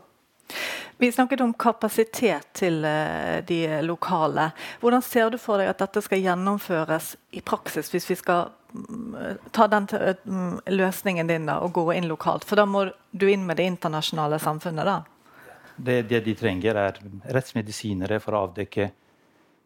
Vi 0.97 1.13
snakket 1.13 1.41
om 1.41 1.55
kapasitet 1.55 2.53
til 2.53 2.85
uh, 2.85 3.41
de 3.47 3.81
lokale. 3.83 4.51
Hvordan 4.81 5.03
ser 5.03 5.31
du 5.31 5.39
for 5.41 5.59
deg 5.59 5.71
at 5.73 5.81
dette 5.81 6.03
skal 6.05 6.21
gjennomføres 6.23 7.15
i 7.33 7.41
praksis, 7.41 7.89
hvis 7.91 8.11
vi 8.11 8.17
skal 8.21 8.53
um, 8.77 9.17
ta 9.51 9.67
den 9.73 9.89
um, 10.29 10.61
løsningen 10.69 11.31
din 11.31 11.49
da, 11.49 11.59
og 11.65 11.73
gå 11.79 11.87
inn 11.97 12.07
lokalt? 12.11 12.45
For 12.45 12.61
da 12.61 12.67
må 12.69 12.85
du 13.11 13.27
inn 13.31 13.47
med 13.49 13.59
det 13.59 13.71
internasjonale 13.73 14.39
samfunnet, 14.43 14.87
da? 14.87 15.01
Det, 15.77 16.03
det 16.13 16.21
de 16.29 16.37
trenger, 16.37 16.77
er 16.77 17.01
rettsmedisinere 17.35 18.21
for 18.23 18.37
å 18.37 18.45
avdekke 18.47 18.93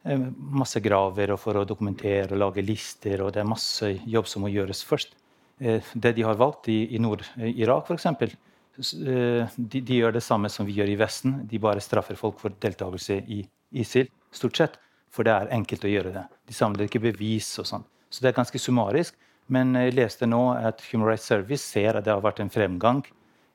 masse 0.07 0.81
graver 0.85 1.33
og 1.35 1.41
for 1.43 1.59
å 1.59 1.67
dokumentere 1.69 2.33
og 2.33 2.43
lage 2.43 2.65
lister. 2.65 3.25
og 3.25 3.33
Det 3.35 3.43
er 3.43 3.49
masse 3.49 3.93
jobb 4.07 4.29
som 4.31 4.45
må 4.47 4.53
gjøres 4.53 4.85
først. 4.87 5.17
Uh, 5.57 5.81
det 5.95 6.15
de 6.19 6.27
har 6.27 6.37
valgt 6.39 6.69
i, 6.69 6.83
i 6.95 7.01
Nord-Irak, 7.03 7.91
f.eks., 7.91 8.37
Eh, 8.77 9.49
de, 9.57 9.81
de, 9.81 9.95
gjør 10.01 10.17
det 10.17 10.25
samme 10.25 10.51
som 10.53 10.67
vi 10.69 10.77
gjør 10.77 10.93
i 10.93 10.99
Vesten. 11.01 11.41
De 11.49 11.61
bare 11.63 11.83
straffer 11.85 12.19
folk 12.19 12.41
for 12.43 12.55
deltakelse 12.63 13.21
i 13.33 13.43
ISIL, 13.73 14.11
stort 14.33 14.61
sett. 14.61 14.81
For 15.13 15.25
det 15.25 15.33
er 15.33 15.53
enkelt 15.55 15.87
å 15.87 15.93
gjøre 15.93 16.13
det. 16.13 16.25
De 16.49 16.57
samler 16.57 16.87
ikke 16.87 17.05
bevis 17.07 17.49
og 17.63 17.69
sånn. 17.69 17.87
Så 18.13 18.23
det 18.23 18.31
er 18.31 18.41
ganske 18.41 18.61
summarisk. 18.61 19.17
Men 19.53 19.77
jeg 19.79 19.95
leste 19.95 20.27
nå 20.27 20.43
at 20.59 20.83
Human 20.91 21.07
Rights 21.09 21.29
Service 21.31 21.63
ser 21.63 21.97
at 21.97 22.05
det 22.05 22.13
har 22.13 22.25
vært 22.25 22.43
en 22.43 22.51
fremgang 22.53 23.05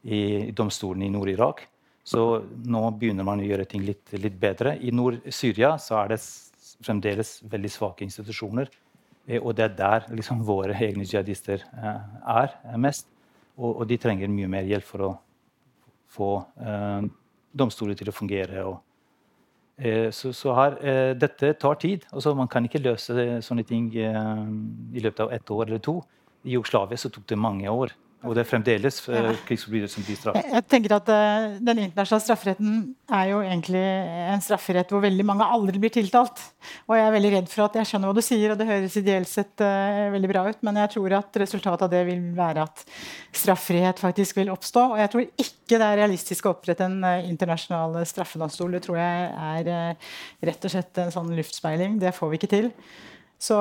i 0.01 0.49
domstolen 0.55 1.03
i 1.05 1.11
Nord-Irak. 1.11 1.65
Så 2.03 2.43
nå 2.65 2.81
begynner 2.97 3.25
man 3.27 3.41
å 3.41 3.45
gjøre 3.45 3.67
ting 3.69 3.83
litt, 3.85 4.09
litt 4.17 4.37
bedre. 4.41 4.75
I 4.81 4.93
Nord-Syria 4.95 5.75
så 5.81 5.99
er 6.01 6.15
det 6.15 6.21
fremdeles 6.81 7.39
veldig 7.49 7.71
svake 7.71 8.05
institusjoner. 8.07 8.71
Eh, 9.27 9.41
og 9.41 9.55
det 9.57 9.67
er 9.67 9.75
der 9.77 10.07
liksom, 10.15 10.43
våre 10.51 10.77
egne 10.77 11.05
jihadister 11.05 11.61
eh, 11.61 12.05
er 12.35 12.55
mest. 12.81 13.09
Og, 13.57 13.75
og, 13.75 13.83
de 13.89 13.99
trenger 14.01 14.31
mye 14.31 14.49
mer 14.49 14.65
hjelp 14.65 14.87
for 14.87 15.05
å 15.05 15.11
få 16.11 16.31
eh, 16.63 17.09
domstoler 17.57 17.99
til 17.99 18.09
å 18.09 18.15
fungere. 18.15 18.63
Og, 18.65 18.79
eh, 19.77 20.09
så, 20.15 20.31
så 20.35 20.55
her, 20.57 20.77
eh, 20.81 21.11
dette 21.19 21.53
tar 21.61 21.77
tid. 21.81 22.07
Altså, 22.11 22.33
man 22.37 22.49
kan 22.51 22.65
ikke 22.65 22.81
løse 22.81 23.27
sånne 23.45 23.67
ting 23.67 23.91
eh, 23.93 24.45
i 24.97 25.03
løpet 25.03 25.27
av 25.27 25.35
ett 25.35 25.53
år 25.53 25.67
eller 25.67 25.83
to. 25.83 25.99
I 26.47 26.55
Jugoslavia 26.55 26.97
så 26.97 27.11
tok 27.13 27.27
det 27.29 27.37
mange 27.37 27.69
år. 27.69 27.93
Og 28.21 28.35
det 28.37 28.43
er 28.43 28.49
fremdeles 28.49 28.99
uh, 29.09 29.31
krigsforbrytelser 29.47 29.95
som 29.95 30.05
blir 30.05 30.17
straffet. 30.19 30.49
Jeg 30.53 30.65
tenker 30.69 30.93
at 30.93 31.07
uh, 31.09 31.55
Den 31.57 31.79
internasjonale 31.87 32.21
strafferetten 32.21 32.75
er 33.17 33.31
jo 33.31 33.39
egentlig 33.41 33.81
en 33.81 34.43
strafferett 34.45 34.93
hvor 34.93 35.01
veldig 35.01 35.25
mange 35.25 35.47
aldri 35.55 35.81
blir 35.81 35.93
tiltalt. 35.95 36.43
Og 36.85 36.93
jeg 36.97 37.07
er 37.07 37.15
veldig 37.15 37.31
redd 37.35 37.49
for 37.49 37.65
at 37.65 37.79
jeg 37.79 37.89
skjønner 37.89 38.11
hva 38.11 38.17
du 38.17 38.21
sier, 38.25 38.53
og 38.53 38.59
det 38.59 38.67
høres 38.69 38.97
ideelt 39.01 39.31
sett 39.31 39.63
uh, 39.65 40.11
veldig 40.13 40.29
bra 40.29 40.43
ut, 40.51 40.61
men 40.67 40.77
jeg 40.83 40.93
tror 40.93 41.17
at 41.17 41.41
resultatet 41.41 41.87
av 41.87 41.93
det 41.95 42.03
vil 42.11 42.27
være 42.37 42.67
at 42.67 42.85
straffrihet 43.41 44.03
faktisk 44.03 44.37
vil 44.37 44.53
oppstå. 44.53 44.85
Og 44.93 45.01
jeg 45.01 45.13
tror 45.15 45.25
ikke 45.47 45.81
det 45.81 45.87
er 45.87 45.99
realistisk 46.03 46.45
å 46.45 46.53
opprette 46.53 46.85
en 46.85 47.01
internasjonal 47.25 48.03
straffedomstol. 48.05 48.77
Det 48.77 48.83
tror 48.85 49.01
jeg 49.01 49.33
er 49.49 49.97
rett 50.51 50.69
og 50.69 50.75
slett 50.75 51.01
en 51.01 51.13
sånn 51.17 51.33
luftspeiling. 51.39 51.97
Det 52.01 52.13
får 52.13 52.33
vi 52.33 52.41
ikke 52.41 52.53
til. 52.53 52.71
Så 53.41 53.57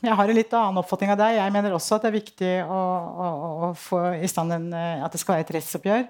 jeg 0.00 0.16
har 0.16 0.30
en 0.30 0.38
litt 0.38 0.54
annen 0.56 0.80
oppfatning 0.80 1.12
av 1.12 1.18
deg. 1.20 1.36
Jeg 1.36 1.52
mener 1.54 1.76
også 1.76 1.98
at 1.98 2.06
det 2.06 2.10
er 2.10 2.16
viktig 2.16 2.52
å, 2.64 2.80
å, 3.26 3.28
å 3.68 3.70
få 3.76 4.02
i 4.16 4.30
stand 4.30 4.56
en, 4.56 4.68
eh, 4.72 5.04
at 5.04 5.12
det 5.12 5.20
skal 5.20 5.36
være 5.36 5.46
et 5.46 5.54
rettsoppgjør. 5.58 6.06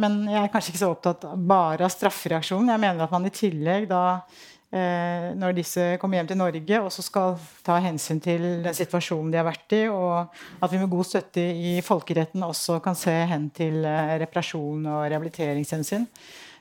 Men 0.00 0.22
jeg 0.28 0.40
er 0.42 0.52
kanskje 0.52 0.74
ikke 0.74 0.82
så 0.82 0.92
opptatt 0.92 1.26
bare 1.48 1.86
av 1.86 1.92
straffereaksjonen. 1.94 2.72
Jeg 2.74 2.82
mener 2.84 3.06
at 3.06 3.14
man 3.14 3.26
i 3.26 3.32
tillegg 3.34 3.88
da 3.90 4.02
eh, 4.70 5.30
når 5.40 5.56
disse 5.56 5.86
kommer 6.02 6.20
hjem 6.20 6.30
til 6.30 6.40
Norge, 6.40 6.82
også 6.84 7.06
skal 7.06 7.40
ta 7.66 7.80
hensyn 7.82 8.20
til 8.22 8.44
den 8.66 8.76
situasjonen 8.76 9.32
de 9.32 9.40
har 9.40 9.48
vært 9.48 9.76
i, 9.78 9.82
og 9.88 10.30
at 10.60 10.70
vi 10.74 10.82
med 10.82 10.92
god 10.92 11.08
støtte 11.08 11.42
i 11.42 11.74
folkeretten 11.84 12.44
også 12.46 12.78
kan 12.84 12.98
se 12.98 13.16
hen 13.32 13.48
til 13.56 13.80
eh, 13.88 14.14
reparasjon 14.26 14.84
og 14.84 15.02
rehabiliteringshensyn. 15.08 16.06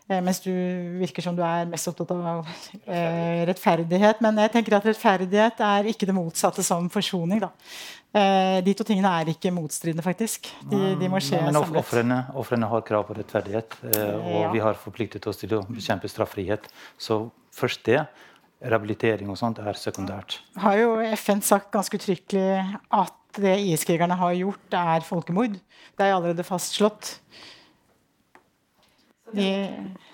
Eh, 0.10 0.22
mens 0.26 0.42
du 0.42 0.52
virker 0.98 1.22
som 1.22 1.36
du 1.38 1.44
er 1.46 1.68
mest 1.70 1.90
opptatt 1.92 2.12
av 2.18 2.48
eh, 2.84 3.46
rettferdighet. 3.50 4.24
Men 4.26 4.42
jeg 4.42 4.54
tenker 4.56 4.80
at 4.80 4.88
rettferdighet 4.90 5.62
er 5.62 5.90
ikke 5.92 6.10
det 6.10 6.16
motsatte 6.18 6.66
som 6.66 6.90
forsoning. 6.90 7.44
Da. 7.44 7.52
Eh, 8.18 8.58
de 8.66 8.74
to 8.74 8.86
tingene 8.88 9.12
er 9.22 9.30
ikke 9.30 9.52
motstridende, 9.54 10.02
faktisk. 10.06 10.50
De, 10.72 10.96
de 10.98 11.12
må 11.12 11.22
skje 11.22 11.44
men 11.46 11.54
samlet. 11.54 12.32
Ofrene 12.34 12.72
har 12.72 12.82
krav 12.88 13.06
på 13.06 13.20
rettferdighet, 13.20 13.78
eh, 13.92 14.16
og 14.18 14.40
ja. 14.48 14.50
vi 14.56 14.64
har 14.66 14.82
forpliktet 14.82 15.30
oss 15.30 15.44
til 15.44 15.54
å 15.60 15.62
bekjempe 15.70 16.10
straffrihet. 16.10 16.66
Så 16.98 17.28
først 17.56 17.86
det. 17.86 18.02
Rehabilitering 18.60 19.30
og 19.32 19.38
sånt 19.40 19.62
er 19.62 19.78
sekundært. 19.80 20.42
Har 20.60 20.76
jo 20.76 20.98
FN 21.16 21.40
sagt 21.46 21.70
ganske 21.72 21.96
uttrykkelig 21.96 22.82
at 22.92 23.16
det 23.38 23.54
IS-krigerne 23.70 24.18
har 24.20 24.34
gjort, 24.36 24.76
er 24.76 25.06
folkemord. 25.06 25.56
Det 25.96 26.04
er 26.04 26.18
allerede 26.18 26.44
fastslått. 26.44 27.14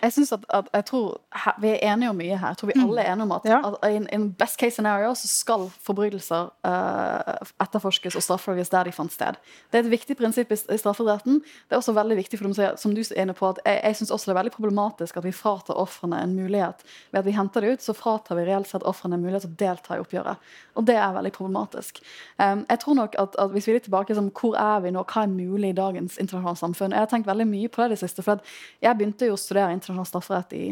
Jeg 0.02 0.14
synes 0.14 0.32
at, 0.32 0.46
at 0.50 0.68
jeg 0.74 0.86
tror 0.86 1.22
her, 1.34 1.56
Vi 1.62 1.68
er 1.68 1.94
enige 1.94 2.10
om 2.10 2.16
mye 2.16 2.38
her. 2.38 2.48
Jeg 2.48 2.58
tror 2.58 2.68
vi 2.68 2.74
mm. 2.76 2.84
alle 2.90 3.02
er 3.02 3.14
enige 3.14 3.24
om 3.24 3.32
at, 3.32 3.42
ja. 3.46 3.60
at 3.84 3.92
in, 3.96 4.08
in, 4.14 4.34
best 4.34 4.60
case 4.60 4.72
scenario 4.72 5.14
så 5.14 5.28
skal 5.28 5.70
forbrytelser 5.82 6.50
uh, 6.68 7.48
etterforskes 7.64 8.16
og 8.16 8.24
straffelges 8.24 8.70
der 8.70 8.84
de 8.84 8.92
fant 8.92 9.14
sted. 9.14 9.40
Det 9.72 9.80
er 9.80 9.84
et 9.84 9.92
viktig 9.92 10.18
prinsipp 10.18 10.52
i, 10.52 10.58
i 10.74 10.78
strafferetten. 10.78 11.40
Det 11.42 11.78
er 11.78 11.82
også 11.82 11.96
veldig 11.96 12.18
viktig 12.18 12.40
for 12.40 12.48
de, 12.48 12.70
som 12.78 12.96
du 12.96 13.02
er 13.02 13.22
inne 13.22 13.34
på, 13.34 13.50
at 13.50 13.62
jeg, 13.66 13.82
jeg 13.84 13.96
synes 13.96 14.12
også 14.12 14.32
det 14.32 14.36
er 14.36 14.40
veldig 14.42 14.56
problematisk 14.56 15.18
at 15.18 15.26
vi 15.26 15.32
fratar 15.32 15.80
ofrene 15.80 16.22
en 16.24 16.36
mulighet. 16.36 16.86
Ved 17.12 17.20
at 17.20 17.26
vi 17.26 17.36
henter 17.38 17.62
det 17.62 17.74
ut, 17.74 17.82
så 17.82 17.94
fratar 17.94 18.40
vi 18.40 18.46
reelt 18.46 18.70
sett 18.70 18.84
ofrene 18.84 19.16
en 19.16 19.26
mulighet 19.26 19.48
til 19.48 19.56
å 19.56 19.60
delta 19.64 19.98
i 19.98 20.04
oppgjøret. 20.04 20.54
Og 20.76 20.86
det 20.86 20.98
er 21.00 21.16
veldig 21.16 21.32
problematisk. 21.36 22.02
Um, 22.38 22.66
jeg 22.70 22.80
tror 22.84 23.00
nok 23.02 23.16
at, 23.20 23.36
at 23.40 23.52
Hvis 23.52 23.68
vi 23.68 23.72
er 23.72 23.80
litt 23.80 23.88
tilbake 23.88 24.16
som 24.16 24.30
hvor 24.36 24.58
er 24.60 24.82
vi 24.84 24.92
nå, 24.92 25.04
hva 25.08 25.24
er 25.24 25.32
mulig 25.32 25.72
i 25.72 25.78
dagens 25.78 26.18
internasjonale 26.20 26.60
samfunn? 26.60 26.92
Jeg 26.92 27.06
har 27.06 27.12
tenkt 27.12 27.30
veldig 27.30 27.48
mye 27.48 27.72
på 27.72 27.82
det 27.82 27.88
i 27.88 27.96
det 27.96 28.02
siste. 28.04 28.24
for 28.26 28.42
jeg 28.82 28.98
begynte 29.06 29.30
jo 29.30 29.38
å 29.38 29.42
studere 29.42 29.74
internasjonal 29.76 30.10
strafferett 30.10 30.56
i 30.58 30.64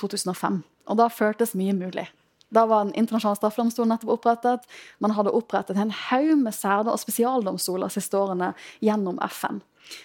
2005. 0.00 0.62
Og 0.90 0.98
da 0.98 1.08
føltes 1.12 1.54
mye 1.54 1.74
mulig. 1.76 2.08
Da 2.50 2.66
var 2.66 2.84
Den 2.84 2.94
internasjonale 2.98 3.38
straffedomstolen 3.38 3.92
nettopp 3.94 4.16
opprettet. 4.18 4.66
Man 4.98 5.14
hadde 5.14 5.30
opprettet 5.30 5.76
en 5.76 5.90
haug 5.90 6.38
med 6.38 6.52
særde- 6.54 6.90
og 6.90 6.98
spesialdomstoler 6.98 7.88
siste 7.88 8.18
årene 8.18 8.54
gjennom 8.82 9.20
FN. 9.30 9.60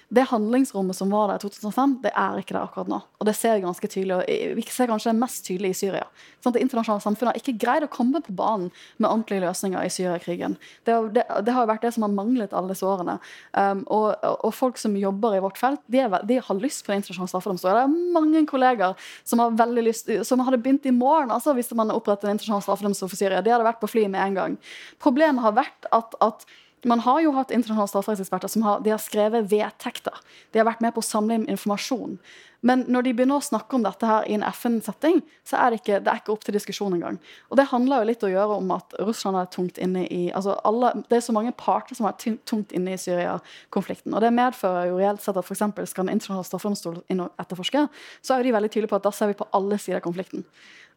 Det 0.09 0.25
handlingsrommet 0.29 0.95
som 0.97 1.11
var 1.13 1.29
der 1.29 1.39
i 1.39 1.43
2005, 1.43 1.97
det 2.03 2.11
er 2.15 2.39
ikke 2.39 2.55
der 2.55 2.63
akkurat 2.63 2.89
nå. 2.89 2.99
Og 3.19 3.27
det 3.27 3.35
ser 3.37 3.57
vi 3.57 3.65
ganske 3.65 3.89
tydelig, 3.89 4.15
og 4.17 4.57
vi 4.57 4.65
ser 4.69 4.89
kanskje 4.89 5.11
det 5.11 5.19
mest 5.19 5.45
tydelig 5.47 5.73
i 5.73 5.77
Syria. 5.77 6.05
Sånn 6.43 6.55
det 6.55 6.61
internasjonale 6.63 7.03
samfunnet 7.03 7.33
har 7.33 7.41
ikke 7.41 7.57
greid 7.61 7.85
å 7.85 7.91
komme 7.91 8.21
på 8.23 8.33
banen 8.37 8.71
med 8.97 9.09
ordentlige 9.09 9.43
løsninger 9.43 9.85
i 9.85 9.91
Syriakrigen. 9.93 10.57
Det, 10.87 10.95
det, 11.15 11.25
det, 11.25 11.53
har 11.55 11.65
jo 11.65 11.71
vært 11.71 11.85
det 11.85 11.93
som 11.95 12.05
har 12.05 12.13
manglet 12.13 12.53
alle 12.55 12.73
disse 12.73 12.87
årene. 12.87 13.17
Um, 13.51 13.83
og, 13.93 14.09
og, 14.31 14.51
folk 14.55 14.79
som 14.81 14.97
jobber 14.99 15.37
i 15.37 15.43
vårt 15.43 15.59
felt, 15.61 15.81
de, 15.91 16.03
er, 16.05 16.17
de 16.27 16.39
har 16.47 16.61
lyst 16.61 16.85
på 16.85 16.93
en 16.93 17.01
internasjonal 17.01 17.31
straffedomstol. 17.33 17.73
Det 17.75 17.85
er 17.85 18.19
mange 18.19 18.45
kolleger 18.49 19.09
som 19.27 19.41
har 19.43 19.57
veldig 19.57 19.85
lyst, 19.89 20.11
som 20.27 20.43
hadde 20.45 20.61
begynt 20.61 20.85
i 20.87 20.93
morgen 20.95 21.33
altså 21.33 21.55
hvis 21.57 21.73
man 21.75 21.93
opprettet 21.93 22.29
en 22.29 22.35
internasjonal 22.35 22.63
straffedomstol 22.65 23.11
for 23.11 23.19
Syria. 23.19 23.41
De 23.45 23.53
hadde 23.53 23.67
vært 23.67 23.81
på 23.81 23.91
fly 23.91 24.05
med 24.11 24.21
en 24.21 24.39
gang. 24.39 24.59
Problemet 25.01 25.43
har 25.43 25.57
vært 25.57 25.89
at, 25.95 26.15
at 26.23 26.47
man 26.85 27.01
har 27.01 27.21
jo 27.23 27.33
hatt 27.35 27.51
internasjonale 27.51 27.89
strafferettseksperter 27.91 28.51
som 28.51 28.65
har, 28.65 28.83
har 28.85 29.01
skrevet 29.01 29.47
vedtekter. 29.51 30.19
De 30.53 30.61
har 30.61 30.67
vært 30.67 30.83
med 30.85 30.93
på 30.95 31.01
å 31.01 31.07
samle 31.07 31.39
inn 31.39 31.47
informasjon. 31.49 32.19
Men 32.65 32.81
når 32.89 33.05
de 33.05 33.11
begynner 33.13 33.37
å 33.37 33.45
snakke 33.45 33.77
om 33.77 33.83
dette 33.85 34.07
her 34.09 34.25
i 34.25 34.33
en 34.37 34.45
FN-setting, 34.47 35.19
så 35.45 35.59
er 35.61 35.73
det, 35.73 35.81
ikke, 35.83 35.99
det 36.01 36.09
er 36.09 36.21
ikke 36.21 36.33
opp 36.33 36.45
til 36.47 36.55
diskusjon 36.55 36.95
engang. 36.97 37.19
Og 37.51 37.59
det 37.59 37.67
handler 37.69 38.01
jo 38.01 38.07
litt 38.09 38.25
å 38.25 38.31
gjøre 38.31 38.57
om 38.57 38.71
at 38.73 38.95
Russland 39.05 39.37
er 39.37 39.51
tungt 39.53 39.77
inne 39.81 40.05
i 40.09 40.21
altså 40.33 40.55
alle, 40.65 40.95
Det 41.09 41.19
er 41.19 41.25
så 41.27 41.35
mange 41.35 41.53
parter 41.57 41.97
som 41.97 42.07
er 42.09 42.17
tungt 42.17 42.73
inne 42.73 42.95
i 42.95 43.01
Syria-konflikten. 43.01 44.15
Og 44.15 44.25
det 44.25 44.33
medfører 44.33 44.89
jo 44.89 44.97
reelt 44.97 45.21
sett 45.21 45.37
at 45.37 45.45
f.eks. 45.45 45.61
skal 45.91 46.07
en 46.07 46.15
internasjonal 46.15 46.47
straffedomstol 46.49 47.03
etterforske, 47.11 47.85
så 48.25 48.33
er 48.33 48.41
jo 48.41 48.49
de 48.49 48.57
veldig 48.57 48.73
tydelige 48.73 48.93
på 48.95 49.01
at 49.01 49.05
da 49.05 49.13
ser 49.13 49.29
vi 49.29 49.37
på 49.37 49.49
alle 49.53 49.77
sider 49.81 50.01
av 50.01 50.07
konflikten. 50.07 50.45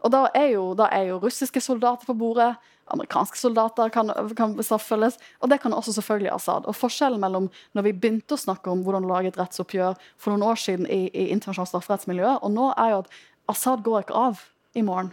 Og 0.06 0.12
da 0.14 0.26
er, 0.36 0.52
jo, 0.54 0.72
da 0.78 0.88
er, 0.94 1.08
jo, 1.10 1.20
russiske 1.22 1.60
soldater 1.62 2.06
på 2.06 2.14
bordet, 2.18 2.52
amerikanske 2.88 3.36
soldater 3.36 3.90
kan, 3.92 4.12
kan 4.38 4.54
straffes, 4.64 5.18
og 5.42 5.50
det 5.50 5.58
kan 5.60 5.74
også 5.76 5.92
selvfølgelig 5.98 6.30
Assad. 6.32 6.68
Og 6.70 6.76
Forskjellen 6.76 7.20
mellom 7.20 7.50
når 7.76 7.88
vi 7.88 7.94
begynte 7.96 8.36
å 8.36 8.40
snakke 8.40 8.70
om 8.72 8.84
hvordan 8.86 9.08
lage 9.08 9.32
et 9.32 9.40
rettsoppgjør 9.40 9.98
for 10.16 10.32
noen 10.32 10.46
år 10.48 10.60
siden 10.62 10.86
i, 10.86 11.08
i 11.10 11.28
internasjonalt 11.34 11.74
strafferettsmiljø, 11.74 12.38
og 12.40 12.54
nå 12.54 12.70
er 12.76 12.94
jo 12.94 13.00
at 13.02 13.18
Assad 13.52 13.84
går 13.84 14.06
ikke 14.06 14.22
av 14.28 14.44
i 14.78 14.84
morgen. 14.86 15.10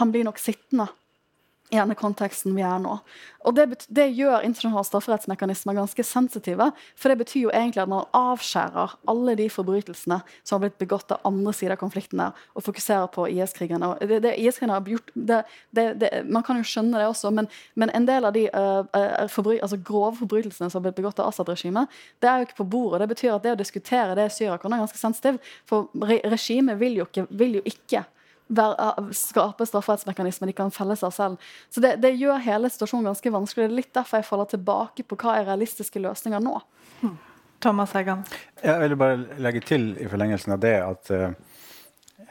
Han 0.00 0.12
blir 0.12 0.26
nok 0.26 0.40
sittende 0.42 0.90
i 1.70 1.78
denne 1.78 1.94
konteksten 1.98 2.56
vi 2.56 2.64
er 2.66 2.80
nå. 2.82 2.98
Og 3.48 3.54
Det, 3.56 3.86
det 3.88 4.10
gjør 4.18 4.44
internasjonale 4.44 4.84
strafferettsmekanismer 4.84 5.78
ganske 5.78 6.04
sensitive. 6.04 6.66
For 6.98 7.12
det 7.12 7.20
betyr 7.22 7.46
jo 7.46 7.52
egentlig 7.54 7.82
at 7.84 7.90
man 7.90 8.08
avskjærer 8.16 8.96
alle 9.08 9.36
de 9.38 9.46
forbrytelsene 9.52 10.18
som 10.42 10.56
har 10.56 10.66
blitt 10.66 10.80
begått 10.82 11.14
av 11.14 11.22
andre 11.28 11.54
sider 11.56 11.76
av 11.76 11.80
konflikten 11.80 12.20
der, 12.20 12.36
og 12.52 12.66
fokuserer 12.66 13.08
på 13.14 13.28
IS-krigene. 13.32 13.94
Det, 14.02 14.20
det 14.26 14.34
IS-krigene 14.42 14.76
har 14.76 14.92
gjort, 14.92 15.14
det, 15.14 16.12
Man 16.28 16.44
kan 16.44 16.60
jo 16.60 16.68
skjønne 16.68 17.00
det 17.00 17.08
også, 17.08 17.32
men, 17.32 17.48
men 17.80 17.94
en 17.96 18.08
del 18.08 18.28
av 18.28 18.36
de 18.36 18.46
uh, 18.52 19.24
forbry, 19.32 19.60
altså 19.62 19.80
grove 19.80 20.18
forbrytelsene 20.20 20.68
som 20.68 20.80
har 20.80 20.90
blitt 20.90 21.00
begått 21.00 21.22
av 21.22 21.32
Assad-regimet, 21.32 21.88
det 22.20 22.28
er 22.28 22.40
jo 22.40 22.50
ikke 22.50 22.60
på 22.60 22.70
bordet. 22.76 23.04
Det 23.04 23.12
betyr 23.14 23.36
at 23.38 23.46
det 23.46 23.56
å 23.56 23.60
diskutere 23.62 24.18
det 24.18 24.28
i 24.28 24.34
Syria 24.34 24.58
være 24.58 24.84
ganske 24.84 25.00
sensitivt. 25.00 25.52
For 25.68 25.88
regimet 26.28 26.80
vil 26.82 27.00
jo 27.00 27.08
ikke, 27.08 27.30
vil 27.30 27.60
jo 27.60 27.68
ikke 27.68 28.04
skape 29.16 29.66
strafferettsmekanismer 29.66 30.50
de 30.50 30.54
kan 30.56 30.72
felle 30.74 30.96
seg 30.98 31.14
selv. 31.14 31.50
Så 31.70 31.82
det, 31.84 31.96
det, 32.02 32.12
gjør 32.18 32.42
hele 32.44 32.70
situasjonen 32.70 33.10
ganske 33.10 33.32
vanskelig. 33.32 33.66
Det 33.66 33.70
er 33.70 33.78
litt 33.78 33.94
derfor 33.94 34.20
jeg 34.20 34.28
faller 34.28 34.50
tilbake 34.50 35.06
på 35.06 35.18
hva 35.20 35.38
er 35.38 35.48
realistiske 35.50 36.02
løsninger 36.02 36.42
nå. 36.44 36.56
Hmm. 37.00 37.18
Thomas 37.60 37.92
Heggan? 37.92 38.24
Jeg 38.64 38.80
vil 38.80 38.96
bare 38.96 39.40
legge 39.42 39.60
til 39.68 39.90
i 40.00 40.08
forlengelsen 40.08 40.54
av 40.56 40.62
det 40.62 40.76
at 40.80 41.10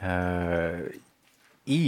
uh, 0.02 0.82
i 1.70 1.84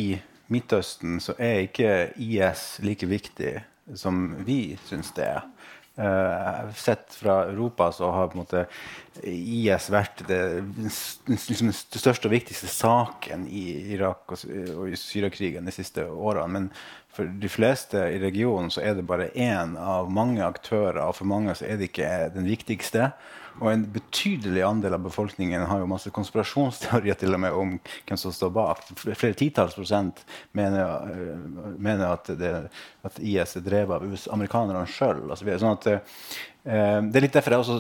Midtøsten 0.53 1.19
så 1.23 1.35
er 1.41 1.65
ikke 1.67 1.93
IS 2.21 2.77
like 2.85 3.09
viktig 3.09 3.57
som 3.99 4.29
vi 4.47 4.77
syns 4.87 5.11
det 5.17 5.27
er. 5.27 5.47
Uh, 5.93 6.73
sett 6.73 7.13
fra 7.15 7.43
Europa 7.51 7.91
så 7.93 8.11
har 8.11 8.31
på 8.33 8.39
en 8.39 8.41
måte 8.47 8.63
IS 9.29 9.91
vært 9.93 10.23
det, 10.25 10.39
liksom 11.29 11.69
den 11.69 11.77
største 11.77 12.31
og 12.31 12.33
viktigste 12.33 12.71
saken 12.73 13.45
i 13.45 13.93
Irak 13.93 14.33
og, 14.33 14.47
og 14.73 14.97
Syriakrigen 14.97 15.69
de 15.69 15.75
siste 15.77 16.07
årene. 16.09 16.49
Men 16.49 16.71
for 17.13 17.29
de 17.29 17.51
fleste 17.53 18.07
i 18.09 18.23
regionen 18.23 18.73
så 18.73 18.81
er 18.81 18.97
det 18.97 19.05
bare 19.05 19.29
én 19.37 19.77
av 19.77 20.09
mange 20.09 20.41
aktører, 20.47 21.03
og 21.05 21.19
for 21.19 21.29
mange 21.29 21.53
så 21.59 21.69
er 21.69 21.77
det 21.77 21.91
ikke 21.91 22.09
den 22.39 22.49
viktigste. 22.49 23.11
Og 23.61 23.69
en 23.73 23.85
betydelig 23.93 24.63
andel 24.65 24.97
av 24.97 25.05
befolkningen 25.05 25.67
har 25.69 25.83
jo 25.83 25.91
masse 25.91 26.11
konspirasjonsteorier 26.15 27.19
til 27.21 27.37
og 27.37 27.43
med 27.45 27.59
om 27.59 27.75
hvem 27.79 28.21
som 28.21 28.35
står 28.35 28.53
bak. 28.57 28.83
Flere 28.97 29.37
titalls 29.39 29.77
prosent 29.77 30.25
mener, 30.57 31.13
øh, 31.13 31.77
mener 31.77 32.07
at, 32.15 32.33
det, 32.39 32.53
at, 33.05 33.21
IS 33.21 33.57
er 33.61 33.67
drevet 33.67 33.99
av 33.99 34.35
amerikanerne 34.35 34.87
sjøl. 34.89 35.25
Sånn 35.37 35.77
at 35.77 35.91
Eh, 35.93 36.01
det 36.63 37.19
er 37.19 37.25
litt 37.25 37.35
derfor 37.35 37.57
jeg 37.57 37.65
også 37.65 37.77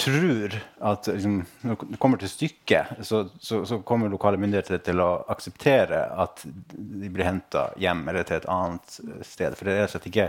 tror 0.00 0.54
at 0.78 1.06
liksom, 1.06 1.40
når 1.60 1.78
det 1.90 1.98
kommer 2.00 2.20
til 2.20 2.30
stykket, 2.30 3.00
så, 3.04 3.22
så, 3.40 3.62
så, 3.68 3.80
kommer 3.86 4.08
lokale 4.12 4.40
myndigheter 4.40 4.80
til 4.84 5.02
å 5.02 5.08
akseptere 5.32 6.02
at 6.24 6.44
de 6.44 7.10
blir 7.12 7.26
henta 7.28 7.68
hjem 7.80 8.06
eller 8.08 8.24
til 8.28 8.38
et 8.38 8.48
annet 8.50 9.00
sted. 9.26 9.56
For 9.58 9.68
det 9.68 9.76
er, 9.82 9.96
ikke, 10.10 10.28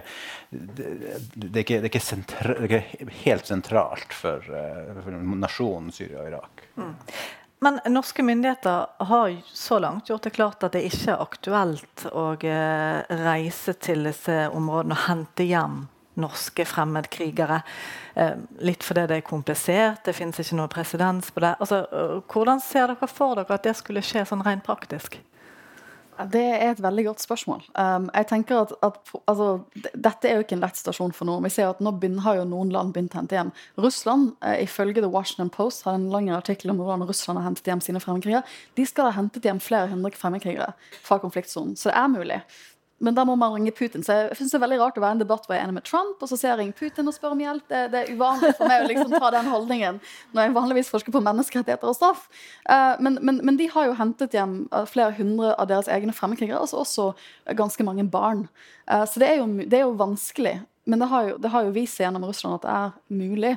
det, 0.49 0.89
det 1.35 1.51
er 1.51 1.63
ikke, 1.63 1.77
det 1.79 1.85
er 1.85 1.91
ikke, 1.91 2.03
sentra, 2.03 2.55
er 2.57 2.67
ikke 2.67 3.11
helt 3.23 3.51
sentralt 3.51 4.17
for, 4.17 4.43
eh, 4.43 4.91
for 5.05 5.21
nasjonen 5.45 5.93
Syria 5.95 6.23
og 6.23 6.33
Irak. 6.33 6.65
Mm. 6.75 6.91
Men 7.61 7.77
norske 7.93 8.25
myndigheter 8.25 9.05
har 9.11 9.33
så 9.53 9.77
langt 9.79 10.09
gjort 10.09 10.25
det 10.25 10.33
klart 10.33 10.63
at 10.65 10.73
det 10.73 10.87
ikke 10.89 11.13
er 11.13 11.23
aktuelt 11.23 12.05
å 12.09 12.31
eh, 12.35 13.17
reise 13.21 13.77
til 13.77 14.09
disse 14.09 14.43
områdene 14.49 14.97
og 14.97 15.05
hente 15.05 15.47
hjem 15.47 15.83
norske 16.21 16.65
fremmedkrigere. 16.67 17.61
Eh, 18.15 18.37
litt 18.63 18.85
fordi 18.85 19.07
det 19.09 19.19
er 19.21 19.27
komplisert, 19.27 20.03
det 20.05 20.15
finnes 20.17 20.39
ikke 20.41 20.59
noe 20.59 20.71
presedens 20.71 21.31
på 21.33 21.43
det. 21.43 21.55
Altså, 21.59 21.83
eh, 21.91 22.15
hvordan 22.31 22.63
ser 22.63 22.93
dere 22.93 23.11
for 23.11 23.39
dere 23.39 23.59
at 23.59 23.67
det 23.67 23.75
skulle 23.79 24.05
skje 24.05 24.25
sånn 24.29 24.45
rent 24.45 24.65
praktisk? 24.67 25.19
Det 26.29 26.41
er 26.43 26.71
et 26.71 26.81
veldig 26.83 27.05
godt 27.07 27.23
spørsmål. 27.23 27.61
Um, 27.73 28.09
jeg 28.13 28.27
tenker 28.29 28.59
at, 28.61 28.73
at 28.85 29.13
altså, 29.31 29.47
Dette 29.95 30.29
er 30.29 30.37
jo 30.37 30.45
ikke 30.45 30.57
en 30.57 30.63
lett 30.63 30.77
stasjon 30.77 31.13
for 31.15 31.25
noen. 31.29 31.45
Vi 31.47 31.53
ser 31.53 31.71
at 31.71 31.81
Nå 31.81 31.93
har 32.25 32.37
jo 32.37 32.45
noen 32.45 32.71
land 32.73 32.93
begynt 32.93 33.15
å 33.15 33.21
hente 33.21 33.37
hjem. 33.37 33.51
Russland, 33.81 34.33
uh, 34.43 34.57
ifølge 34.61 35.01
The 35.01 35.09
Washington 35.09 35.49
Post, 35.53 35.85
har 35.87 35.97
en 35.97 36.09
lang 36.13 36.29
artikkel 36.35 36.73
om 36.73 36.81
hvordan 36.81 37.07
Russland 37.09 37.41
har 37.41 37.47
hentet 37.49 37.71
hjem 37.71 37.81
sine 37.81 38.03
fremmedkrigere. 38.03 38.43
De 38.77 38.85
skal 38.85 39.09
ha 39.09 39.15
hentet 39.17 39.47
hjem 39.47 39.61
flere 39.63 39.89
hundre 39.91 40.13
fremmedkrigere 40.17 40.73
fra 41.01 41.17
konfliktsonen. 41.23 41.77
Så 41.79 41.89
det 41.89 41.97
er 41.97 42.13
mulig. 42.13 42.41
Men 43.01 43.15
da 43.17 43.23
må 43.25 43.35
man 43.39 43.55
ringe 43.55 43.73
Putin. 43.73 44.03
Så 44.05 44.13
jeg 44.13 44.37
synes 44.37 44.53
det 44.53 44.57
er 44.59 44.63
veldig 44.65 44.77
rart 44.81 44.97
å 44.99 45.01
være 45.01 45.15
i 45.15 45.17
en 45.17 45.23
debatt 45.23 45.47
hvor 45.47 45.55
jeg 45.55 45.63
er 45.63 45.67
enig 45.67 45.79
med 45.79 45.87
Trump, 45.89 46.21
og 46.21 46.29
så 46.29 46.37
ser 46.37 46.51
jeg 46.51 46.59
ringe 46.59 46.77
Putin 46.77 47.09
og 47.09 47.15
spør 47.15 47.33
om 47.33 47.41
hjelp. 47.41 47.63
Det, 47.71 47.81
det, 47.93 48.01
er 48.01 48.17
uvanlig 48.17 48.51
for 48.59 48.69
meg 48.69 48.83
å 48.83 48.89
liksom 48.91 49.15
ta 49.15 49.31
den 49.33 49.49
holdningen 49.49 49.97
når 50.35 50.45
jeg 50.45 50.55
vanligvis 50.57 50.91
forsker 50.93 51.15
på 51.15 51.23
menneskerettigheter 51.25 51.89
og 51.89 51.97
straff. 51.97 52.27
Uh, 52.69 53.01
men, 53.01 53.17
men, 53.25 53.41
men, 53.41 53.57
de 53.57 53.69
har 53.73 53.89
jo 53.89 53.97
hentet 53.97 54.37
hjem 54.37 54.55
eh, 54.69 54.85
flere 54.89 55.15
hundre 55.17 55.55
av 55.57 55.69
deres 55.71 55.89
egne 55.91 56.13
fremmedkrigere, 56.15 56.61
altså 56.61 56.83
også 56.83 57.07
ganske 57.57 57.85
mange 57.87 58.05
barn. 58.05 58.45
Uh, 58.85 59.03
så 59.09 59.23
det 59.23 59.31
er, 59.31 59.41
jo, 59.41 59.49
det 59.65 59.81
er, 59.81 59.87
jo, 59.87 59.97
vanskelig. 59.97 60.59
Men 60.89 61.01
det 61.01 61.09
har 61.09 61.27
jo, 61.29 61.35
det 61.41 61.51
har 61.53 61.65
jo, 61.65 61.75
vist 61.75 61.97
seg 61.97 62.07
gjennom 62.07 62.29
Russland 62.29 62.59
at 62.59 62.65
det 62.65 62.77
er 62.77 63.19
mulig. 63.21 63.51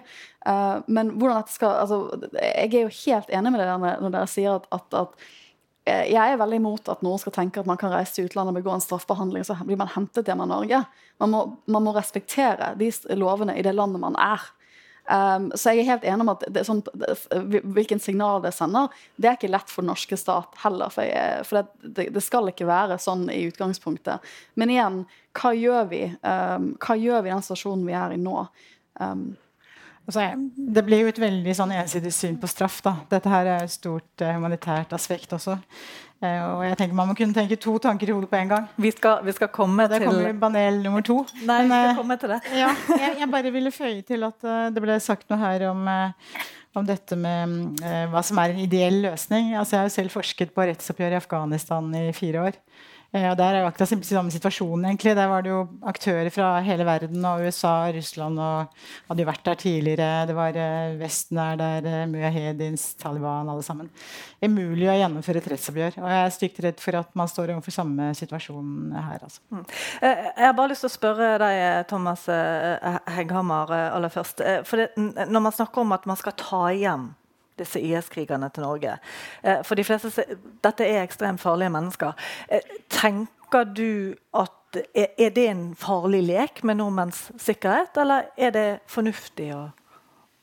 Men 0.93 1.15
hvordan 1.17 1.39
dette 1.39 1.55
skal 1.55 1.79
altså, 1.81 1.97
Jeg 2.37 2.69
er 2.69 2.83
jo 2.83 2.91
helt 2.99 3.31
enig 3.33 3.53
med 3.55 3.63
dere 3.63 3.79
når 3.81 4.13
dere 4.13 4.29
sier 4.29 4.59
at, 4.59 4.67
at, 4.77 4.99
at 4.99 5.25
Eh, 5.25 5.44
jeg 5.85 6.17
er 6.17 6.39
veldig 6.41 6.57
imot 6.63 6.89
at 6.89 7.03
noen 7.05 7.21
skal 7.21 7.35
tenke 7.35 7.61
at 7.61 7.69
man 7.69 7.77
kan 7.81 7.93
reise 7.93 8.17
til 8.17 8.29
utlandet 8.29 8.55
og 8.55 8.61
begå 8.63 8.73
en 8.73 8.83
straffbehandling, 8.85 9.45
så 9.45 9.57
blir 9.61 9.77
man 9.77 9.91
hentet 9.93 10.31
hjem 10.31 10.41
av 10.41 10.49
Norge. 10.49 10.81
Man 11.21 11.33
må, 11.35 11.41
man 11.69 11.85
må, 11.85 11.93
respektere 11.93 12.73
de 12.81 12.89
lovene 13.21 13.57
i 13.59 13.65
det 13.67 13.75
landet 13.77 14.01
man 14.01 14.17
er. 14.17 14.47
Um, 15.05 15.51
så 15.53 15.75
jeg 15.75 15.83
er 15.83 15.91
helt 15.91 16.07
enig 16.09 16.25
om 16.25 16.33
at 16.33 16.47
det, 16.49 16.63
sånn, 16.65 16.81
det, 16.97 17.19
hvilken 17.77 18.01
signal 18.01 18.41
det 18.41 18.55
sender, 18.57 18.89
det 19.21 19.29
er 19.29 19.37
ikke 19.37 19.53
lett 19.53 19.69
for 19.69 19.85
den 19.85 19.93
norske 19.93 20.17
stat 20.17 20.57
heller. 20.63 20.93
For, 20.95 21.05
jeg, 21.05 21.45
for 21.45 21.69
det, 21.85 22.09
det, 22.15 22.25
skal 22.25 22.49
ikke 22.49 22.69
være 22.69 22.97
sånn 23.03 23.27
i 23.33 23.43
utgangspunktet. 23.51 24.25
Men 24.57 24.73
igjen, 24.73 25.03
hva 25.37 25.53
gjør 25.53 25.91
vi? 25.93 26.05
Um, 26.25 26.73
hva 26.81 26.97
gjør 26.97 27.27
vi 27.27 27.33
i 27.33 27.35
den 27.35 27.45
situasjonen 27.45 27.85
vi 27.85 27.99
er 28.01 28.17
i 28.17 28.21
nå? 28.25 28.47
Um, 29.03 29.27
Altså, 30.05 30.25
det 30.57 30.83
blir 30.85 31.05
jo 31.05 31.11
et 31.13 31.21
veldig 31.21 31.53
sånn 31.57 31.73
ensidig 31.79 32.11
syn 32.13 32.35
på 32.41 32.49
straff. 32.51 32.81
Da. 32.85 32.99
Dette 33.09 33.31
her 33.33 33.49
er 33.49 33.63
et 33.65 33.73
stort 33.73 34.25
uh, 34.25 34.35
humanitært 34.37 34.93
aspekt 34.97 35.33
også. 35.33 35.57
Uh, 36.21 36.59
og 36.59 36.61
jeg 36.65 36.77
tenker 36.81 36.97
Man 36.97 37.09
må 37.11 37.17
kunne 37.17 37.37
tenke 37.37 37.57
to 37.61 37.75
tanker 37.83 38.11
i 38.11 38.17
hodet 38.17 38.29
på 38.29 38.37
en 38.37 38.53
gang. 38.53 38.67
Vi 38.77 38.93
skal, 38.93 39.23
vi 39.25 39.33
skal 39.37 39.49
komme 39.55 39.89
til... 39.89 40.05
Kommer 40.05 40.37
panel 40.43 40.83
nummer 40.85 41.05
to. 41.05 41.23
Nei, 41.41 41.63
Men, 41.65 41.73
vi 41.73 41.81
skal 41.89 41.99
komme 42.03 42.19
til 42.21 42.35
det. 42.35 42.41
ja, 42.63 42.69
jeg, 42.93 43.17
jeg, 43.23 43.31
bare 43.33 43.55
ville 43.57 43.73
føye 43.73 44.05
til 44.05 44.29
at 44.29 44.45
uh, 44.45 44.69
det 44.75 44.85
ble 44.85 45.01
sagt 45.05 45.33
noe 45.33 45.41
her 45.41 45.69
om, 45.71 45.89
om 46.77 46.89
dette 46.89 47.17
med 47.17 47.81
hva 48.13 48.21
som 48.27 48.43
er 48.43 48.53
en 48.53 48.61
ideell 48.61 49.01
løsning. 49.07 49.55
Altså, 49.57 49.79
jeg 49.79 49.85
har 49.87 49.89
jo 49.89 49.97
selv 49.97 50.19
forsket 50.19 50.53
på 50.53 50.69
rettsoppgjør 50.69 51.17
i 51.17 51.23
Afghanistan 51.23 51.89
i 51.97 52.11
fire 52.17 52.51
år. 52.51 52.61
Eh, 53.15 53.31
og 53.31 53.37
Der 53.39 53.55
er 53.55 53.61
jo 53.63 53.69
akkurat 53.69 53.89
samme 53.89 54.31
situasjonen. 54.31 54.85
egentlig. 54.85 55.15
Der 55.15 55.29
var 55.29 55.43
det 55.43 55.51
jo 55.51 55.69
aktører 55.83 56.31
fra 56.31 56.61
hele 56.61 56.85
verden, 56.85 57.25
og 57.25 57.47
USA 57.47 57.91
Russland 57.93 58.39
og 58.39 58.67
hadde 59.09 59.23
jo 59.23 59.31
vært 59.31 59.45
der 59.45 59.55
tidligere. 59.55 60.27
Det 60.27 60.35
var 60.35 60.49
eh, 60.57 60.99
Vesten 60.99 61.39
er 61.39 61.57
der, 61.57 61.87
eh, 61.87 62.07
Mujahedins, 62.07 62.95
Taliban, 62.95 63.49
alle 63.49 63.63
sammen. 63.63 63.91
Umulig 64.43 64.89
å 64.89 64.99
gjennomføre 64.99 65.37
et 65.37 65.49
rettsoppgjør. 65.49 66.03
Og 66.03 66.11
jeg 66.11 66.25
er 66.27 66.31
stygt 66.31 66.61
redd 66.65 66.81
for 66.81 66.97
at 66.97 67.15
man 67.15 67.29
står 67.29 67.55
overfor 67.55 67.71
samme 67.71 68.15
situasjon 68.15 68.93
her. 68.93 69.21
Altså. 69.23 69.41
Mm. 69.51 69.65
Jeg 70.03 70.47
har 70.47 70.53
bare 70.53 70.69
lyst 70.69 70.83
til 70.83 70.91
å 70.91 70.99
spørre 70.99 71.39
deg, 71.39 71.87
Thomas 71.89 72.27
Hegghammer, 72.27 73.71
aller 73.95 74.09
først. 74.09 74.43
For 74.67 74.77
det, 74.77 74.91
når 74.97 75.41
man 75.41 75.53
snakker 75.53 75.81
om 75.81 75.93
at 75.93 76.07
man 76.07 76.17
skal 76.17 76.33
ta 76.33 76.67
igjen 76.75 77.15
disse 77.59 77.81
IS-krigerne 77.81 78.51
til 78.55 78.67
Norge. 78.67 78.99
Eh, 79.43 79.63
for 79.65 79.79
de 79.79 79.85
fleste, 79.85 80.25
Dette 80.65 80.87
er 80.87 81.03
ekstremt 81.03 81.41
farlige 81.41 81.73
mennesker. 81.75 82.13
Eh, 82.49 82.61
tenker 82.91 83.65
du 83.65 84.15
at 84.35 84.61
Er 84.75 85.31
det 85.31 85.45
en 85.47 85.77
farlig 85.79 86.25
lek 86.27 86.65
med 86.65 86.81
nordmenns 86.81 87.31
sikkerhet, 87.39 87.95
eller 87.97 88.25
er 88.37 88.51
det 88.51 88.81
fornuftig 88.91 89.53
å, 89.55 89.69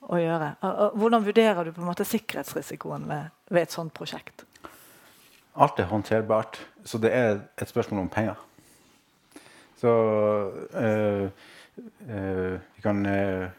å 0.08 0.16
gjøre? 0.16 0.54
Hvordan 0.96 1.26
vurderer 1.26 1.68
du 1.68 1.74
på 1.76 1.82
en 1.82 1.90
måte 1.90 2.08
sikkerhetsrisikoen 2.08 3.10
ved, 3.10 3.28
ved 3.52 3.68
et 3.68 3.76
sånt 3.76 3.92
prosjekt? 3.92 4.46
Alt 5.60 5.80
er 5.84 5.90
håndterbart, 5.92 6.62
så 6.88 6.98
det 6.98 7.12
er 7.12 7.42
et 7.60 7.68
spørsmål 7.68 8.06
om 8.06 8.10
penger. 8.10 8.40
Så 9.82 9.92
øh, 10.74 11.30
øh, 12.10 12.60
vi 12.76 12.82
kan 12.82 13.06
øh, 13.06 13.50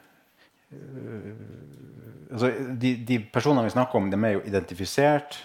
altså, 2.33 2.53
de, 2.81 2.95
de, 3.09 3.19
personene 3.33 3.67
vi 3.67 3.75
snakker 3.75 3.99
om, 3.99 4.11
de 4.13 4.21
er 4.21 4.37
jo 4.37 4.45
identifisert, 4.49 5.39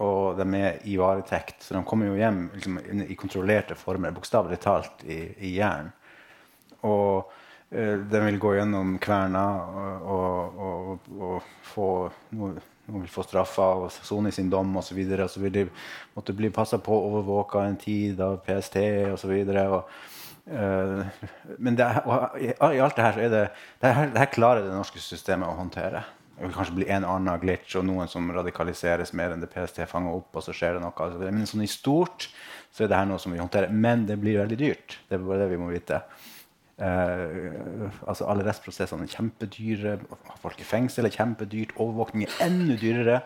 og 0.00 0.38
de 0.38 0.46
er 0.56 0.80
i 0.88 0.96
varetekt. 1.00 1.62
Så 1.64 1.76
de 1.76 1.84
kommer 1.88 2.08
jo 2.08 2.18
hjem 2.18 2.46
liksom, 2.54 2.80
i 3.04 3.18
kontrollerte 3.18 3.76
former, 3.78 4.14
bokstavelig 4.16 4.60
talt 4.62 5.04
i, 5.04 5.20
i 5.44 5.54
jern. 5.58 5.92
Og 6.88 7.32
eh, 7.70 7.98
de 8.00 8.26
vil 8.26 8.40
gå 8.42 8.56
gjennom 8.56 8.96
kverna 9.02 9.46
og, 9.62 10.12
og, 10.16 10.60
og, 10.66 11.10
og 11.30 11.50
få 11.74 11.88
noe 12.38 12.68
noen 12.88 13.04
vil 13.04 13.12
få 13.12 13.22
straffa 13.22 13.68
og 13.78 13.92
sone 13.94 14.32
sin 14.34 14.50
dom 14.50 14.74
osv. 14.76 14.88
Så, 14.90 14.96
videre, 14.98 15.26
og 15.26 15.30
så 15.30 15.42
vil 15.42 15.54
de 15.54 15.62
måtte 16.16 16.34
bli 16.36 16.50
passa 16.54 16.80
på 16.82 16.96
overvåka 17.06 17.62
en 17.64 17.78
tid 17.80 18.20
av 18.20 18.40
PST 18.46 18.78
osv. 19.14 19.32
Uh, 19.46 19.78
men 20.44 21.76
det, 21.78 21.86
i, 22.42 22.50
alt 22.58 22.96
det 22.96 23.04
her 23.04 23.14
så 23.14 23.22
er 23.22 23.30
det 23.30 23.42
det 23.82 23.92
her, 23.94 24.10
det 24.10 24.18
her 24.24 24.32
klarer 24.32 24.64
det 24.64 24.74
norske 24.74 24.98
systemet 25.02 25.46
å 25.46 25.54
håndtere. 25.58 26.02
Det 26.32 26.48
vil 26.48 26.56
kanskje 26.56 26.74
bli 26.80 26.88
en 26.90 27.06
annen 27.06 27.38
glitch 27.38 27.76
og 27.78 27.84
noen 27.86 28.10
som 28.10 28.30
radikaliseres 28.34 29.12
mer 29.14 29.34
enn 29.34 29.44
det 29.44 29.50
PST 29.52 29.84
fanger 29.86 30.16
opp. 30.16 30.34
og 30.34 30.42
så 30.42 30.54
skjer 30.56 30.74
det 30.74 30.82
noe. 30.82 31.10
Men 31.30 31.46
sånn 31.46 31.62
i 31.62 31.70
stort 31.70 32.26
så 32.72 32.82
er 32.82 32.90
det 32.90 32.98
her 32.98 33.06
noe 33.06 33.22
som 33.22 33.34
vi 33.34 33.38
håndterer. 33.38 33.70
Men 33.70 34.06
det 34.08 34.18
blir 34.18 34.40
veldig 34.40 34.58
dyrt. 34.58 34.98
Det 35.08 35.18
er 35.18 35.22
bare 35.22 35.44
det 35.44 35.52
vi 35.52 35.60
må 35.60 35.70
vite. 35.70 36.00
Uh, 36.82 37.90
altså 38.08 38.26
Alle 38.26 38.42
rettsprosessene 38.46 39.06
er 39.06 39.12
kjempedyre. 39.12 39.96
Folk 40.42 40.58
i 40.58 40.66
fengsel 40.66 41.06
er 41.06 41.14
kjempedyrt. 41.14 41.76
Overvåkning 41.78 42.26
er 42.26 42.40
enda 42.48 42.76
dyrere. 42.80 43.20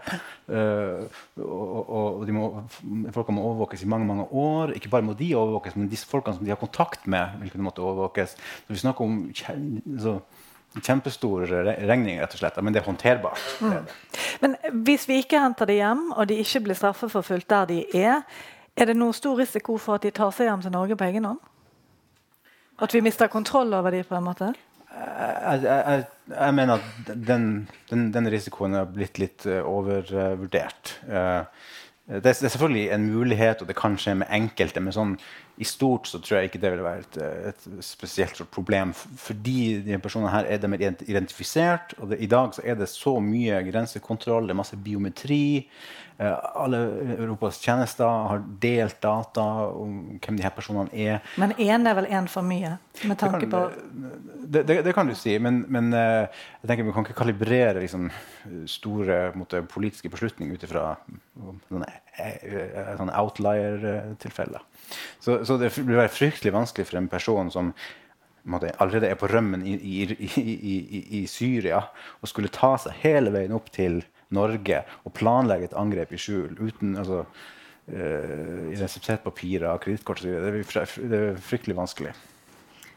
Eh, 0.46 1.22
og, 1.40 1.92
og 2.20 2.32
må, 2.36 2.48
Folk 3.14 3.30
må 3.32 3.44
overvåkes 3.48 3.86
i 3.86 3.88
mange 3.88 4.08
mange 4.08 4.26
år. 4.28 4.74
Ikke 4.76 4.90
bare 4.92 5.06
må 5.06 5.14
de 5.16 5.30
overvåkes, 5.34 5.76
men 5.76 5.88
disse 5.88 6.08
folkene 6.10 6.36
som 6.36 6.44
de 6.44 6.52
har 6.52 6.60
kontakt 6.60 7.06
med, 7.08 7.38
vil 7.40 7.54
kunne 7.54 7.68
måtte 7.70 7.84
overvåkes. 7.84 8.36
Så 8.36 8.74
vi 8.74 8.82
snakker 8.82 9.08
om 9.08 9.16
så, 10.02 10.18
kjempestor 10.76 11.48
regning, 11.48 12.20
rett 12.20 12.36
og 12.36 12.42
slett. 12.42 12.60
Men 12.60 12.76
det 12.76 12.82
er 12.82 12.90
håndterbart. 12.90 13.48
Mm. 13.64 14.20
Men 14.44 14.60
hvis 14.84 15.08
vi 15.08 15.22
ikke 15.22 15.40
henter 15.40 15.70
dem 15.70 15.80
hjem, 15.80 16.06
og 16.12 16.28
de 16.28 16.42
ikke 16.44 16.66
blir 16.68 16.78
straffeforfulgt 16.78 17.50
der 17.50 17.72
de 17.72 17.80
er, 17.96 18.20
Er 18.76 18.90
det 18.90 18.98
noe 19.00 19.14
stor 19.16 19.38
risiko 19.40 19.78
for 19.80 19.96
at 19.96 20.02
de 20.04 20.10
tar 20.12 20.28
seg 20.36 20.50
hjem 20.50 20.60
til 20.60 20.72
Norge 20.74 20.96
på 21.00 21.04
egen 21.06 21.24
hånd? 21.24 21.38
At 22.82 22.94
vi 22.94 23.00
mister 23.04 23.30
kontroll 23.32 23.74
over 23.74 23.94
dem 23.94 24.04
på 24.04 24.16
en 24.18 24.26
måte? 24.26 24.52
Jeg, 24.96 25.62
jeg, 25.62 26.04
jeg 26.30 26.54
mener 26.56 26.80
at 26.80 27.08
den, 27.28 27.48
den, 27.90 28.10
den, 28.14 28.28
risikoen 28.32 28.76
er 28.78 28.88
blitt 28.88 29.20
litt 29.20 29.44
uh, 29.48 29.60
overvurdert. 29.68 30.96
Det, 31.04 32.22
det, 32.22 32.30
er 32.30 32.38
selvfølgelig 32.38 32.86
en 32.94 33.08
mulighet, 33.10 33.62
og 33.62 33.68
det 33.68 33.76
kan 33.76 33.96
skje 34.00 34.14
med 34.22 34.30
enkelte. 34.32 34.80
Men 34.80 34.94
sånn, 34.94 35.14
i 35.58 35.66
stort 35.68 36.08
så 36.08 36.20
tror 36.22 36.38
jeg 36.38 36.50
ikke 36.50 36.62
det 36.62 36.72
vil 36.74 36.84
være 36.84 37.04
et, 37.04 37.18
et 37.50 37.66
spesielt 37.84 38.40
problem. 38.54 38.92
Fordi 38.94 39.82
de 39.84 39.98
personene 40.02 40.32
her 40.32 40.48
er 40.48 40.62
de 40.62 40.92
identifisert. 41.08 41.96
Og 41.98 42.12
det, 42.12 42.20
i 42.22 42.30
dag 42.30 42.54
så 42.56 42.64
er 42.64 42.78
det 42.78 42.88
så 42.92 43.16
mye 43.20 43.60
grensekontroll, 43.68 44.46
det 44.46 44.56
er 44.56 44.62
masse 44.62 44.78
biometri. 44.80 45.66
Eh, 46.18 46.36
alle 46.54 46.78
Europas 47.18 47.58
tjenester 47.60 48.08
har 48.08 48.44
delt 48.60 49.00
data 49.04 49.42
om 49.68 49.96
hvem 50.16 50.38
de 50.38 50.44
her 50.46 50.54
personene 50.56 50.88
er. 50.96 51.20
Men 51.36 51.52
én 51.60 51.84
er 51.84 51.98
vel 51.98 52.08
én 52.08 52.28
for 52.30 52.46
mye? 52.46 52.76
med 53.04 53.18
tanke 53.20 53.42
det 53.44 53.50
kan, 53.50 53.68
på... 53.68 54.12
Det, 54.46 54.62
det, 54.62 54.78
det, 54.86 54.94
kan 54.96 55.08
du 55.10 55.12
si, 55.18 55.34
men, 55.42 55.64
men 55.68 55.90
uh, 55.92 56.24
jeg 56.62 56.70
tenker 56.70 56.86
vi 56.86 56.94
kan 56.96 57.04
ikke 57.04 57.18
kalibrere 57.18 57.82
liksom, 57.82 58.08
store 58.70 59.18
måte, 59.36 59.60
politiske 59.68 60.08
beslutninger 60.08 60.56
ut 60.56 60.64
ifra 60.64 60.86
sånne, 61.68 61.90
eh, 62.22 62.94
sånne 62.96 63.20
outlier-tilfeller. 63.20 64.64
Så, 65.20 65.42
så, 65.44 65.58
det 65.60 65.74
vil 65.76 65.98
være 65.98 66.14
fryktelig 66.14 66.54
vanskelig 66.54 66.88
for 66.88 67.02
en 67.02 67.10
person 67.12 67.52
som 67.52 67.74
måte, 68.46 68.70
allerede 68.80 69.10
er 69.10 69.18
på 69.20 69.28
rømmen 69.28 69.66
i, 69.66 69.76
i, 69.76 69.96
i, 70.40 71.04
i 71.20 71.24
Syria, 71.28 71.82
og 72.22 72.30
skulle 72.30 72.52
ta 72.54 72.76
seg 72.80 73.02
hele 73.02 73.34
veien 73.34 73.52
opp 73.56 73.68
til 73.74 74.00
Norge 74.34 74.82
og 75.04 75.14
planlegge 75.14 75.70
et 75.70 75.76
angrep 75.78 76.14
i 76.14 76.20
skjul 76.20 76.56
uten 76.58 76.96
altså, 76.98 77.24
uh, 77.92 78.72
reseptpapirer, 78.72 79.76
kredittkort 79.82 80.22
osv. 80.22 80.32
Det, 80.32 80.88
det 81.12 81.20
er 81.20 81.44
fryktelig 81.50 81.78
vanskelig. 81.78 82.14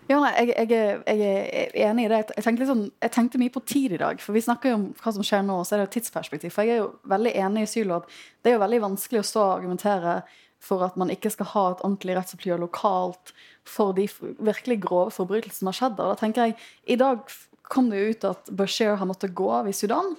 Ja, 0.10 0.24
jeg, 0.39 0.56
jeg, 0.58 0.70
jeg, 1.06 1.70
er 1.78 1.89
enig 1.92 2.08
i 2.08 2.10
det. 2.10 2.24
Jeg 2.34 2.46
tenkte, 2.48 2.65
sånn, 2.65 2.88
jeg 2.98 3.13
tenkte, 3.13 3.38
mye 3.38 3.54
på 3.54 3.62
tid 3.62 3.94
i 3.94 4.00
dag. 4.02 4.22
For 4.24 4.34
vi 4.34 4.42
snakker 4.42 4.72
jo 4.72 4.78
om 4.80 4.86
hva 4.98 5.13
som 5.13 5.26
skjer 5.26 5.44
nå, 5.46 5.60
så 5.62 5.76
er 5.76 5.84
det 5.84 5.86
jo 5.86 5.92
tidsperspektiv. 6.00 6.54
For 6.56 6.65
jeg 6.65 6.80
er 6.80 6.82
jo 6.82 6.88
veldig 7.12 7.34
enig 7.38 7.68
i 7.68 7.70
Sylo 7.70 8.00
at 8.00 8.08
det 8.42 8.50
er 8.50 8.58
jo 8.58 8.63
veldig 8.63 8.80
vanskelig 8.88 9.22
å 9.22 9.28
stå 9.30 9.44
og 9.44 9.54
argumentere 9.60 10.15
for 10.65 10.82
at 10.84 10.98
man 11.00 11.13
ikke 11.13 11.30
skal 11.32 11.52
ha 11.54 11.65
et 11.70 11.84
ordentlig 11.86 12.18
rettsoppgjør 12.18 12.63
lokalt 12.65 13.34
for 13.70 13.94
de 13.96 14.08
virkelig 14.42 14.80
grove 14.88 15.13
forbrytelsene 15.13 15.62
som 15.62 15.70
har 15.70 15.78
skjedd 15.78 15.98
der. 16.00 16.10
Da 16.10 16.20
tenker 16.24 16.50
jeg, 16.50 16.58
I 16.89 16.98
dag 17.00 17.38
kom 17.70 17.94
det 17.94 18.02
jo 18.02 18.10
ut 18.10 18.30
at 18.32 18.52
Bashir 18.58 18.98
har 18.98 19.08
måttet 19.08 19.38
gå 19.38 19.52
av 19.62 19.70
i 19.70 19.76
Sudan. 19.78 20.15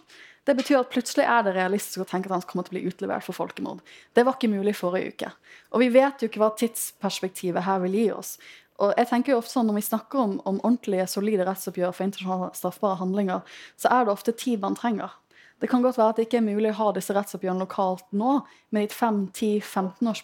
Det 0.48 0.56
betyr 0.56 0.80
at 0.80 0.90
plutselig 0.92 1.26
er 1.28 1.44
det 1.44 1.52
realistisk 1.54 2.00
å 2.02 2.08
tenke 2.08 2.30
at 2.30 2.38
han 2.38 2.46
kommer 2.48 2.66
til 2.66 2.74
å 2.74 2.78
bli 2.78 2.88
utlevert 2.88 3.26
for 3.26 3.36
folkemord. 3.36 3.82
Det 4.16 4.24
var 4.24 4.38
ikke 4.38 4.52
mulig 4.52 4.74
forrige 4.78 5.12
uke. 5.12 5.32
Og 5.74 5.84
vi 5.84 5.90
vet 5.92 6.22
jo 6.22 6.30
ikke 6.30 6.40
hva 6.40 6.50
tidsperspektivet 6.56 7.66
her 7.66 7.82
vil 7.84 7.98
gi 7.98 8.08
oss. 8.14 8.36
Og 8.80 8.94
jeg 8.96 9.10
tenker 9.10 9.34
jo 9.34 9.40
ofte 9.42 9.52
sånn, 9.52 9.68
Når 9.68 9.76
vi 9.76 9.88
snakker 9.90 10.18
om, 10.18 10.38
om 10.48 10.60
ordentlige, 10.64 11.06
solide 11.06 11.44
rettsoppgjør 11.44 11.92
for 11.92 12.06
internasjonale 12.06 12.54
straffbare 12.56 13.00
handlinger, 13.02 13.42
så 13.76 13.92
er 13.92 14.06
det 14.06 14.14
ofte 14.14 14.32
tid 14.32 14.62
man 14.64 14.78
trenger. 14.78 15.12
Det 15.60 15.68
kan 15.68 15.82
godt 15.84 15.98
være 15.98 16.08
at 16.08 16.16
det 16.16 16.24
ikke 16.24 16.38
er 16.38 16.46
mulig 16.46 16.70
å 16.72 16.78
ha 16.78 16.86
disse 16.96 17.12
rettsoppgjørene 17.12 17.60
lokalt 17.60 18.06
nå, 18.16 18.38
men 18.72 18.80
i 18.80 18.86
et 18.88 18.94
5-10-15 18.96 20.08
års 20.08 20.22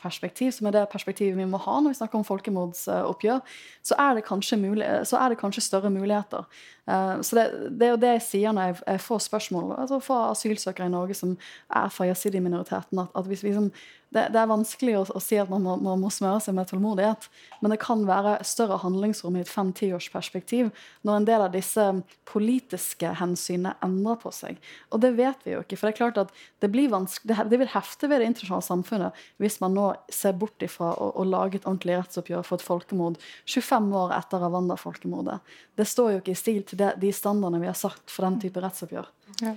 som 0.56 0.68
er 0.70 0.72
det 0.72 0.86
perspektivet 0.88 1.36
vi 1.36 1.44
må 1.44 1.60
ha 1.60 1.74
når 1.80 1.92
vi 1.92 1.98
snakker 1.98 2.16
om 2.16 2.24
folkemordsoppgjør, 2.24 3.42
så 3.84 3.98
er 4.00 4.16
det 4.16 4.24
kanskje, 4.24 4.56
mulig, 4.56 4.86
er 4.86 5.28
det 5.28 5.38
kanskje 5.42 5.66
større 5.66 5.92
muligheter. 5.92 6.48
Uh, 6.86 7.18
så 7.26 7.38
det, 7.38 7.44
det, 7.80 7.86
er 7.86 7.94
jo 7.94 8.02
det 8.02 8.12
jeg 8.16 8.24
sier 8.28 8.54
når 8.54 8.76
jeg, 8.78 9.00
får 9.02 9.24
spørsmål 9.24 9.72
altså 9.74 9.98
fra 9.98 10.20
asylsøkere 10.30 10.86
i 10.86 10.92
Norge 10.92 11.16
som 11.18 11.32
er 11.66 11.88
fra 11.90 12.06
jazidi-minoriteten 12.06 13.00
at, 13.02 13.10
at 13.18 13.26
liksom 13.26 13.72
det, 14.14 14.28
det, 14.32 14.38
er 14.38 14.48
vanskelig 14.48 14.94
å, 15.00 15.02
å, 15.18 15.20
si 15.22 15.36
at 15.40 15.50
man 15.50 15.64
må, 15.64 15.74
man 15.82 16.00
må, 16.00 16.10
smøre 16.14 16.38
seg 16.44 16.54
med 16.56 16.68
tålmodighet, 16.70 17.26
men 17.60 17.72
det 17.72 17.80
kan 17.82 18.04
være 18.06 18.38
større 18.46 18.78
handlingsrom 18.80 19.36
i 19.36 19.42
et 19.42 19.50
fem-tiårsperspektiv 19.50 19.96
års 19.96 20.12
perspektiv 20.16 20.68
når 21.06 21.18
en 21.18 21.26
del 21.28 21.44
av 21.44 21.52
disse 21.54 21.84
politiske 22.28 23.10
hensynene 23.20 23.74
endrer 23.84 24.18
på 24.22 24.32
seg. 24.34 24.60
Og 24.94 25.02
det 25.02 25.12
vet 25.18 25.42
vi 25.44 25.54
jo 25.54 25.62
ikke. 25.62 25.78
For 25.78 25.88
det 25.88 25.94
er 25.94 25.98
klart 25.98 26.20
at 26.22 26.32
det, 26.62 26.70
blir 26.72 26.90
det, 26.90 27.36
det 27.50 27.60
vil 27.60 27.72
hefte 27.72 28.10
ved 28.10 28.22
det 28.22 28.30
internasjonale 28.30 28.66
samfunnet 28.66 29.22
hvis 29.42 29.58
man 29.62 29.76
nå 29.76 29.88
ser 30.12 30.36
bort 30.38 30.62
ifra 30.64 30.92
å, 30.94 31.10
å 31.18 31.26
lage 31.26 31.60
et 31.60 31.66
ordentlig 31.66 31.98
rettsoppgjør 31.98 32.46
for 32.46 32.60
et 32.60 32.66
folkemord 32.66 33.20
25 33.44 33.90
år 34.02 34.16
etter 34.16 34.46
Rwanda-folkemordet. 34.46 35.38
Det 35.76 35.88
står 35.88 36.14
jo 36.14 36.22
ikke 36.22 36.36
i 36.36 36.40
stil 36.40 36.62
til 36.66 36.75
de 36.76 37.12
standardene 37.14 37.62
vi 37.62 37.70
har 37.70 37.78
sagt 37.78 38.10
for 38.12 38.28
den 38.28 38.40
type 38.42 38.62
rettsoppgjør. 38.62 39.08
Ja. 39.42 39.56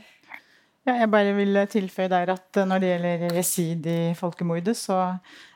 Ja, 0.88 0.96
jeg 1.04 1.10
bare 1.12 1.34
vil 1.38 1.60
tilføye 1.70 2.10
der 2.12 2.32
at 2.34 2.58
eh, 2.58 2.68
Når 2.68 2.82
det 2.82 2.94
gjelder 2.94 3.36
resid 3.36 3.90
i 3.90 4.00
folkemordet, 4.18 4.78
så 4.80 4.96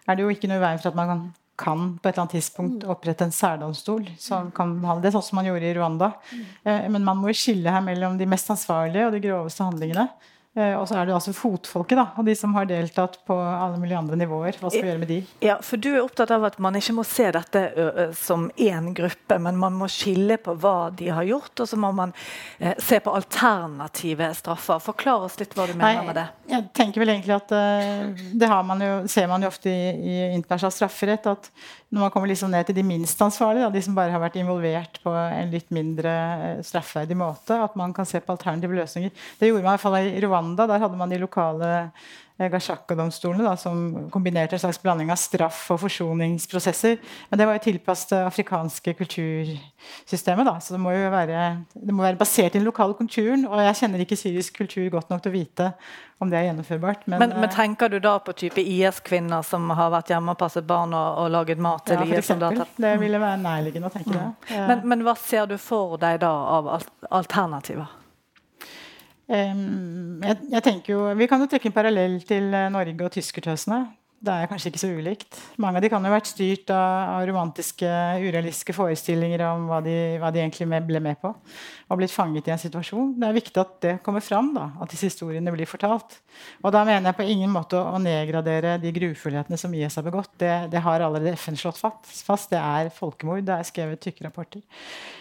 er 0.08 0.18
det 0.18 0.26
jo 0.26 0.34
ikke 0.34 0.50
noe 0.52 0.60
i 0.60 0.66
veien 0.66 0.82
for 0.82 0.92
at 0.92 1.00
man 1.00 1.10
kan, 1.10 1.24
kan, 1.64 1.86
på 1.96 2.10
et 2.10 2.12
eller 2.12 2.26
annet 2.26 2.36
tidspunkt 2.38 2.84
mm. 2.84 2.92
opprette 2.92 3.28
en 3.28 3.34
særdomstol 3.34 4.04
som 4.20 4.52
kan 4.56 4.76
behandle 4.82 5.08
det, 5.08 5.14
sånn 5.16 5.26
som 5.30 5.40
man 5.40 5.48
gjorde 5.48 5.70
i 5.70 5.74
Rwanda. 5.78 6.12
Mm. 6.34 6.44
Eh, 6.70 6.86
men 6.96 7.08
man 7.08 7.22
må 7.22 7.34
skille 7.38 7.74
her 7.74 7.86
mellom 7.86 8.20
de 8.20 8.28
mest 8.30 8.52
ansvarlige 8.54 9.08
og 9.08 9.16
de 9.16 9.24
groveste 9.24 9.66
handlingene. 9.66 10.08
Eh, 10.54 10.76
og 10.78 10.84
så 10.86 11.00
er 11.00 11.08
det 11.10 11.16
altså 11.16 11.32
fotfolket 11.34 11.98
da, 11.98 12.04
og 12.22 12.28
de 12.28 12.36
som 12.38 12.52
har 12.54 12.68
deltatt 12.70 13.16
på 13.26 13.34
alle 13.34 13.80
mulige 13.82 13.98
andre 13.98 14.20
nivåer. 14.22 14.60
Hva 14.62 14.70
skal 14.70 14.86
vi 14.86 14.92
gjøre 14.92 15.02
med 15.02 15.10
de? 15.10 15.18
Ja, 15.42 15.56
for 15.66 15.82
Du 15.82 15.90
er 15.96 16.04
opptatt 16.04 16.30
av 16.36 16.46
at 16.46 16.60
man 16.62 16.78
ikke 16.78 16.94
må 17.00 17.06
se 17.08 17.26
dette 17.34 17.64
som 18.20 18.46
én 18.62 18.92
gruppe, 18.94 19.40
men 19.42 19.58
man 19.58 19.74
må 19.80 19.90
skille 19.90 20.38
på 20.38 20.54
hva 20.62 20.92
de 20.94 21.10
har 21.10 21.26
gjort, 21.26 21.64
og 21.64 21.72
så 21.72 21.80
må 21.82 21.90
man 21.98 22.14
uh, 22.14 22.74
se 22.78 23.02
på 23.02 23.16
alternative 23.18 24.30
straffer. 24.38 24.84
Forklar 24.84 25.26
oss 25.26 25.40
litt 25.42 25.58
hva 25.58 25.66
du 25.66 25.74
mener 25.74 26.04
Nei, 26.04 26.08
med 26.12 26.20
det. 26.22 26.28
Jeg 26.54 26.70
tenker 26.78 27.02
vel 27.02 27.16
egentlig 27.16 27.36
at 27.40 27.52
Det 28.38 28.50
man 28.70 28.82
jo, 28.84 28.94
ser 29.10 29.28
man 29.32 29.42
jo 29.42 29.50
ofte 29.50 29.74
i, 29.74 29.90
i 29.98 30.16
internasjonal 30.36 30.76
strafferett. 30.78 31.28
at 31.34 31.50
når 31.94 32.02
man 32.02 32.12
kommer 32.14 32.32
liksom 32.32 32.50
ned 32.50 32.66
til 32.66 32.78
de 32.80 32.84
minst 32.86 33.20
ansvarlige, 33.22 33.70
de 33.70 33.82
som 33.86 33.94
bare 33.94 34.10
har 34.10 34.22
vært 34.24 34.40
involvert 34.42 34.98
på 35.04 35.12
en 35.14 35.52
litt 35.54 35.70
mindre 35.74 36.14
straffverdig 36.66 37.18
måte, 37.20 37.60
at 37.62 37.76
man 37.78 37.94
kan 37.94 38.08
se 38.10 38.18
på 38.24 38.34
alternative 38.34 38.80
løsninger. 38.80 39.14
Det 39.38 39.52
gjorde 39.52 39.62
man 39.62 39.70
i 39.70 39.76
hvert 39.76 39.84
fall 39.84 39.98
i 40.02 40.24
Rwanda. 40.26 40.66
Der 40.72 40.82
hadde 40.82 40.98
man 40.98 41.14
de 41.14 41.22
lokale 41.22 41.70
eh, 41.78 42.10
Gashaka-domstolene 42.38 43.54
som 43.58 44.10
kombinerte 44.12 44.56
en 44.56 44.64
slags 44.64 44.82
blanding 44.82 45.12
av 45.14 45.20
straff 45.22 45.68
og 45.72 45.84
forsoningsprosesser. 45.84 46.98
Men 47.30 47.40
det 47.40 47.46
var 47.48 47.60
jo 47.60 47.66
tilpasset 47.68 48.16
det 48.16 48.22
afrikanske 48.26 48.94
kultursystemet. 48.98 50.48
Da. 50.50 50.56
Så 50.60 50.74
det 50.74 50.82
må 50.82 50.96
jo 50.96 51.12
være, 51.14 51.44
det 51.76 51.94
må 51.94 52.04
være 52.04 52.18
basert 52.18 52.56
i 52.56 52.58
den 52.58 52.66
lokale 52.66 52.98
kulturen. 52.98 53.46
Og 53.46 53.62
jeg 53.62 53.80
kjenner 53.84 54.02
ikke 54.02 54.18
syrisk 54.18 54.58
kultur 54.64 54.90
godt 54.98 55.14
nok 55.14 55.22
til 55.24 55.34
å 55.34 55.38
vite 55.38 55.70
om 56.24 56.30
det 56.32 56.40
er 56.40 56.50
gjennomførbart. 56.50 57.06
Men, 57.06 57.20
men, 57.20 57.38
men 57.38 57.50
eh, 57.50 57.56
tenker 57.56 57.92
du 57.94 58.00
da 58.02 58.18
på 58.24 58.34
type 58.38 58.62
IS-kvinner 58.62 59.46
som 59.46 59.70
har 59.78 59.94
vært 59.94 60.14
hjemme 60.14 60.34
og 60.34 60.40
passet 60.40 60.66
barn 60.66 60.96
og, 60.98 61.24
og 61.24 61.34
laget 61.36 61.62
mat 61.62 61.86
til 61.86 62.02
ja, 62.02 62.18
IS-soldater? 62.18 62.70
Det 62.82 62.94
ville 63.02 63.22
være 63.22 63.42
nærliggende 63.44 63.92
å 63.92 63.94
tenke 63.94 64.14
mm. 64.16 64.22
det. 64.22 64.62
Men, 64.72 64.88
men 64.90 65.06
hva 65.06 65.18
ser 65.20 65.50
du 65.52 65.60
for 65.62 66.00
deg 66.02 66.24
da 66.24 66.32
av 66.58 66.72
alternativer? 67.12 68.00
Jeg, 69.30 70.38
jeg, 70.52 70.64
tenker 70.64 70.94
jo, 70.94 71.04
Vi 71.16 71.28
kan 71.32 71.40
jo 71.40 71.48
trekke 71.48 71.70
en 71.70 71.76
parallell 71.76 72.18
til 72.28 72.50
eh, 72.54 72.70
Norge 72.74 73.06
og 73.06 73.14
tyskertøsene. 73.16 73.86
Det 74.24 74.32
er 74.32 74.48
kanskje 74.48 74.70
ikke 74.72 74.80
så 74.80 74.88
ulikt. 74.96 75.38
Mange 75.60 75.80
av 75.80 75.84
de 75.84 75.90
kan 75.92 76.06
jo 76.06 76.08
ha 76.08 76.16
vært 76.16 76.30
styrt 76.30 76.70
av, 76.72 77.18
av 77.18 77.26
romantiske, 77.28 77.88
urealistiske 78.24 78.72
forestillinger 78.78 79.42
om 79.50 79.66
hva 79.68 79.82
de, 79.84 79.96
hva 80.22 80.30
de 80.32 80.40
egentlig 80.40 80.68
ble 80.88 81.02
med 81.04 81.20
på. 81.20 81.34
Og 81.92 82.00
blitt 82.00 82.14
fanget 82.14 82.48
i 82.48 82.54
en 82.54 82.62
situasjon. 82.62 83.10
Det 83.20 83.28
er 83.28 83.36
viktig 83.36 83.60
at 83.60 83.74
det 83.84 83.94
kommer 84.06 84.24
fram, 84.24 84.54
da, 84.56 84.70
at 84.80 84.94
disse 84.94 85.10
historiene 85.10 85.52
blir 85.52 85.68
fortalt. 85.68 86.16
Og 86.64 86.72
da 86.72 86.86
mener 86.88 87.10
jeg 87.10 87.18
på 87.18 87.26
ingen 87.34 87.52
måte 87.52 87.82
å, 87.82 88.00
nedgradere 88.04 88.78
de 88.80 88.94
grufullhetene 88.96 89.60
som 89.60 89.76
IS 89.76 90.00
har 90.00 90.08
begått. 90.08 90.32
Det, 90.40 90.54
det 90.72 90.84
har 90.88 91.04
allerede 91.04 91.36
FN 91.36 91.60
slått 91.60 91.82
fast. 91.84 92.48
Det 92.54 92.62
er 92.62 92.94
folkemord. 92.96 93.44
Det 93.44 93.58
er 93.58 93.68
skrevet 93.68 94.06
tykke 94.08 94.30
rapporter. 94.30 94.64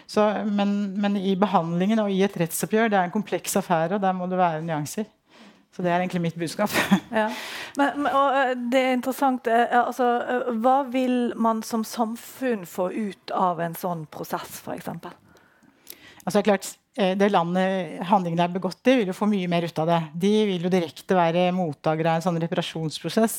Så, 0.06 0.28
men, 0.46 0.92
men 1.02 1.18
i 1.18 1.34
behandlingen 1.40 2.04
og 2.04 2.14
i 2.14 2.22
et 2.22 2.38
rettsoppgjør, 2.38 2.94
det 2.94 3.00
er 3.00 3.10
en 3.10 3.16
kompleks 3.18 3.58
affære, 3.58 3.96
og 3.98 4.06
der 4.06 4.14
må 4.14 4.30
det 4.30 4.38
være 4.38 4.62
nyanser. 4.62 5.10
Så 5.72 5.82
det 5.82 5.90
er 5.90 6.02
egentlig 6.02 6.20
mitt 6.20 6.36
budskap. 6.36 6.70
ja. 7.20 7.30
men, 7.76 8.06
og, 8.06 8.34
eh, 8.36 8.52
det 8.72 8.80
er 8.80 8.92
interessant. 8.98 9.46
Eh, 9.48 9.72
altså, 9.72 10.08
eh, 10.20 10.50
hva 10.60 10.82
vil 10.92 11.32
man 11.40 11.62
som 11.64 11.84
samfunn 11.84 12.66
få 12.68 12.90
ut 12.92 13.32
av 13.32 13.60
en 13.64 13.76
sånn 13.78 14.04
prosess, 14.12 14.60
f.eks.? 14.66 14.90
Altså, 16.26 16.42
klart, 16.44 16.74
det 16.92 17.28
landet 17.32 18.02
handlingene 18.04 18.44
er 18.44 18.52
begått 18.52 18.88
i, 18.90 18.98
vil 18.98 19.08
jo 19.08 19.14
få 19.16 19.24
mye 19.30 19.48
mer 19.48 19.64
ut 19.64 19.78
av 19.80 19.88
det. 19.88 20.00
De 20.24 20.32
vil 20.50 20.66
jo 20.66 20.72
direkte 20.72 21.16
være 21.16 21.46
mottakere 21.56 22.10
av 22.10 22.18
en 22.20 22.24
sånn 22.26 22.40
reparasjonsprosess. 22.42 23.38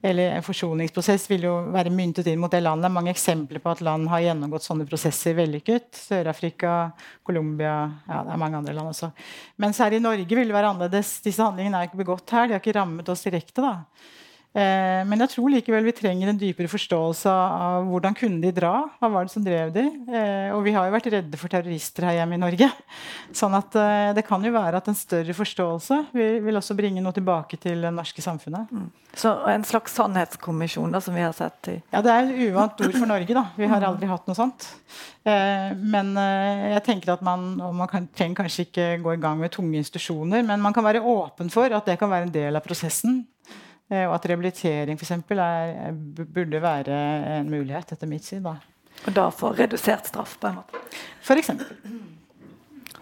Eller 0.00 0.32
en 0.38 0.46
forsoningsprosess 0.46 1.26
vil 1.28 1.44
jo 1.44 1.54
være 1.74 1.92
myntet 1.92 2.30
inn 2.32 2.40
mot 2.40 2.52
det 2.52 2.62
landet. 2.64 2.86
Det 2.86 2.90
er 2.90 2.96
mange 2.96 3.12
eksempler 3.12 3.60
på 3.60 3.74
at 3.74 3.84
land 3.84 4.08
har 4.08 4.24
gjennomgått 4.24 4.64
sånne 4.64 4.88
prosesser 4.88 5.36
vellykket. 5.36 5.90
Sør-Afrika, 6.08 6.76
Colombia 7.26 7.76
ja, 8.08 8.22
det 8.24 8.32
er 8.32 8.40
mange 8.40 8.62
andre 8.62 8.76
land 8.76 8.94
også. 8.94 9.12
Mens 9.60 9.80
her 9.84 9.92
i 9.92 10.00
Norge 10.00 10.40
vil 10.40 10.48
det 10.48 10.56
være 10.56 10.72
annerledes. 10.72 11.18
Disse 11.26 11.44
handlingene 11.44 11.82
er 11.82 11.90
ikke 11.90 12.00
begått 12.00 12.32
her. 12.32 12.48
De 12.48 12.56
har 12.56 12.64
ikke 12.64 12.78
rammet 12.78 13.12
oss 13.12 13.28
direkte. 13.28 13.60
da. 13.60 14.14
Eh, 14.56 15.02
men 15.04 15.20
jeg 15.20 15.34
tror 15.34 15.50
likevel 15.52 15.84
vi 15.84 15.92
trenger 15.92 16.30
en 16.30 16.38
dypere 16.40 16.70
forståelse 16.72 17.28
av 17.28 17.88
hvordan 17.90 18.14
kunne 18.16 18.40
de 18.40 18.54
dra. 18.56 18.86
Hva 18.96 19.10
var 19.12 19.26
det 19.26 19.34
som 19.34 19.44
drev 19.44 19.72
de? 19.74 19.84
Eh, 20.08 20.48
og 20.56 20.62
vi 20.64 20.72
har 20.72 20.86
jo 20.88 20.94
vært 20.94 21.10
redde 21.12 21.40
for 21.40 21.52
terrorister 21.52 22.06
her 22.08 22.16
hjemme 22.22 22.38
i 22.38 22.40
Norge. 22.40 22.70
Sånn 23.36 23.56
at 23.58 23.76
eh, 23.76 24.14
det 24.16 24.24
kan 24.24 24.44
jo 24.44 24.54
være 24.54 24.80
at 24.80 24.88
en 24.88 24.96
større 24.96 25.36
forståelse 25.36 25.98
vil, 26.16 26.40
vil 26.46 26.60
også 26.60 26.76
bringe 26.78 27.04
noe 27.04 27.12
tilbake 27.16 27.60
til 27.60 27.84
det 27.84 27.92
norske 27.92 28.24
samfunnet. 28.24 28.72
Mm. 28.72 28.88
Så 29.16 29.34
En 29.48 29.64
slags 29.64 29.94
sannhetskommisjon, 29.96 30.92
da, 30.92 31.00
som 31.04 31.14
vi 31.16 31.24
har 31.24 31.36
sett 31.36 31.70
i 31.72 31.76
Ja, 31.92 32.00
det 32.04 32.12
er 32.12 32.24
et 32.24 32.48
uvant 32.48 32.80
ord 32.80 32.96
for 32.96 33.08
Norge. 33.08 33.36
da. 33.36 33.46
Vi 33.60 33.68
har 33.68 33.84
aldri 33.84 34.08
hatt 34.08 34.26
noe 34.28 34.36
sånt. 34.36 34.72
men 35.26 36.12
jeg 36.16 36.82
tenker 36.86 37.14
at 37.14 37.22
man, 37.24 37.56
og 37.64 37.72
man 37.74 37.88
kan, 37.90 38.04
trenger 38.14 38.44
kanskje 38.44 38.66
ikke 38.68 38.90
gå 39.02 39.16
i 39.16 39.20
gang 39.20 39.40
med 39.40 39.52
tunge 39.52 39.80
institusjoner, 39.80 40.44
men 40.46 40.60
man 40.62 40.76
kan 40.76 40.84
være 40.84 41.00
åpen 41.00 41.50
for 41.50 41.72
at 41.72 41.88
det 41.88 41.96
kan 41.98 42.12
være 42.12 42.28
en 42.28 42.36
del 42.36 42.60
av 42.60 42.64
prosessen. 42.64 43.24
Eh, 43.88 44.04
og 44.08 44.16
at 44.16 44.26
rehabilitering 44.26 44.98
for 44.98 45.06
eksempel, 45.06 45.40
er, 45.42 45.94
burde 46.24 46.62
være 46.62 46.98
en 47.38 47.50
mulighet, 47.50 47.94
etter 47.94 48.10
mitt 48.10 48.26
syn. 48.26 48.42
Da. 48.46 48.56
Og 49.06 49.14
da 49.14 49.28
få 49.34 49.52
redusert 49.54 50.08
straff, 50.10 50.36
på 50.42 50.50
en 50.50 50.60
måte? 50.60 50.82
For 51.24 51.38
eksempel. 51.38 51.70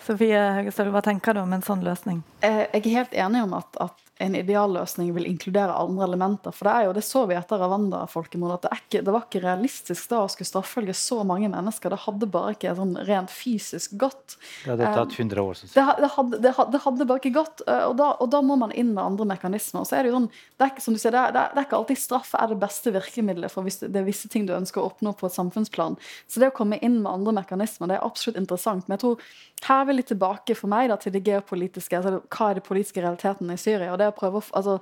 Sofie 0.04 0.40
Høgestøl, 0.58 0.90
hva 0.92 1.00
tenker 1.04 1.36
du 1.36 1.40
om 1.40 1.52
en 1.56 1.64
sånn 1.64 1.84
løsning? 1.84 2.20
Eh, 2.44 2.66
jeg 2.74 2.82
er 2.82 2.96
helt 2.98 3.14
enig 3.24 3.44
om 3.46 3.54
at, 3.56 3.80
at 3.80 4.03
en 4.22 4.34
idealløsning 4.38 5.08
vil 5.14 5.26
inkludere 5.26 5.74
andre 5.74 6.06
elementer. 6.06 6.54
For 6.54 6.68
det 6.68 6.74
er 6.74 6.86
jo, 6.86 6.92
det 6.94 7.02
så 7.02 7.24
vi 7.26 7.34
etter 7.34 7.58
Rwanda-folkemordet, 7.58 8.60
at 8.60 8.66
det, 8.66 8.78
ikke, 8.84 9.00
det, 9.02 9.14
var 9.14 9.24
ikke 9.26 9.42
realistisk 9.42 10.12
da 10.12 10.20
å 10.22 10.28
skulle 10.30 10.46
straffølge 10.46 10.94
så 10.94 11.18
mange 11.26 11.50
mennesker. 11.50 11.90
Det 11.90 11.98
hadde 12.04 12.28
bare 12.30 12.52
ikke 12.54 12.76
sånn 12.78 12.94
rent 13.08 13.32
fysisk 13.34 13.96
gått. 13.98 14.36
Det 14.62 14.70
hadde 14.70 14.92
tatt 14.94 15.16
100 15.18 15.42
år. 15.42 15.62
Det, 15.64 15.86
det, 15.98 16.10
hadde, 16.14 16.38
det, 16.38 16.54
det, 16.54 16.82
hadde, 16.86 17.08
bare 17.10 17.22
ikke 17.24 17.34
gått. 17.40 17.64
Eh, 17.66 17.82
og 17.88 17.96
da, 17.98 18.12
og 18.22 18.30
da, 18.30 18.42
må 18.46 18.58
man 18.60 18.74
inn 18.78 18.92
med 18.92 19.02
andre 19.02 19.26
mekanismer. 19.34 19.82
Og 19.82 19.90
så 19.90 19.98
er 19.98 20.06
det 20.06 20.12
jo 20.12 20.20
sånn, 20.20 20.30
det 20.30 20.68
er 20.68 20.74
ikke 20.74 20.86
som 20.86 20.94
du 20.94 21.02
sier, 21.02 21.16
det 21.16 21.24
er, 21.24 21.34
det 21.34 21.64
er 21.64 21.66
ikke 21.66 21.80
alltid 21.80 22.02
straff 22.04 22.30
er 22.38 22.54
det 22.54 22.60
beste 22.62 22.94
virkemidlet 22.94 23.50
for 23.50 23.66
hvis 23.66 23.82
det 23.82 23.98
er 23.98 24.06
visse 24.06 24.30
ting 24.30 24.46
du 24.46 24.54
ønsker 24.54 24.82
å 24.82 24.92
oppnå 24.92 25.16
på 25.18 25.26
et 25.26 25.34
samfunnsplan. 25.34 25.98
Så 26.30 26.42
det 26.42 26.52
å 26.52 26.54
komme 26.54 26.78
inn 26.78 27.00
med 27.02 27.10
andre 27.10 27.34
mekanismer, 27.42 27.90
det 27.90 27.98
er 27.98 28.06
absolutt 28.06 28.38
interessant. 28.38 28.86
Men 28.86 28.94
jeg 28.94 29.04
tror 29.08 29.28
her 29.68 29.86
vil 29.88 30.00
litt 30.00 30.10
tilbake 30.12 30.56
for 30.58 30.70
meg 30.72 30.90
da, 30.92 30.98
til 31.00 31.14
det 31.14 31.24
geopolitiske. 31.26 31.96
altså 31.96 32.20
Hva 32.28 32.50
er 32.50 32.58
de 32.58 32.66
politiske 32.66 33.02
realitetene 33.02 33.56
i 33.56 33.60
Syria? 33.60 33.92
og 33.92 33.98
det 34.00 34.10
å 34.10 34.16
prøve 34.16 34.40
å 34.40 34.44
altså, 34.60 34.78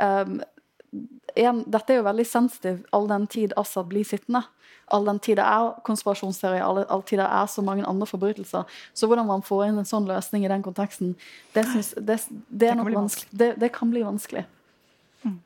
um, 0.00 0.40
igjen, 1.36 1.62
Dette 1.66 1.94
er 1.94 2.00
jo 2.00 2.08
veldig 2.08 2.26
sensitivt 2.28 2.88
all 2.92 3.08
den 3.10 3.26
tid 3.32 3.54
Assad 3.60 3.88
blir 3.90 4.04
sittende. 4.08 4.44
All 4.92 5.06
den 5.08 5.20
tid 5.24 5.38
det 5.40 5.44
er 5.48 5.70
konspirasjonsteorier, 5.86 6.64
all, 6.64 6.82
all 6.92 7.04
tid 7.06 7.22
det 7.22 7.28
er 7.28 7.46
så 7.48 7.64
mange 7.64 7.86
andre 7.88 8.08
forbrytelser. 8.08 8.80
Så 8.92 9.08
hvordan 9.08 9.28
man 9.28 9.44
får 9.46 9.68
inn 9.68 9.80
en 9.80 9.88
sånn 9.88 10.08
løsning 10.08 10.44
i 10.44 10.50
den 10.52 10.64
konteksten, 10.64 11.14
det, 11.54 11.64
synes, 11.70 11.94
det, 11.96 12.18
det, 12.48 12.74
det, 13.30 13.54
det 13.62 13.72
kan 13.72 13.92
bli 13.92 14.04
vanskelig. 14.04 14.44
Mm. 15.22 15.38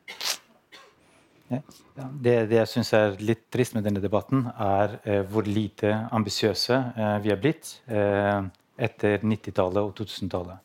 Ja. 1.47 1.61
Det, 1.97 2.33
det, 2.49 2.57
jeg 2.59 2.69
syns 2.69 2.91
er 2.93 3.15
litt 3.23 3.45
trist 3.53 3.73
med 3.77 3.85
denne 3.87 4.01
debatten, 4.03 4.43
er 4.51 4.97
eh, 5.07 5.21
hvor 5.31 5.47
lite 5.47 5.93
ambisiøse 6.13 6.75
eh, 6.75 7.13
vi 7.23 7.31
er 7.33 7.39
blitt 7.41 7.71
eh, 7.87 8.43
etter 8.77 9.23
90-tallet 9.23 9.83
og 9.83 9.93
2000-tallet. 9.97 10.63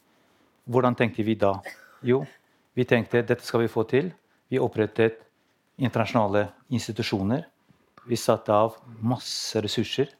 Hvordan 0.70 0.96
tenkte 0.98 1.24
vi 1.26 1.34
da? 1.38 1.56
Jo, 2.06 2.22
vi 2.76 2.86
tenkte 2.88 3.24
dette 3.26 3.46
skal 3.46 3.64
vi 3.64 3.70
få 3.72 3.84
til. 3.88 4.10
Vi 4.52 4.60
opprettet 4.60 5.22
internasjonale 5.80 6.46
institusjoner. 6.72 7.46
Vi 8.06 8.18
satte 8.18 8.52
av 8.54 8.76
masse 9.00 9.60
ressurser. 9.62 10.12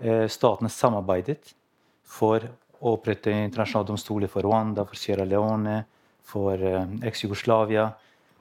Eh, 0.00 0.26
statene 0.28 0.70
samarbeidet 0.72 1.52
for 2.06 2.42
å 2.80 2.96
opprette 2.96 3.32
internasjonale 3.32 3.90
domstoler 3.92 4.30
for 4.30 4.44
Rwanda, 4.44 4.84
for 4.84 4.98
Sierra 4.98 5.24
Leone, 5.24 5.78
for 6.26 6.60
eh, 6.60 6.82
eks-Jugoslavia 7.08 7.90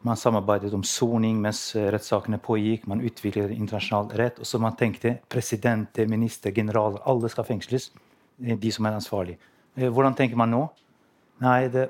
man 0.06 0.18
samarbeidet 0.18 0.74
om 0.74 0.84
soning 0.86 1.40
mens 1.42 1.60
eh, 1.76 1.88
rettssakene 1.94 2.38
pågikk. 2.38 2.86
Man 2.86 3.02
utviklet 3.02 3.54
internasjonal 3.56 4.12
rett. 4.20 4.40
Og 4.40 4.46
så 4.46 4.60
man 4.62 4.76
tenkte 4.78 5.16
president, 5.32 5.98
minister, 6.12 6.54
generaler 6.54 7.02
Alle 7.10 7.32
skal 7.34 7.48
fengsles. 7.48 7.90
De 8.38 8.72
som 8.72 8.88
er 8.88 8.98
ansvarlige. 8.98 9.40
Eh, 9.78 9.90
hvordan 9.90 10.16
tenker 10.18 10.40
man 10.40 10.52
nå? 10.52 10.64
Nei, 11.44 11.68
det, 11.72 11.90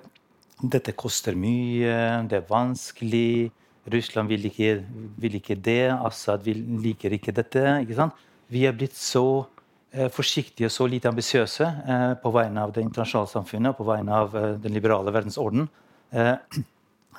dette 0.61 0.95
koster 0.97 1.37
mye. 1.37 2.25
Det 2.29 2.39
er 2.39 2.49
vanskelig. 2.49 3.51
Russland 3.91 4.31
vil 4.31 4.47
ikke, 4.49 4.79
vil 5.21 5.35
ikke 5.37 5.57
det. 5.61 5.93
Assad 5.93 6.45
vil, 6.45 6.63
liker 6.81 7.13
ikke 7.13 7.33
dette. 7.35 7.63
Ikke 7.83 7.97
sant? 7.97 8.23
Vi 8.49 8.65
er 8.65 8.73
blitt 8.77 8.97
så 8.97 9.45
eh, 9.93 10.09
forsiktige 10.13 10.69
og 10.69 10.73
så 10.73 10.87
lite 10.89 11.09
ambisiøse 11.09 11.65
eh, 11.65 12.13
på 12.21 12.31
vegne 12.33 12.63
av 12.65 12.73
det 12.73 12.85
internasjonale 12.85 13.31
samfunnet 13.31 13.73
og 13.73 13.81
på 13.81 13.89
vegne 13.89 14.21
av 14.23 14.37
eh, 14.37 14.55
den 14.61 14.73
liberale 14.73 15.13
verdensorden. 15.13 15.67
Eh, 16.13 16.33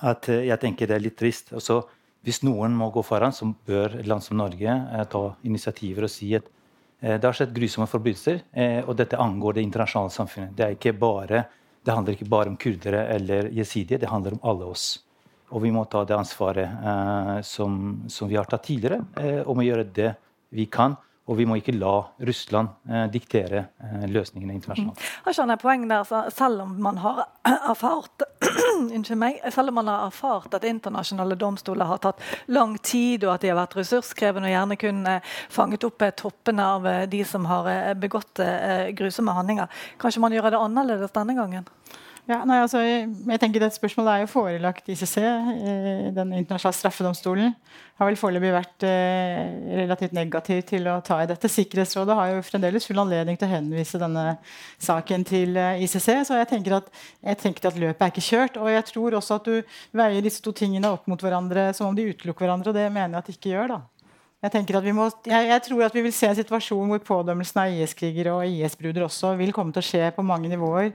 at 0.07 0.29
eh, 0.33 0.47
jeg 0.51 0.63
tenker 0.63 0.91
det 0.91 0.99
er 0.99 1.07
litt 1.07 1.19
trist. 1.19 1.55
Også, 1.57 1.81
hvis 2.27 2.43
noen 2.47 2.75
må 2.79 2.91
gå 2.95 3.03
foran, 3.07 3.35
så 3.35 3.49
bør 3.67 4.01
et 4.01 4.09
land 4.11 4.25
som 4.25 4.39
Norge 4.41 4.71
eh, 4.71 5.07
ta 5.11 5.25
initiativer 5.47 6.07
og 6.09 6.13
si 6.13 6.33
at 6.39 6.47
eh, 6.47 6.56
det 7.01 7.29
har 7.29 7.37
skjedd 7.37 7.53
grusomme 7.55 7.87
forbrytelser, 7.91 8.41
eh, 8.57 8.79
og 8.85 8.97
dette 8.97 9.19
angår 9.21 9.59
det 9.59 9.65
internasjonale 9.67 10.13
samfunnet. 10.15 10.55
Det, 10.57 10.93
bare, 10.97 11.43
det, 11.85 11.93
handler 11.93 12.17
ikke 12.17 12.29
bare 12.33 12.53
om 12.53 12.57
kurdere 12.57 13.03
eller 13.13 13.51
jesidier, 13.53 14.01
det 14.01 14.09
handler 14.09 14.39
om 14.39 14.47
alle 14.49 14.71
oss. 14.73 14.87
Og 15.53 15.63
vi 15.63 15.71
må 15.71 15.85
ta 15.85 16.03
det 16.09 16.17
ansvaret 16.17 16.67
eh, 16.67 17.35
som, 17.47 17.83
som, 18.09 18.31
vi 18.31 18.39
har 18.39 18.49
tatt 18.49 18.65
tidligere, 18.67 19.05
eh, 19.21 19.43
om 19.45 19.61
å 19.61 19.67
gjøre 19.67 19.85
det 19.95 20.15
vi 20.57 20.67
kan 20.73 20.97
og 21.27 21.39
vi 21.39 21.47
må 21.49 21.59
ikke 21.59 21.75
la 21.75 21.97
Russland 22.27 22.91
eh, 22.91 23.07
diktere 23.11 23.65
eh, 23.83 24.07
løsningene 24.11 24.55
internasjonalt. 24.55 25.01
Mm. 25.01 25.15
Jeg 25.27 25.39
skjønner 25.39 25.61
poeng 25.61 25.87
der, 25.91 26.17
selv 26.35 26.63
om 26.67 26.77
man 26.83 27.01
har 27.03 27.25
erfart 27.73 28.27
meg, 29.17 29.41
selv 29.51 29.69
om 29.69 29.79
man 29.81 29.89
har 29.91 30.07
erfart 30.07 30.55
at 30.55 30.65
internasjonale 30.65 31.37
domstoler 31.39 31.89
har 31.89 32.03
tatt 32.05 32.23
lang 32.47 32.77
tid, 32.79 33.25
og 33.25 33.35
at 33.35 33.45
de 33.45 33.51
har 33.53 33.59
vært 33.59 33.77
ressurskrevende 33.79 34.51
og 34.51 34.55
gjerne 34.55 34.79
kun 34.81 35.03
eh, 35.11 35.35
fanget 35.53 35.87
opp 35.89 36.03
eh, 36.03 36.15
toppene 36.17 36.69
av 36.77 36.87
eh, 36.87 37.07
de 37.11 37.23
som 37.27 37.47
har 37.51 37.95
begått 37.99 38.41
grusomme 38.97 39.35
handlinger. 39.35 39.71
Kanskje 40.01 40.23
man 40.23 40.35
gjør 40.35 40.51
det 40.53 40.61
annerledes 40.61 41.15
denne 41.15 41.37
gangen? 41.37 41.67
Ja, 42.27 42.41
nei, 42.43 42.57
altså, 42.59 42.81
jeg 42.83 43.39
tenker 43.39 43.63
Dette 43.63 43.77
spørsmålet 43.79 44.11
er 44.11 44.23
jo 44.25 44.31
forelagt 44.33 44.89
ICC, 44.91 45.13
eh, 45.23 46.09
den 46.15 46.33
internasjonale 46.35 46.75
straffedomstolen. 46.75 47.53
Har 48.01 48.09
vel 48.11 48.19
foreløpig 48.19 48.51
vært 48.51 48.87
eh, 48.89 49.45
relativt 49.85 50.17
negativ 50.17 50.65
til 50.67 50.91
å 50.91 50.97
ta 51.07 51.21
i 51.23 51.29
dette. 51.31 51.47
Sikkerhetsrådet 51.47 52.19
har 52.19 52.33
jo 52.33 52.43
fremdeles 52.49 52.89
full 52.91 52.99
anledning 52.99 53.39
til 53.39 53.47
å 53.47 53.53
henvise 53.55 54.03
denne 54.03 54.25
saken 54.83 55.23
til 55.29 55.55
eh, 55.55 55.85
ICC. 55.87 56.09
Så 56.27 56.41
jeg 56.41 56.51
tenker, 56.51 56.81
at, 56.81 56.91
jeg 57.23 57.41
tenker 57.45 57.71
at 57.71 57.79
løpet 57.79 58.03
er 58.03 58.11
ikke 58.11 58.29
kjørt. 58.33 58.59
Og 58.59 58.75
jeg 58.75 58.89
tror 58.91 59.21
også 59.21 59.39
at 59.39 59.47
du 59.47 59.79
veier 60.03 60.27
disse 60.27 60.43
to 60.43 60.51
tingene 60.51 60.91
opp 60.99 61.07
mot 61.07 61.23
hverandre 61.23 61.71
som 61.79 61.93
om 61.93 61.95
de 61.95 62.11
utelukker 62.11 62.49
hverandre. 62.49 62.75
Og 62.75 62.81
det 62.81 62.91
mener 62.91 63.21
jeg 63.21 63.23
at 63.23 63.31
de 63.31 63.39
ikke 63.39 63.55
gjør. 63.55 63.77
da. 63.77 63.85
Jeg, 64.45 64.93
må, 64.93 65.07
jeg, 65.25 65.47
jeg, 65.49 65.61
tror 65.65 65.83
at 65.87 65.95
vi 65.97 66.03
vil 66.05 66.13
se 66.13 66.29
en 66.29 66.37
situasjon 66.37 66.91
hvor 66.91 67.01
pådømmelsen 67.01 67.57
av 67.63 67.73
IS-krigere 67.73 68.35
og 68.37 68.45
IS-bruder 68.45 69.07
også 69.07 69.31
vil 69.39 69.49
komme 69.57 69.73
til 69.73 69.81
å 69.81 69.87
skje 69.87 70.11
på 70.13 70.25
mange 70.29 70.51
nivåer. 70.53 70.91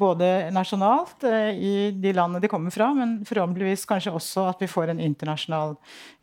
Både 0.00 0.48
nasjonalt, 0.56 1.26
eh, 1.28 1.50
i 1.52 1.72
de 1.92 2.14
landene 2.16 2.40
de 2.40 2.48
kommer 2.48 2.72
fra, 2.72 2.88
men 2.96 3.18
forhåpentligvis 3.28 3.84
kanskje 3.86 4.14
også 4.16 4.46
at 4.48 4.64
vi 4.64 4.68
får 4.72 4.94
en 4.94 5.02
internasjonal 5.04 5.74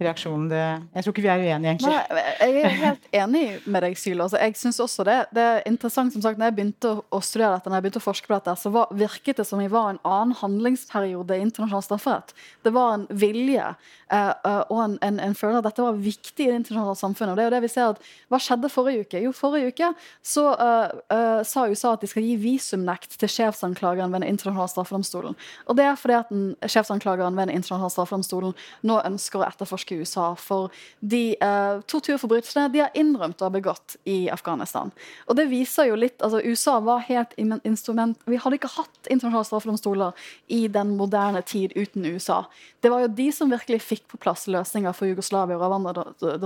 reaksjon. 0.01 0.47
Det, 0.49 0.63
jeg 0.97 1.05
tror 1.05 1.13
ikke 1.13 1.25
vi 1.27 1.31
er 1.35 1.43
uenige, 1.43 1.75
egentlig. 1.75 1.93
Nei, 1.93 2.25
jeg 2.41 2.65
er 2.65 2.75
helt 2.81 3.07
enig 3.21 3.45
med 3.69 3.85
deg, 3.85 3.99
Syl. 4.01 4.25
Altså, 4.25 4.41
jeg 4.41 4.57
synes 4.63 4.81
også 4.87 5.05
det. 5.11 5.19
Det 5.37 5.45
er 5.51 5.61
interessant, 5.69 6.17
som 6.17 6.25
sagt, 6.25 6.41
når 6.41 6.49
jeg 6.49 6.57
begynte 6.57 6.95
å 7.05 7.21
studere 7.21 7.53
dette, 7.59 7.69
når 7.69 7.79
jeg 7.79 7.87
begynte 7.87 8.01
å 8.01 8.07
forske 8.07 8.33
på 8.33 8.39
dette, 8.39 8.57
så 8.59 8.73
var, 8.73 8.89
virket 8.97 9.43
det 9.43 9.47
som 9.47 9.61
vi 9.61 9.69
var 9.69 9.93
en 9.93 10.01
annen 10.01 10.33
handlingsperiode 10.41 11.37
i 11.37 11.45
internasjonal 11.45 11.85
strafferett. 11.85 12.33
Det 12.65 12.73
var 12.73 12.97
en 12.97 13.07
vilje 13.13 13.69
uh, 13.69 14.33
uh, 14.41 14.61
og 14.73 14.83
en, 14.87 14.99
en, 15.05 15.23
en 15.29 15.37
følelse 15.37 15.61
at 15.61 15.69
dette 15.69 15.85
var 15.85 16.03
viktig 16.09 16.49
i 16.49 16.51
det 16.51 16.62
internasjonale 16.63 16.99
samfunnet. 16.99 17.33
og 17.33 17.37
det 17.37 17.43
er 17.43 17.49
jo 17.49 17.55
det 17.55 17.63
vi 17.67 17.71
ser 17.73 17.93
at, 17.93 18.01
Hva 18.31 18.39
skjedde 18.41 18.71
forrige 18.71 19.05
uke? 19.05 19.21
Jo, 19.23 19.33
forrige 19.35 19.73
uke 19.73 19.91
så 20.23 20.45
uh, 20.55 20.93
uh, 21.13 21.41
sa 21.45 21.67
USA 21.69 21.93
at 21.93 22.03
de 22.03 22.09
skal 22.09 22.25
gi 22.25 22.35
visumnekt 22.39 23.17
til 23.19 23.29
sjefsanklageren 23.29 24.11
ved 24.13 24.23
Den 24.23 24.33
internasjonale 24.33 24.71
straffedomstolen. 24.71 25.37
Og 25.67 25.77
det 25.77 25.87
er 25.87 25.99
fordi 25.99 26.17
at 26.17 26.31
den, 26.33 26.45
sjefsanklageren 26.65 27.37
ved 27.37 27.49
Den 27.49 27.57
internasjonale 27.59 27.93
straffedomstolen 27.93 28.55
nå 28.87 28.99
ønsker 29.03 29.41
å 29.41 29.47
etterforske 29.47 29.99
USA 30.01 30.31
for 30.39 30.73
de 30.99 31.35
uh, 31.43 31.83
torturforbrytelsene 31.91 32.71
de 32.73 32.83
har 32.85 32.97
innrømt 32.97 33.41
å 33.41 33.49
ha 33.49 33.53
begått 33.53 33.97
i 34.09 34.29
Afghanistan. 34.33 34.93
Og 35.27 35.37
det 35.37 35.49
viser 35.51 35.91
jo 35.91 35.99
litt, 35.99 36.19
altså 36.23 36.41
USA 36.43 36.79
var 36.83 37.03
helt 37.09 37.35
instrument 37.63 38.19
Vi 38.29 38.39
hadde 38.39 38.57
ikke 38.57 38.71
hatt 38.75 39.09
internasjonale 39.09 39.49
straffedomstoler 39.49 40.27
i 40.47 40.65
den 40.71 40.95
moderne 40.97 41.41
tid 41.45 41.75
uten 41.75 42.05
USA. 42.05 42.43
Det 42.83 42.91
var 42.91 43.03
jo 43.03 43.11
de 43.15 43.29
som 43.31 43.51
virkelig 43.51 43.81
fikk 43.83 44.07
på 44.11 44.19
plass 44.21 44.45
løsninger 44.51 44.95
for 44.95 45.09
Jugoslavia 45.09 45.57
og 45.57 45.63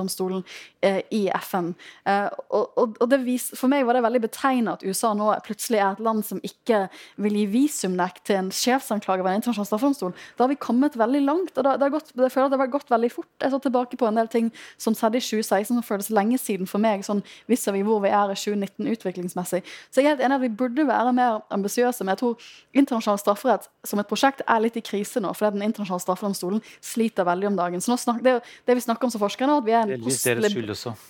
Rwanda 0.08 0.18
menneskerettsdomstolen 0.18 0.44
eh, 0.82 1.02
i 1.12 1.30
FN. 1.42 1.74
Eh, 2.06 2.28
og, 2.50 2.78
og, 2.78 2.98
og 3.02 3.14
vis, 3.26 3.52
For 3.58 3.68
meg 3.68 3.86
var 3.86 3.98
det 3.98 4.04
veldig 4.04 4.22
betegnende 4.24 4.76
at 4.78 4.84
USA 4.84 5.14
nå 5.14 5.30
plutselig 5.46 5.80
er 5.80 5.96
et 5.96 6.04
land 6.04 6.24
som 6.26 6.40
ikke 6.44 6.88
vil 7.18 7.38
gi 7.38 7.46
visumnekt 7.52 8.26
til 8.28 8.42
en 8.42 8.52
sjefsanklager 8.52 9.24
ved 9.24 9.34
en 9.34 9.42
internasjonal 9.42 9.68
straffedomstol. 9.68 10.14
Da 10.38 10.46
har 10.46 10.52
vi 10.52 10.60
kommet 10.60 10.98
veldig 10.98 11.24
langt. 11.26 11.58
og 11.58 11.64
det, 11.64 11.78
det, 11.82 11.92
gått, 11.92 12.14
jeg 12.16 12.32
føler 12.34 12.48
at 12.48 12.56
det 12.56 12.62
har 12.62 12.74
gått 12.74 12.92
veldig 12.92 13.12
fort. 13.12 13.30
Jeg 13.42 13.52
så 13.52 13.60
tilbake 13.60 13.98
på 13.98 14.08
en 14.08 14.20
del 14.20 14.32
ting 14.32 14.52
som 14.78 14.96
skjedde 14.96 15.20
i 15.20 15.26
2016 15.26 15.74
som 15.74 15.84
føles 15.86 16.12
lenge 16.14 16.40
siden 16.42 16.70
for 16.70 16.82
meg, 16.82 17.06
sånn 17.06 17.24
vis 17.48 17.66
vi 17.68 17.84
hvor 17.84 18.00
vi 18.00 18.12
er 18.14 18.32
i 18.32 18.38
2019 18.38 18.88
utviklingsmessig. 18.94 19.64
Så 19.92 20.02
jeg 20.02 20.08
er 20.08 20.16
helt 20.16 20.24
enig 20.24 20.38
at 20.38 20.46
vi 20.46 20.54
burde 20.62 20.86
være 20.88 21.12
mer 21.16 21.42
ambisiøse, 21.54 22.06
men 22.06 22.16
jeg 22.16 22.22
tror 22.22 22.48
internasjonal 22.78 23.20
strafferett 23.20 23.68
som 23.88 24.00
et 24.00 24.08
prosjekt 24.08 24.44
er 24.48 24.62
litt 24.64 24.78
i 24.80 24.84
krise 24.86 25.20
nå, 25.24 25.34
fordi 25.36 25.58
den 25.58 25.68
internasjonale 25.68 26.04
straffedomstolen 26.04 26.64
sliter 26.84 27.28
veldig 27.28 27.50
om 27.52 27.60
dagen. 27.60 27.84
Så 27.84 27.98
snak, 28.00 28.22
det, 28.24 28.38
det, 28.66 28.78
vi 28.78 28.84
snakker 28.84 29.08
om 29.08 29.14
som 29.14 29.22
forskere 29.22 29.50
nå, 29.50 29.60
at 29.62 29.68
vi 29.68 29.76
er 29.76 29.84
en 29.84 29.97
post... 30.04 30.28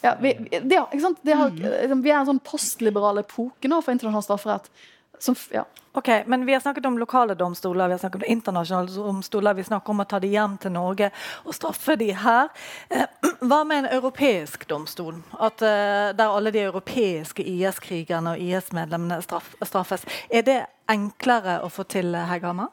Ja, 0.04 0.16
vi, 0.22 0.34
det, 0.52 0.78
ikke 0.78 1.04
sant? 1.04 1.24
Har, 1.28 1.52
mm. 1.52 2.04
vi 2.04 2.14
er 2.14 2.22
en 2.22 2.30
sånn 2.30 2.44
postliberal 2.46 3.24
epoke 3.24 3.72
nå 3.72 3.82
for 3.84 3.96
internasjonal 3.96 4.26
strafferett. 4.26 4.72
Som, 5.20 5.36
ja. 5.52 5.66
Ok, 5.98 6.10
men 6.26 6.46
Vi 6.46 6.54
har 6.54 6.60
snakket 6.60 6.86
om 6.86 7.00
lokale 7.00 7.36
domstoler, 7.36 7.88
vi 7.88 7.94
har 7.94 8.00
snakket 8.00 8.22
om 8.22 8.32
internasjonale 8.32 8.88
domstoler. 8.88 9.54
Vi 9.54 9.64
snakker 9.64 9.90
om 9.90 10.00
å 10.00 10.06
ta 10.06 10.20
de 10.20 10.30
hjem 10.30 10.58
til 10.62 10.72
Norge 10.76 11.10
og 11.42 11.56
straffe 11.58 11.96
de 11.98 12.12
her. 12.14 12.52
Eh, 12.90 13.08
hva 13.50 13.64
med 13.66 13.80
en 13.80 13.90
europeisk 13.98 14.68
domstol? 14.70 15.18
At, 15.34 15.64
uh, 15.66 16.14
der 16.14 16.30
alle 16.30 16.54
de 16.54 16.62
europeiske 16.68 17.42
IS-krigerne 17.42 18.36
og 18.36 18.46
IS-medlemmene 18.46 19.18
straff, 19.26 19.56
straffes. 19.66 20.06
Er 20.30 20.46
det 20.46 20.60
enklere 20.86 21.64
å 21.66 21.72
få 21.74 21.88
til, 21.90 22.14
Hegghammer? 22.30 22.70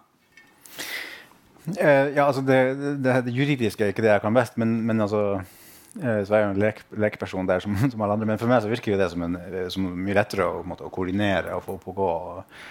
Uh, 1.65 2.13
ja, 2.13 2.27
altså 2.27 2.45
det, 2.45 2.61
det, 2.77 2.99
det, 3.25 3.33
juridiske 3.33 3.87
er 3.87 3.95
ikke 3.95 4.05
det 4.05 4.13
jeg 4.13 4.27
kan 4.27 4.37
best, 4.37 4.61
men, 4.61 4.83
men 4.85 5.01
altså 5.01 5.41
så 5.95 6.35
jeg 6.35 6.41
er 6.41 6.49
jo 6.49 6.55
en 6.57 6.59
lek, 6.59 6.81
lekeperson 6.99 7.47
der 7.47 7.63
som, 7.63 7.77
som, 7.93 8.01
alle 8.03 8.17
andre. 8.17 8.29
Men 8.33 8.41
for 8.41 8.51
meg 8.51 8.65
så 8.65 8.71
virker 8.71 8.99
det 8.99 9.11
som, 9.13 9.23
en, 9.27 9.37
som 9.71 9.87
mye 9.95 10.17
lettere 10.19 10.47
å, 10.51 10.65
måte, 10.67 10.87
å, 10.87 10.93
koordinere 10.95 11.55
og 11.55 11.63
få 11.67 11.77
opp 11.79 11.87
og 11.93 12.01
gå. 12.01 12.09
Og, 12.33 12.65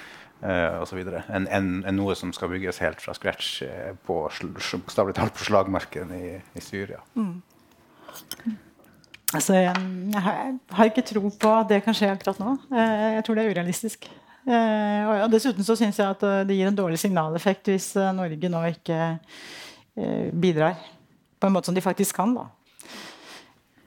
og 0.44 0.84
så 0.90 1.00
enn 1.00 1.48
en, 1.48 1.70
en 1.88 1.96
noe 1.96 2.18
som 2.20 2.34
skal 2.36 2.52
bygges 2.52 2.82
helt 2.84 3.00
fra 3.00 3.16
scratch 3.16 3.62
på, 4.04 4.18
på, 4.28 5.06
talt 5.16 5.38
på 5.38 5.48
slagmarken 5.48 6.12
i, 6.18 6.26
i 6.36 6.64
Syria. 6.64 7.00
Mm. 7.16 7.38
Altså, 9.34 9.56
jeg, 9.56 9.86
jeg, 10.14 10.58
har 10.76 10.90
ikke 10.90 11.06
tro 11.08 11.24
på 11.32 11.54
at 11.62 11.72
det 11.72 11.80
kan 11.86 11.96
skje 11.96 12.12
akkurat 12.12 12.42
nå. 12.44 12.58
Jeg 12.76 13.24
tror 13.26 13.40
det 13.40 13.46
er 13.46 13.56
urealistisk. 13.56 14.10
Og 14.44 15.24
Dessuten 15.32 15.64
så 15.64 15.78
syns 15.80 16.02
jeg 16.02 16.12
at 16.12 16.28
det 16.50 16.58
gir 16.58 16.68
en 16.68 16.76
dårlig 16.76 17.00
signaleffekt 17.00 17.72
hvis 17.72 17.94
Norge 18.14 18.52
nå 18.52 18.66
ikke 18.74 19.00
bidrar 20.44 20.76
på 21.40 21.48
en 21.48 21.56
måte 21.56 21.72
som 21.72 21.76
de 21.78 21.86
faktisk 21.88 22.20
kan. 22.20 22.36
da. 22.36 22.50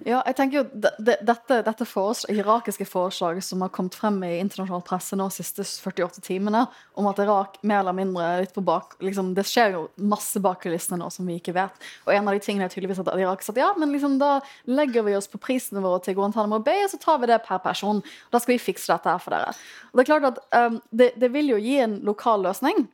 Ja, 0.05 0.19
jeg 0.29 0.37
tenker 0.37 0.59
jo 0.59 0.65
Dette, 1.01 1.63
dette 1.65 1.87
forslag, 1.89 2.37
irakiske 2.37 2.85
forslaget 2.85 3.45
som 3.47 3.63
har 3.65 3.71
kommet 3.73 3.97
frem 3.97 4.19
i 4.27 4.35
internasjonal 4.43 4.83
presse 4.85 5.17
nå 5.17 5.25
de 5.31 5.37
siste 5.39 5.65
48 5.65 6.21
timene, 6.27 6.67
om 7.01 7.09
at 7.09 7.21
Irak 7.25 7.57
mer 7.65 7.81
eller 7.81 7.97
mindre 7.97 8.27
litt 8.43 8.53
på 8.53 8.65
bak 8.67 8.99
liksom, 9.01 9.33
Det 9.37 9.47
skjer 9.49 9.73
jo 9.73 9.87
masse 9.97 10.43
bak 10.45 10.61
kulissene 10.67 11.01
nå 11.01 11.09
som 11.15 11.29
vi 11.29 11.39
ikke 11.41 11.55
vet. 11.57 11.81
Og 12.05 12.13
en 12.13 12.29
av 12.29 12.37
de 12.37 12.45
tingene 12.45 12.69
er 12.69 12.75
tydeligvis 12.75 13.01
at 13.01 13.13
Irak 13.17 13.45
sa 13.45 13.55
ja, 13.57 13.71
men 13.81 13.95
liksom, 13.95 14.19
da 14.21 14.37
legger 14.69 15.07
vi 15.07 15.17
oss 15.17 15.31
på 15.33 15.41
prisene 15.41 15.81
våre 15.85 16.03
til 16.05 16.19
Guantánamo 16.19 16.61
Bay, 16.67 16.85
og 16.85 16.93
så 16.93 17.01
tar 17.01 17.23
vi 17.23 17.31
det 17.33 17.41
per 17.47 17.63
person. 17.65 18.03
Da 18.35 18.43
skal 18.43 18.57
vi 18.57 18.65
fikse 18.67 18.93
dette 18.93 19.17
her 19.17 19.23
for 19.23 19.33
dere. 19.33 19.57
Og 19.91 19.97
det 19.97 20.05
er 20.05 20.13
klart 20.13 20.29
at 20.29 20.69
um, 20.69 20.79
det, 20.93 21.15
det 21.17 21.33
vil 21.33 21.55
jo 21.55 21.63
gi 21.63 21.81
en 21.87 22.03
lokal 22.05 22.45
løsning. 22.45 22.85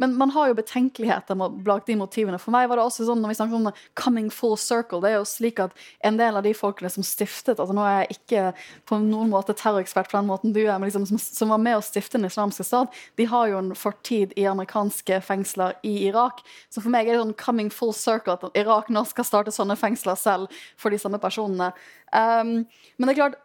Men 0.00 0.16
man 0.16 0.32
har 0.32 0.48
jo 0.48 0.56
betenkeligheter 0.56 1.36
bak 1.64 1.84
de 1.86 1.96
motivene. 2.00 2.38
For 2.40 2.54
meg 2.54 2.70
var 2.70 2.80
det 2.80 2.86
også 2.88 3.04
sånn 3.04 3.20
når 3.20 3.32
vi 3.32 3.38
snakker 3.38 3.58
om 3.58 3.72
'coming 3.94 4.30
full 4.32 4.56
circle', 4.56 5.02
det 5.02 5.10
er 5.10 5.18
jo 5.18 5.28
slik 5.28 5.60
at 5.60 5.72
en 6.00 6.16
del 6.16 6.36
av 6.36 6.42
de 6.42 6.54
folkene 6.56 6.90
som 6.90 7.04
stiftet 7.04 7.60
altså 7.60 7.74
Nå 7.76 7.84
er 7.84 8.00
jeg 8.00 8.16
ikke 8.16 8.54
på 8.88 8.98
noen 8.98 9.30
måte 9.30 9.54
terrorekspert 9.54 10.10
på 10.10 10.16
den 10.16 10.26
måten 10.26 10.54
du 10.56 10.62
er, 10.64 10.78
men 10.78 10.88
liksom, 10.88 11.06
som, 11.06 11.18
som, 11.18 11.52
var 11.52 11.58
med 11.58 11.76
å 11.76 11.84
stifte 11.84 12.18
Den 12.18 12.26
islamske 12.26 12.64
stat, 12.64 12.88
de 13.16 13.24
har 13.24 13.48
jo 13.48 13.58
en 13.58 13.74
fortid 13.74 14.32
i 14.36 14.48
amerikanske 14.48 15.20
fengsler 15.20 15.76
i 15.84 16.08
Irak. 16.08 16.40
Så 16.70 16.80
for 16.80 16.90
meg 16.90 17.06
er 17.06 17.18
det 17.18 17.22
sånn 17.22 17.36
'coming 17.36 17.70
full 17.70 17.92
circle' 17.92 18.38
at 18.40 18.56
Irak 18.56 18.88
nå 18.88 19.04
skal 19.06 19.24
starte 19.24 19.52
sånne 19.52 19.76
fengsler 19.76 20.16
selv 20.16 20.48
for 20.76 20.90
de 20.90 20.98
samme 20.98 21.20
personene. 21.20 21.72
Um, 22.10 22.66
men 22.98 23.06
det 23.06 23.12
er 23.12 23.20
klart, 23.20 23.36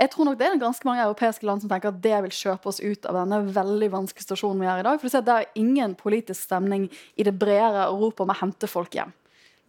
jeg 0.00 0.10
tror 0.10 0.24
nok 0.24 0.38
det 0.40 0.46
er 0.46 0.60
ganske 0.60 0.86
mange 0.88 1.02
europeiske 1.04 1.44
land 1.44 1.60
som 1.60 1.68
tenker 1.68 1.92
at 1.92 2.00
det 2.04 2.22
vil 2.24 2.32
kjøpe 2.32 2.70
oss 2.70 2.80
ut 2.80 3.04
av 3.06 3.18
denne 3.18 3.40
veldig 3.52 3.90
vanskelige 3.92 4.24
situasjonen 4.24 4.62
vi 4.64 4.70
er 4.70 4.80
i 4.80 4.86
dag. 4.86 5.00
For 5.02 5.24
det 5.28 5.34
er 5.34 5.50
ingen 5.60 5.96
politisk 6.04 6.46
stemning 6.46 6.86
i 7.16 7.26
det 7.26 7.34
bredere 7.40 7.88
Europa 7.88 8.24
om 8.24 8.32
å 8.34 8.38
hente 8.38 8.70
folk 8.70 8.94
hjem. 8.96 9.12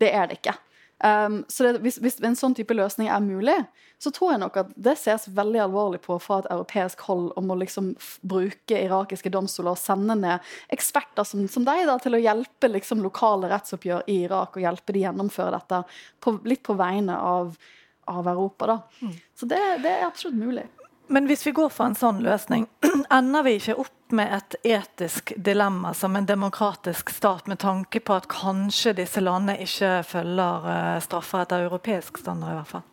Det 0.01 0.11
er 0.11 0.29
det 0.29 0.39
ikke. 0.41 0.55
Um, 1.03 1.41
så 1.51 1.65
det, 1.67 1.81
hvis, 1.83 1.97
hvis, 2.03 2.21
en 2.23 2.37
sånn 2.39 2.55
type 2.55 2.75
løsning 2.75 3.09
er 3.11 3.23
mulig, 3.23 3.55
så 3.99 4.11
tror 4.15 4.33
jeg 4.33 4.41
nok 4.41 4.59
at 4.61 4.73
det 4.79 4.93
ses 4.99 5.27
veldig 5.35 5.59
alvorlig 5.65 5.99
på 6.03 6.15
fra 6.23 6.41
et 6.41 6.49
europeisk 6.51 7.03
hold 7.07 7.29
om 7.39 7.51
å 7.51 7.57
liksom 7.59 7.93
bruke 8.27 8.79
irakiske 8.79 9.31
domstoler 9.31 9.75
og 9.75 9.79
sende 9.79 10.15
ned 10.19 10.51
eksperter 10.71 11.27
som, 11.27 11.45
som 11.51 11.67
deg 11.67 11.83
da, 11.89 11.97
til 12.03 12.15
å 12.15 12.21
hjelpe 12.23 12.71
liksom, 12.71 13.03
lokale 13.03 13.51
rettsoppgjør 13.51 14.07
i 14.11 14.21
Irak 14.27 14.55
og 14.55 14.67
hjelpe 14.67 14.95
de 14.95 15.03
gjennomføre 15.03 15.55
dette 15.57 15.81
på, 16.23 16.37
litt 16.47 16.63
på 16.63 16.77
vegne 16.79 17.19
av 17.19 17.57
av 18.05 18.27
Europa. 18.27 18.67
Da. 18.67 18.81
Mm. 19.01 19.13
Så 19.39 19.45
det, 19.45 19.77
det, 19.83 19.89
er 19.89 20.05
absolutt 20.05 20.37
mulig. 20.37 20.65
Men 21.07 21.27
hvis 21.29 21.45
vi 21.47 21.53
går 21.55 21.69
for 21.73 21.89
en 21.89 21.97
sånn 21.97 22.21
løsning, 22.25 22.67
ender 23.13 23.45
vi 23.45 23.57
ikke 23.59 23.77
opp 23.81 23.94
med 24.13 24.33
et 24.35 24.55
etisk 24.75 25.33
dilemma 25.37 25.93
som 25.93 26.15
en 26.15 26.25
demokratisk 26.25 27.09
stat, 27.09 27.47
med 27.47 27.59
tanke 27.59 27.99
på 27.99 28.13
at 28.13 28.27
kanskje 28.29 28.93
disse 28.99 29.23
landene 29.23 29.57
ikke 29.65 30.03
følger 30.05 30.67
uh, 30.67 30.99
straffer 31.01 31.45
etter 31.45 31.65
europeisk 31.65 32.19
standard? 32.21 32.53
i 32.53 32.59
hvert 32.59 32.73
fall? 32.75 32.85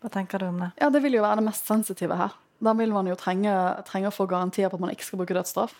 Hva 0.00 0.12
tenker 0.14 0.40
du 0.40 0.48
om 0.48 0.62
det? 0.62 0.70
Ja, 0.80 0.88
Det 0.90 1.02
vil 1.04 1.18
jo 1.18 1.26
være 1.26 1.42
det 1.42 1.48
mest 1.50 1.68
sensitive 1.68 2.16
her. 2.16 2.36
Da 2.60 2.72
vil 2.76 2.92
man 2.92 3.08
jo 3.08 3.16
trenge, 3.16 3.52
trenge 3.88 4.08
å 4.08 4.14
få 4.14 4.26
garantier 4.28 4.68
på 4.68 4.76
at 4.76 4.84
man 4.84 4.92
ikke 4.94 5.06
skal 5.08 5.20
bruke 5.20 5.36
dødsstraff. 5.36 5.74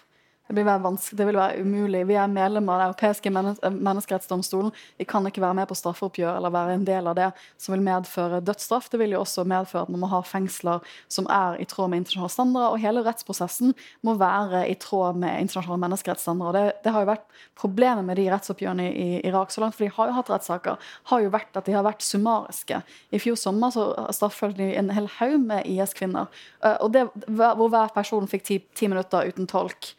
Det 0.51 0.57
vil, 0.57 0.67
være 0.67 0.91
det 1.15 1.27
vil 1.29 1.37
være 1.39 1.61
umulig. 1.63 2.01
Vi 2.09 2.17
er 2.19 2.31
medlemmer 2.31 2.75
av 2.75 2.81
Den 2.81 2.89
europeiske 2.89 3.31
menneskerettsdomstolen. 3.31 4.73
Vi 4.99 5.05
kan 5.07 5.27
ikke 5.29 5.43
være 5.45 5.55
med 5.61 5.69
på 5.71 5.77
straffeoppgjør 5.79 6.41
eller 6.41 6.51
være 6.51 6.75
en 6.75 6.87
del 6.89 7.07
av 7.07 7.15
det 7.15 7.29
som 7.55 7.77
vil 7.77 7.85
medføre 7.87 8.41
dødsstraff. 8.43 8.89
Det 8.91 8.99
vil 8.99 9.15
jo 9.15 9.21
også 9.23 9.45
medføre 9.47 9.85
at 9.87 9.93
man 9.95 10.03
må 10.03 10.11
ha 10.11 10.19
fengsler 10.27 10.83
som 11.07 11.29
er 11.31 11.61
i 11.63 11.69
tråd 11.71 11.93
med 11.93 12.03
internasjonale 12.03 12.35
standarder. 12.35 12.75
Og 12.75 12.83
hele 12.83 13.05
rettsprosessen 13.07 13.77
må 14.03 14.17
være 14.19 14.65
i 14.73 14.75
tråd 14.75 15.23
med 15.23 15.47
internasjonale 15.47 15.85
menneskerettsstandarder. 15.87 16.59
Det, 16.59 16.83
det 16.83 16.97
har 16.97 17.07
jo 17.07 17.13
vært 17.13 17.29
Problemet 17.61 18.07
med 18.09 18.17
de 18.17 18.25
rettsoppgjørene 18.33 18.87
i 18.89 19.09
Irak 19.29 19.51
så 19.53 19.61
langt, 19.61 19.77
for 19.77 19.85
de 19.85 19.93
har 19.93 20.09
jo 20.09 20.15
hatt 20.17 20.31
rettssaker, 20.33 20.79
har 21.11 21.21
jo 21.21 21.33
vært 21.33 21.59
at 21.61 21.67
de 21.69 21.75
har 21.77 21.85
vært 21.85 22.05
summariske. 22.05 22.79
I 23.13 23.21
fjor 23.21 23.37
sommer 23.37 23.75
så 23.75 23.91
straffeforfølgte 24.09 24.65
de 24.65 24.79
en 24.81 24.93
hel 24.97 25.09
haug 25.19 25.37
med 25.45 25.69
IS-kvinner. 25.69 26.31
Eh, 26.65 26.79
og 26.81 26.95
det, 26.97 27.05
hvor 27.29 27.69
hver 27.69 27.93
person 27.93 28.29
fikk 28.31 28.47
ti, 28.49 28.59
ti 28.77 28.89
minutter 28.89 29.29
uten 29.29 29.51
tolk 29.51 29.93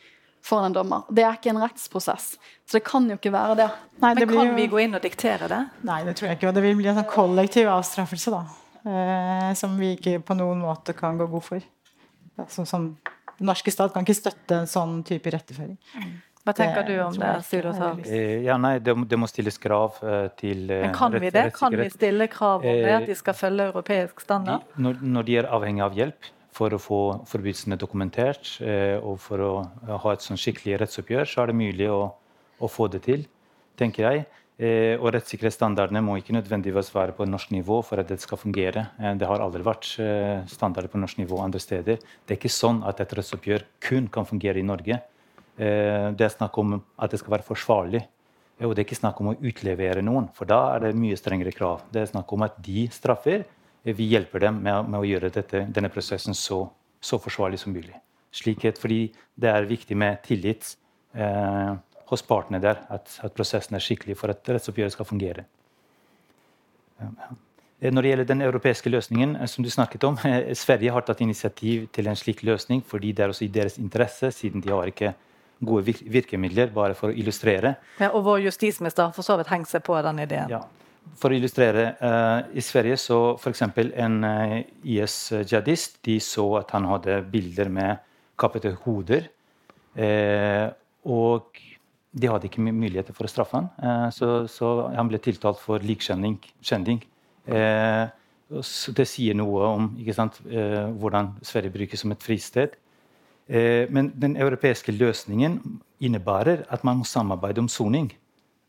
for 0.46 0.66
en 0.66 0.74
dommer. 0.74 1.06
Det 1.10 1.24
er 1.26 1.38
ikke 1.38 1.52
en 1.54 1.62
rettsprosess. 1.62 2.34
Så 2.66 2.80
det 2.80 2.84
kan 2.88 3.06
jo 3.10 3.18
ikke 3.20 3.34
være 3.34 3.58
det. 3.60 3.68
Nei, 4.02 4.14
det 4.18 4.26
Men 4.26 4.38
kan 4.38 4.50
jo... 4.50 4.56
vi 4.58 4.68
gå 4.72 4.82
inn 4.84 4.98
og 4.98 5.04
diktere 5.04 5.50
det? 5.52 5.62
Nei, 5.88 6.02
det 6.08 6.16
tror 6.18 6.32
jeg 6.32 6.40
ikke. 6.40 6.50
Og 6.50 6.58
det 6.58 6.66
vil 6.66 6.80
bli 6.80 6.90
en 6.92 6.98
sånn 6.98 7.10
kollektiv 7.12 7.70
avstraffelse, 7.72 8.34
da. 8.34 8.42
Eh, 8.82 9.52
som 9.60 9.78
vi 9.78 9.94
ikke 9.98 10.18
på 10.26 10.38
noen 10.40 10.64
måte 10.64 10.96
kan 10.98 11.20
gå 11.20 11.30
god 11.30 11.46
for. 11.46 11.70
Ja, 12.40 12.48
som 12.50 12.96
Den 13.38 13.50
norske 13.50 13.74
stat 13.74 13.94
kan 13.94 14.06
ikke 14.06 14.18
støtte 14.18 14.64
en 14.64 14.70
sånn 14.70 15.00
type 15.06 15.32
retteføring. 15.34 15.78
Hva 16.42 16.54
tenker 16.58 16.86
det, 16.86 16.96
du 16.98 17.02
om 17.04 17.18
det, 17.22 17.32
Sylosa? 17.46 17.92
Eh, 18.10 18.42
ja, 18.48 18.56
nei, 18.58 18.76
det, 18.82 18.96
det, 19.10 19.18
må 19.20 19.30
stilles 19.30 19.60
krav 19.62 20.00
eh, 20.02 20.28
til 20.40 20.72
eh, 20.74 20.88
Men 20.88 20.96
Kan 20.98 21.14
vi 21.14 21.30
det? 21.34 21.44
Kan 21.54 21.76
vi 21.78 21.86
stille 21.94 22.26
krav 22.34 22.66
om 22.66 22.80
det, 22.82 22.94
at 22.96 23.06
de 23.10 23.18
skal 23.18 23.38
følge 23.38 23.68
europeisk 23.70 24.24
standard? 24.26 24.66
De, 24.74 24.82
når, 24.88 25.04
når 25.06 25.28
de 25.28 25.36
er 25.42 25.50
avhengig 25.54 25.86
av 25.86 25.98
hjelp, 26.00 26.32
for 26.56 26.76
å 26.76 26.82
få 26.82 27.00
forbrytelsene 27.30 27.78
dokumentert 27.80 28.58
eh, 28.64 28.98
og 29.00 29.18
for 29.24 29.44
å 29.46 29.52
ha 30.04 30.14
et 30.14 30.24
sånn 30.26 30.40
skikkelig 30.40 30.82
rettsoppgjør, 30.82 31.30
så 31.30 31.44
er 31.44 31.52
det 31.52 31.58
mulig 31.62 31.88
å, 31.92 32.04
å 32.60 32.70
få 32.70 32.90
det 32.92 33.04
til, 33.08 33.26
tenker 33.80 34.08
jeg. 34.08 34.26
Eh, 34.62 34.94
og 35.00 35.14
rettssikkerhetsstandardene 35.16 36.04
må 36.06 36.18
ikke 36.20 36.36
nødvendigvis 36.36 36.92
være 36.94 37.16
på 37.18 37.26
norsk 37.30 37.54
nivå 37.56 37.80
for 37.88 38.04
at 38.04 38.12
det 38.12 38.20
skal 38.22 38.40
fungere. 38.42 38.90
Eh, 39.00 39.16
det 39.20 39.30
har 39.30 39.44
aldri 39.44 39.64
vært 39.66 39.94
standarder 40.52 40.92
på 40.92 41.02
norsk 41.02 41.22
nivå 41.24 41.40
andre 41.44 41.62
steder. 41.64 42.02
Det 42.02 42.36
er 42.36 42.42
ikke 42.42 42.52
sånn 42.52 42.84
at 42.88 43.00
et 43.02 43.16
rettsoppgjør 43.18 43.66
kun 43.88 44.12
kan 44.12 44.28
fungere 44.28 44.60
i 44.60 44.68
Norge. 44.68 45.00
Det 45.62 46.24
er 46.26 46.32
snakk 46.32 46.56
om 46.58 46.78
at 46.98 47.12
det 47.12 47.20
skal 47.20 47.36
være 47.36 47.46
forsvarlig. 47.46 48.00
Og 48.66 48.72
det 48.74 48.82
er 48.82 48.88
ikke 48.88 48.98
snakk 48.98 49.20
om 49.22 49.32
å 49.32 49.34
utlevere 49.38 50.02
noen, 50.06 50.30
for 50.34 50.50
da 50.50 50.60
er 50.76 50.86
det 50.86 50.98
mye 50.98 51.18
strengere 51.20 51.54
krav. 51.54 51.84
Det 51.94 52.02
er 52.02 52.10
snakk 52.10 52.32
om 52.34 52.46
at 52.46 52.56
de 52.64 52.88
straffer 52.94 53.44
vi 53.84 54.08
hjelper 54.12 54.40
dem 54.46 54.62
med, 54.62 54.90
med 54.90 55.00
å 55.00 55.08
gjøre 55.08 55.32
dette, 55.34 55.66
denne 55.74 55.90
prosessen 55.94 56.38
så, 56.38 56.64
så, 57.02 57.20
forsvarlig 57.22 57.60
som 57.62 57.74
mulig. 57.74 57.96
Slikhet, 58.32 58.80
fordi 58.80 59.08
det 59.36 59.50
er 59.52 59.68
viktig 59.70 59.98
med 59.98 60.22
tillit 60.26 60.76
eh, 61.18 61.74
hos 62.12 62.24
partene 62.28 62.62
der, 62.64 62.84
at, 62.94 63.10
at, 63.24 63.34
prosessen 63.36 63.76
er 63.76 63.84
skikkelig 63.84 64.18
for 64.20 64.34
at 64.34 64.54
rettsoppgjøret 64.54 64.96
skal 64.96 65.10
fungere. 65.10 65.48
Eh, 67.02 67.90
når 67.90 68.02
det 68.02 68.14
gjelder 68.14 68.30
den 68.30 68.46
europeiske 68.46 68.94
løsningen, 68.94 69.36
eh, 69.36 69.50
som 69.50 69.66
du 69.66 69.70
snakket 69.74 70.06
om, 70.08 70.20
eh, 70.26 70.54
Sverige 70.54 70.94
har 70.94 71.02
tatt 71.08 71.22
initiativ 71.22 71.90
til 71.92 72.08
en 72.08 72.16
slik 72.16 72.44
løsning 72.44 72.86
fordi 72.86 73.12
det 73.12 73.26
er 73.26 73.34
også 73.34 73.46
i 73.46 73.54
deres 73.54 73.78
interesse, 73.82 74.32
siden 74.32 74.62
de 74.62 74.70
har 74.70 74.86
ikke 74.86 75.14
gode 75.64 75.94
virkemidler, 76.10 76.72
bare 76.74 76.94
for 76.94 77.12
å 77.12 77.16
illustrere. 77.16 77.76
Ja, 78.00 78.10
og 78.10 78.24
vår 78.26 78.46
justisminister 78.48 79.04
har 79.04 79.12
for 79.14 79.26
så 79.26 79.38
vidt 79.38 79.52
hengt 79.52 79.70
seg 79.70 79.84
på 79.86 79.98
den 80.02 80.20
ideen. 80.20 80.50
Ja. 80.50 80.62
For 81.22 81.32
å 81.32 81.38
illustrere 81.38 81.92
uh, 82.02 82.50
I 82.58 82.64
Sverige 82.66 82.98
så 83.00 83.20
f.eks. 83.38 83.64
en 83.64 84.18
uh, 84.26 84.58
IS-jihadist 84.82 86.00
de 86.08 86.18
så 86.24 86.46
at 86.62 86.74
han 86.76 86.88
hadde 86.90 87.22
bilder 87.32 87.70
med 87.74 88.02
kappede 88.42 88.74
hoder. 88.86 89.28
Uh, 89.98 90.72
og 91.06 91.60
de 92.12 92.28
hadde 92.28 92.50
ikke 92.50 92.64
muligheter 92.64 93.16
for 93.16 93.28
å 93.28 93.32
straffe 93.32 93.56
han, 93.56 93.70
så, 94.12 94.44
så, 94.52 94.68
han 94.92 95.08
ble 95.08 95.16
tiltalt 95.24 95.62
for 95.64 95.80
likskjending. 95.80 96.36
det 99.00 99.06
sier 99.08 99.38
noe 99.40 99.70
om 99.70 99.88
sant, 100.12 100.42
hvordan 100.44 101.30
Sverige 101.48 101.72
brukes 101.72 102.04
som 102.04 102.12
et 102.12 102.28
fristed. 102.28 102.76
men 103.48 104.12
den 104.12 104.36
europeiske 104.36 104.92
løsningen 104.92 105.56
innebærer 106.04 106.66
at 106.68 106.84
man 106.84 107.00
må 107.00 107.08
samarbeide 107.08 107.64
om 107.64 107.72
soning. 107.72 108.12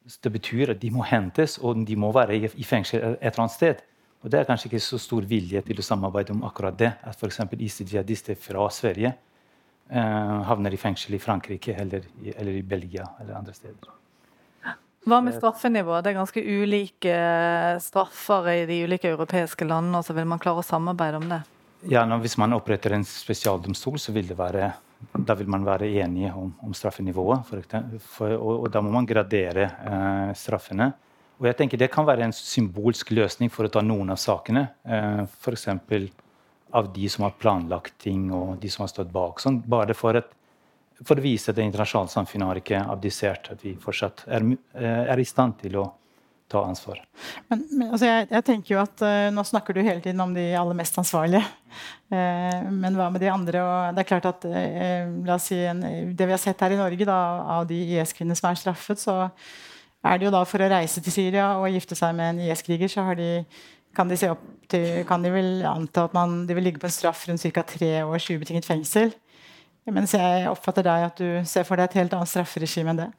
Det 0.03 0.33
betyr 0.35 0.73
at 0.75 0.81
de 0.83 0.91
må 0.91 1.05
hentes, 1.07 1.59
og 1.63 1.85
de 1.87 1.97
må 1.97 2.11
være 2.15 2.41
i 2.51 2.67
fengsel 2.67 3.03
et 3.03 3.23
eller 3.23 3.45
annet 3.45 3.55
sted. 3.55 3.83
Og 4.23 4.31
Det 4.31 4.39
er 4.39 4.47
kanskje 4.47 4.69
ikke 4.71 4.83
så 4.83 4.99
stor 5.03 5.27
vilje 5.27 5.63
til 5.67 5.79
å 5.79 5.85
samarbeide 5.85 6.35
om 6.35 6.45
akkurat 6.47 6.77
det. 6.79 6.93
At 7.03 7.19
f.eks. 7.19 7.41
IC-jihadister 7.59 8.39
fra 8.39 8.69
Sverige 8.71 9.15
eh, 9.91 10.37
havner 10.49 10.75
i 10.75 10.79
fengsel 10.79 11.17
i 11.19 11.23
Frankrike 11.23 11.75
eller 11.75 12.07
i, 12.23 12.31
eller 12.37 12.61
i, 12.61 12.63
Belgia 12.63 13.09
eller 13.21 13.41
andre 13.41 13.55
steder. 13.57 13.99
Hva 15.03 15.19
med 15.19 15.35
straffenivået? 15.35 16.05
Det 16.05 16.13
er 16.13 16.21
ganske 16.21 16.45
ulike 16.47 17.17
eh, 17.17 17.81
straffer 17.83 18.53
i 18.53 18.61
de 18.71 18.85
ulike 18.87 19.11
europeiske 19.11 19.67
landene. 19.67 20.05
så 20.07 20.15
Vil 20.15 20.31
man 20.31 20.43
klare 20.43 20.63
å 20.63 20.67
samarbeide 20.67 21.19
om 21.19 21.27
det? 21.31 21.43
Ja, 21.91 22.05
nå, 22.07 22.21
Hvis 22.23 22.39
man 22.39 22.55
oppretter 22.55 22.95
en 22.95 23.03
spesialdomstol, 23.07 23.99
så 23.99 24.15
vil 24.15 24.31
det 24.31 24.39
være 24.39 24.71
da 25.13 25.35
vil 25.39 25.49
man 25.51 25.65
være 25.67 25.89
enige 26.03 26.33
om, 26.37 26.53
om 26.63 26.75
straffenivået. 26.75 27.47
For, 27.49 27.63
for, 28.17 28.35
og, 28.37 28.53
og, 28.65 28.69
da 28.73 28.83
må 28.85 28.93
man 28.95 29.09
gradere 29.09 29.69
eh, 29.69 30.35
straffene. 30.39 30.93
Og 31.41 31.49
jeg 31.49 31.59
tenker 31.59 31.81
Det 31.81 31.91
kan 31.91 32.07
være 32.07 32.27
en 32.29 32.35
symbolsk 32.37 33.11
løsning 33.11 33.51
for 33.51 33.67
å 33.67 33.73
ta 33.73 33.83
noen 33.85 34.15
av 34.15 34.21
sakene. 34.21 34.69
Eh, 34.85 35.25
F.eks. 35.27 35.69
av 36.73 36.93
de 36.95 37.09
som 37.11 37.27
har 37.27 37.35
planlagt 37.39 37.99
ting, 38.01 38.31
og 38.33 38.57
de 38.63 38.71
som 38.71 38.85
har 38.87 38.93
stått 38.93 39.11
bak. 39.13 39.43
Sånn, 39.43 39.61
bare 39.67 39.97
for, 39.99 40.17
et, 40.17 40.31
for, 41.03 41.19
å 41.19 41.25
vise 41.25 41.51
at 41.51 41.59
det 41.59 41.67
internasjonale 41.67 42.13
samfunnet 42.13 42.49
har 42.49 42.63
ikke 42.63 42.85
abdisert. 42.95 43.51
At 43.57 43.67
vi 43.67 43.75
fortsatt 43.81 44.25
er, 44.29 44.47
eh, 44.79 45.03
er 45.13 45.21
i 45.21 45.29
stand 45.29 45.59
til 45.65 45.81
å 45.83 45.89
ta 46.53 46.63
ansvar. 46.69 47.01
Men, 47.51 47.65
men 47.71 47.89
altså 47.89 48.09
jeg, 48.09 48.29
jeg, 48.31 48.45
tenker 48.47 48.75
jo 48.75 48.81
at 48.83 49.03
uh, 49.05 49.31
Nå 49.35 49.45
snakker 49.49 49.77
du 49.77 49.83
hele 49.83 50.03
tiden 50.05 50.21
om 50.25 50.35
de 50.37 50.45
aller 50.59 50.77
mest 50.79 50.99
ansvarlige. 51.01 51.43
Uh, 52.13 52.69
men 52.69 52.97
hva 52.99 53.09
med 53.13 53.25
de 53.25 53.33
andre? 53.33 53.65
Og 53.65 53.97
det 53.97 54.05
er 54.05 54.11
klart 54.13 54.31
at 54.31 54.47
uh, 54.47 55.11
la 55.27 55.37
oss 55.39 55.51
si 55.51 55.59
en, 55.69 55.83
Det 56.13 56.29
vi 56.29 56.37
har 56.37 56.43
sett 56.43 56.63
her 56.63 56.77
i 56.77 56.81
Norge 56.81 57.09
da, 57.09 57.19
av 57.59 57.69
de 57.71 57.81
IS-kvinnene 57.97 58.39
som 58.39 58.51
er 58.51 58.61
straffet, 58.61 59.03
så 59.03 59.17
er 60.03 60.19
det 60.19 60.27
jo 60.27 60.35
da 60.35 60.43
for 60.49 60.63
å 60.63 60.71
reise 60.73 61.03
til 61.03 61.15
Syria 61.15 61.53
og 61.61 61.71
gifte 61.71 61.99
seg 61.99 62.15
med 62.19 62.35
en 62.35 62.45
IS-kriger, 62.49 62.91
så 62.91 63.05
de, 63.19 63.45
kan 63.95 64.11
de 64.11 64.19
til, 64.19 64.87
kan 65.07 65.23
de 65.23 65.31
vel 65.31 65.51
anta 65.69 66.09
at 66.09 66.17
man, 66.17 66.43
de 66.49 66.57
vil 66.59 66.67
ligge 66.67 66.83
på 66.83 66.89
en 66.89 66.95
straff 66.95 67.27
rundt 67.29 67.45
ca. 67.55 67.63
tre 67.67 67.93
års 68.03 68.27
ubetinget 68.33 68.67
fengsel. 68.67 69.13
Mens 69.91 70.15
jeg 70.15 70.47
oppfatter 70.51 70.87
deg 70.87 71.09
at 71.09 71.19
du 71.19 71.29
ser 71.49 71.67
for 71.67 71.79
deg 71.79 71.91
et 71.91 72.03
helt 72.03 72.15
annet 72.15 72.31
strafferegime 72.31 72.95
enn 72.95 73.01
det. 73.05 73.11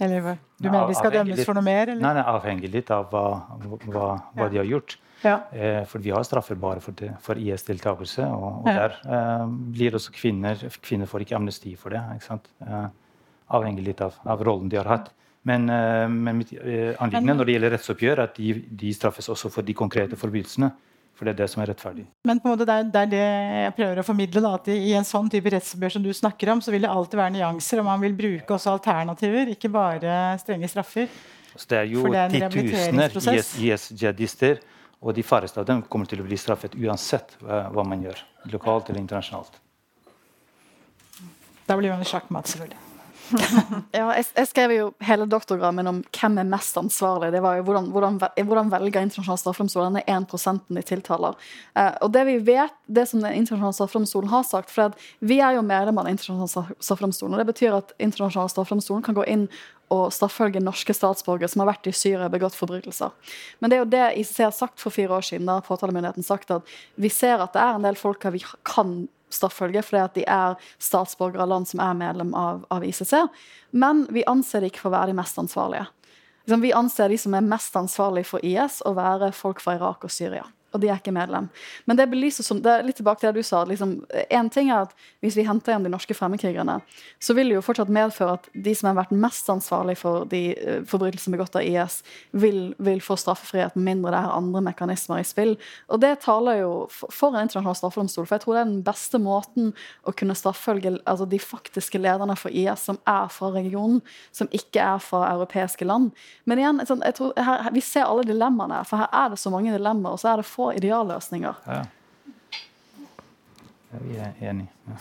Eller 0.00 0.22
hva? 0.22 0.36
Du 0.58 0.68
mener 0.70 0.90
de 0.90 0.96
skal 0.98 1.14
dømmes 1.14 1.42
for 1.46 1.58
noe 1.58 1.66
mer? 1.66 1.90
Eller? 1.90 2.02
Nei, 2.02 2.14
nei, 2.20 2.24
avhengig 2.30 2.70
litt 2.70 2.90
av 2.94 3.08
hva, 3.10 3.24
hva, 3.58 3.78
hva 3.90 4.46
ja. 4.46 4.48
de 4.52 4.60
har 4.60 4.68
gjort. 4.68 4.98
Ja. 5.24 5.34
Eh, 5.50 5.82
for 5.90 6.02
vi 6.02 6.12
har 6.14 6.22
straffer 6.26 6.58
bare 6.60 6.82
for, 6.82 6.94
for 7.24 7.40
IS-deltakelse. 7.42 8.26
Og, 8.30 8.62
og 8.62 8.70
ja. 8.70 8.86
der 8.86 8.98
eh, 9.18 9.44
blir 9.74 9.98
også 9.98 10.14
kvinner 10.14 10.62
Kvinner 10.78 11.10
får 11.10 11.26
ikke 11.26 11.38
amnesti 11.40 11.74
for 11.80 11.94
det. 11.94 12.02
Eh, 12.62 12.84
avhengig 13.58 13.86
litt 13.86 14.02
av, 14.04 14.20
av, 14.22 14.44
rollen 14.46 14.70
de 14.70 14.78
har 14.78 14.90
hatt. 14.90 15.10
Men, 15.48 15.66
eh, 15.72 16.06
men 16.12 16.42
mitt 16.42 16.52
eh, 16.54 16.94
anliggende 16.98 17.40
når 17.40 17.48
det 17.48 17.56
gjelder 17.56 17.74
rettsoppgjør, 17.76 18.22
at 18.28 18.38
de, 18.38 18.54
de 18.84 18.94
straffes 18.94 19.30
også 19.34 19.50
for 19.54 19.66
de 19.66 19.74
konkrete 19.78 20.18
forbrytelsene. 20.20 20.70
For 21.18 21.26
det 21.26 21.32
er 21.34 21.38
det 21.40 21.48
som 21.50 21.62
er 21.64 21.72
rettferdig. 21.72 22.04
Men 22.30 22.38
på 22.38 22.46
en 22.46 22.54
måte 22.54 22.66
det 22.68 22.74
er, 22.78 22.90
det, 22.94 23.00
er 23.00 23.10
det 23.10 23.22
jeg 23.64 23.74
prøver 23.74 23.98
å 23.98 24.04
formidle. 24.06 24.42
Da, 24.44 24.52
at 24.60 24.68
I 24.70 24.92
en 24.94 25.06
sånn 25.06 25.26
type 25.32 25.50
rettsoppgjør 25.50 25.96
som 25.96 26.04
du 26.04 26.12
snakker 26.14 26.52
om, 26.54 26.62
så 26.62 26.70
vil 26.70 26.86
det 26.86 26.92
alltid 26.92 27.18
være 27.18 27.34
nyanser. 27.34 27.82
Og 27.82 27.88
man 27.88 28.04
vil 28.04 28.14
bruke 28.18 28.54
også 28.54 28.76
alternativer, 28.76 29.50
ikke 29.56 29.72
bare 29.74 30.18
strenge 30.38 30.70
straffer. 30.70 31.10
Så 31.58 31.66
det 31.72 31.80
er 31.80 31.88
jo 31.90 32.04
titusener 32.54 33.18
IS-jihadister, 33.18 34.62
og 35.02 35.16
de 35.18 35.24
færreste 35.26 35.58
av 35.58 35.66
dem 35.66 35.82
kommer 35.90 36.10
til 36.10 36.22
å 36.22 36.26
bli 36.26 36.38
straffet 36.38 36.78
uansett 36.78 37.34
hva, 37.42 37.64
hva 37.74 37.86
man 37.86 38.04
gjør. 38.06 38.22
Lokalt 38.54 38.92
eller 38.92 39.02
internasjonalt. 39.02 39.58
Da 41.66 41.76
blir 41.76 41.90
man 41.90 42.06
sjakkmatt, 42.06 42.46
selvfølgelig. 42.54 42.87
ja, 43.96 44.04
jeg, 44.16 44.26
jeg, 44.34 44.48
skrev 44.50 44.72
jo 44.74 44.88
hele 45.04 45.26
doktorgraden 45.30 45.78
min 45.78 45.90
om 45.90 46.00
hvem 46.16 46.38
er 46.40 46.48
mest 46.48 46.78
ansvarlig. 46.80 47.30
Det 47.34 47.42
var 47.44 47.58
jo 47.58 47.66
Hvordan, 47.68 47.88
hvordan, 47.92 48.18
hvordan 48.48 48.70
velger 48.72 49.04
internasjonal 49.04 49.40
straffedomstol 49.42 49.88
denne 49.88 50.04
1 50.08 50.62
de 50.68 50.84
tiltaler? 50.86 51.36
Eh, 51.74 51.94
og 52.02 52.12
Det 52.14 52.24
vi 52.28 52.38
vet, 52.50 52.74
det 52.86 53.08
som 53.10 53.20
den 53.20 53.34
internasjonale 53.34 53.76
straffedomstolen 53.76 54.30
har 54.32 54.46
sagt 54.48 54.70
for 54.72 54.94
Vi 55.20 55.40
er 55.40 55.58
jo 55.58 55.62
medlem 55.62 55.98
av 55.98 56.08
den 56.08 56.16
internasjonale 56.16 56.76
straffedomstolen. 56.80 57.34
og 57.34 57.44
Det 57.44 57.52
betyr 57.52 57.76
at 57.76 57.92
internasjonale 57.98 58.54
straffedomstolen 58.54 59.04
kan 59.04 59.18
gå 59.18 59.26
inn 59.28 59.48
og 59.92 60.12
straffølge 60.12 60.60
norske 60.60 60.92
statsborgere 60.92 61.48
som 61.48 61.62
har 61.62 61.70
vært 61.70 61.88
i 61.88 61.94
Syria 61.96 62.26
og 62.26 62.34
begått 62.34 62.56
forbrytelser. 62.58 63.12
Men 63.60 63.70
det 63.70 63.78
er 63.78 63.82
jo 63.82 63.92
det 63.92 64.06
ICC 64.20 64.40
har 64.44 64.56
sagt 64.56 64.82
for 64.82 64.94
fire 64.94 65.16
år 65.16 65.24
siden. 65.24 65.48
Da 65.48 65.58
har 65.58 65.68
påtalemyndigheten 65.68 66.26
sagt 66.26 66.52
at 66.52 66.74
vi 67.00 67.10
ser 67.12 67.40
at 67.40 67.54
det 67.56 67.62
er 67.62 67.78
en 67.78 67.86
del 67.86 67.96
folk 67.96 68.26
vi 68.34 68.42
kan 68.68 69.06
straffølge 69.34 69.84
fordi 69.84 70.02
at 70.02 70.18
de 70.18 70.26
er 70.26 70.58
statsborgere 70.82 71.44
av 71.44 71.52
land 71.52 71.70
som 71.70 71.82
er 71.84 71.96
medlem 71.98 72.34
av, 72.38 72.64
av, 72.74 72.84
ICC. 72.84 73.14
Men 73.70 74.06
vi 74.14 74.26
anser 74.28 74.64
de 74.64 74.72
ikke 74.72 74.84
for 74.84 74.92
å 74.92 74.98
være 74.98 75.12
de 75.12 75.18
mest 75.20 75.40
ansvarlige. 75.40 75.86
Liksom, 76.44 76.62
vi 76.64 76.76
anser 76.76 77.12
de 77.12 77.18
som 77.20 77.34
er 77.36 77.48
mest 77.48 77.76
ansvarlige 77.76 78.30
for 78.30 78.44
IS, 78.46 78.80
å 78.88 78.94
være 78.96 79.32
folk 79.36 79.60
fra 79.64 79.76
Irak 79.76 80.08
og 80.08 80.14
Syria 80.14 80.46
og 80.72 80.82
de 80.82 80.90
er 80.90 81.00
ikke 81.00 81.14
medlem. 81.14 81.48
Men 81.88 81.96
det 81.96 82.08
belyser 82.10 82.44
som, 82.44 82.60
det 82.62 82.70
er 82.70 82.84
litt 82.84 82.98
tilbake 83.00 83.22
til 83.22 83.30
det 83.32 83.40
du 83.40 83.46
sa. 83.46 83.62
Liksom, 83.64 83.94
en 84.28 84.50
ting 84.52 84.68
er 84.70 84.88
at 84.88 84.96
Hvis 85.24 85.34
vi 85.34 85.42
henter 85.42 85.72
igjen 85.72 85.82
de 85.82 85.90
norske 85.90 86.14
fremmedkrigerne, 86.14 86.76
så 87.18 87.34
vil 87.34 87.48
det 87.50 87.56
jo 87.56 87.62
fortsatt 87.64 87.90
medføre 87.90 88.36
at 88.36 88.44
de 88.54 88.74
som 88.76 88.86
har 88.86 88.98
vært 89.00 89.14
mest 89.18 89.48
ansvarlig 89.50 89.96
for 89.98 90.28
de 90.30 90.42
uh, 90.54 90.84
forbrytelsene 90.86 91.34
begått 91.34 91.56
av 91.58 91.66
IS, 91.66 92.02
vil, 92.30 92.76
vil 92.78 93.00
få 93.02 93.16
straffefrihet 93.18 93.74
med 93.74 93.88
mindre 93.88 94.12
det 94.14 94.20
er 94.20 94.36
andre 94.36 94.62
mekanismer 94.68 95.22
i 95.22 95.26
spill. 95.26 95.56
Og 95.90 96.00
det 96.02 96.12
taler 96.24 96.60
jo 96.62 96.70
for 96.92 97.34
en 97.34 97.46
internasjonal 97.46 97.78
straffedomstol, 97.78 98.28
for 98.28 98.36
jeg 98.36 98.44
tror 98.44 98.56
det 98.56 98.60
er 98.60 98.70
den 98.70 98.84
beste 98.86 99.20
måten 99.22 99.72
å 100.06 100.14
kunne 100.14 100.36
straffølge 100.38 100.94
altså 101.02 101.26
de 101.28 101.40
faktiske 101.42 102.00
lederne 102.00 102.36
for 102.38 102.54
IS 102.54 102.86
som 102.88 103.00
er 103.08 103.28
fra 103.32 103.50
regionen, 103.54 104.00
som 104.34 104.50
ikke 104.54 104.82
er 104.84 105.02
fra 105.02 105.24
europeiske 105.32 105.88
land. 105.88 106.12
Men 106.48 106.62
igjen, 106.62 106.82
jeg 106.84 107.18
tror, 107.18 107.34
her, 107.34 107.68
vi 107.74 107.84
ser 107.84 108.06
alle 108.06 108.26
dilemmaene, 108.28 108.82
for 108.88 109.02
her 109.02 109.10
er 109.24 109.34
det 109.34 109.40
så 109.42 109.52
mange 109.54 109.74
dilemmaer. 109.74 110.14
og 110.14 110.22
så 110.22 110.32
er 110.32 110.42
det 110.42 110.48
få 110.58 110.72
idealløsninger. 110.74 111.54
Ja. 111.66 111.82
Vi 114.02 114.16
er 114.16 114.50
enige. 114.50 114.70
Ja. 114.88 114.98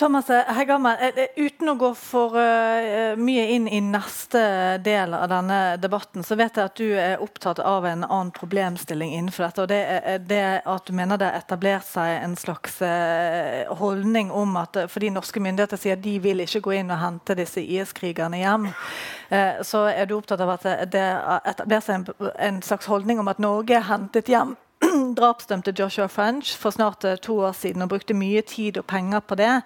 Thomas 0.00 0.30
eh, 0.30 0.42
Heggammer, 0.46 0.96
eh, 1.00 1.08
eh, 1.16 1.28
uten 1.36 1.68
å 1.68 1.74
gå 1.76 1.88
for 1.94 2.32
mye 3.20 3.42
inn 3.52 3.66
i 3.68 3.82
neste 3.84 4.40
del 4.80 5.12
av 5.12 5.26
denne 5.28 5.58
debatten, 5.76 6.24
så 6.24 6.38
vet 6.40 6.56
jeg 6.56 6.70
at 6.70 6.80
du 6.80 6.94
er 6.96 7.20
opptatt 7.20 7.60
av 7.60 7.84
en 7.84 8.06
annen 8.06 8.30
problemstilling 8.32 9.12
innenfor 9.18 9.44
dette. 9.44 9.66
og 9.66 9.68
Det 9.68 9.80
er 9.84 10.24
det 10.24 10.46
at 10.64 10.88
du 10.88 10.94
mener 10.96 11.20
det 11.20 11.28
har 11.28 11.36
etablert 11.42 11.84
seg 11.84 12.14
en 12.14 12.38
slags 12.40 12.80
holdning 13.82 14.32
om 14.32 14.56
at 14.62 14.78
fordi 14.88 15.12
norske 15.12 15.44
myndigheter 15.44 15.76
sier 15.76 15.98
at 15.98 16.06
de 16.06 16.16
vil 16.24 16.46
ikke 16.46 16.64
gå 16.64 16.78
inn 16.78 16.96
og 16.96 17.02
hente 17.04 17.36
disse 17.36 17.60
IS-krigerne 17.60 18.40
hjem, 18.40 18.70
så 19.68 19.84
er 19.92 20.08
du 20.08 20.16
opptatt 20.16 20.40
av 20.40 20.56
at 20.56 20.64
det 20.96 21.04
har 21.12 21.44
etablert 21.44 21.90
seg 21.90 22.08
en 22.40 22.64
slags 22.64 22.88
holdning 22.88 23.20
om 23.20 23.28
at 23.28 23.42
Norge 23.42 23.76
er 23.76 23.88
hentet 23.92 24.32
hjem 24.32 24.56
drapsdømte 25.18 25.74
Joshua 25.78 26.06
French 26.08 26.56
for 26.58 26.70
snart 26.70 27.04
eh, 27.04 27.16
to 27.16 27.38
år 27.38 27.52
siden 27.52 27.82
og 27.82 27.88
brukte 27.92 28.16
mye 28.16 28.42
tid 28.42 28.78
og 28.78 28.86
penger 28.86 29.20
på 29.20 29.34
det. 29.34 29.60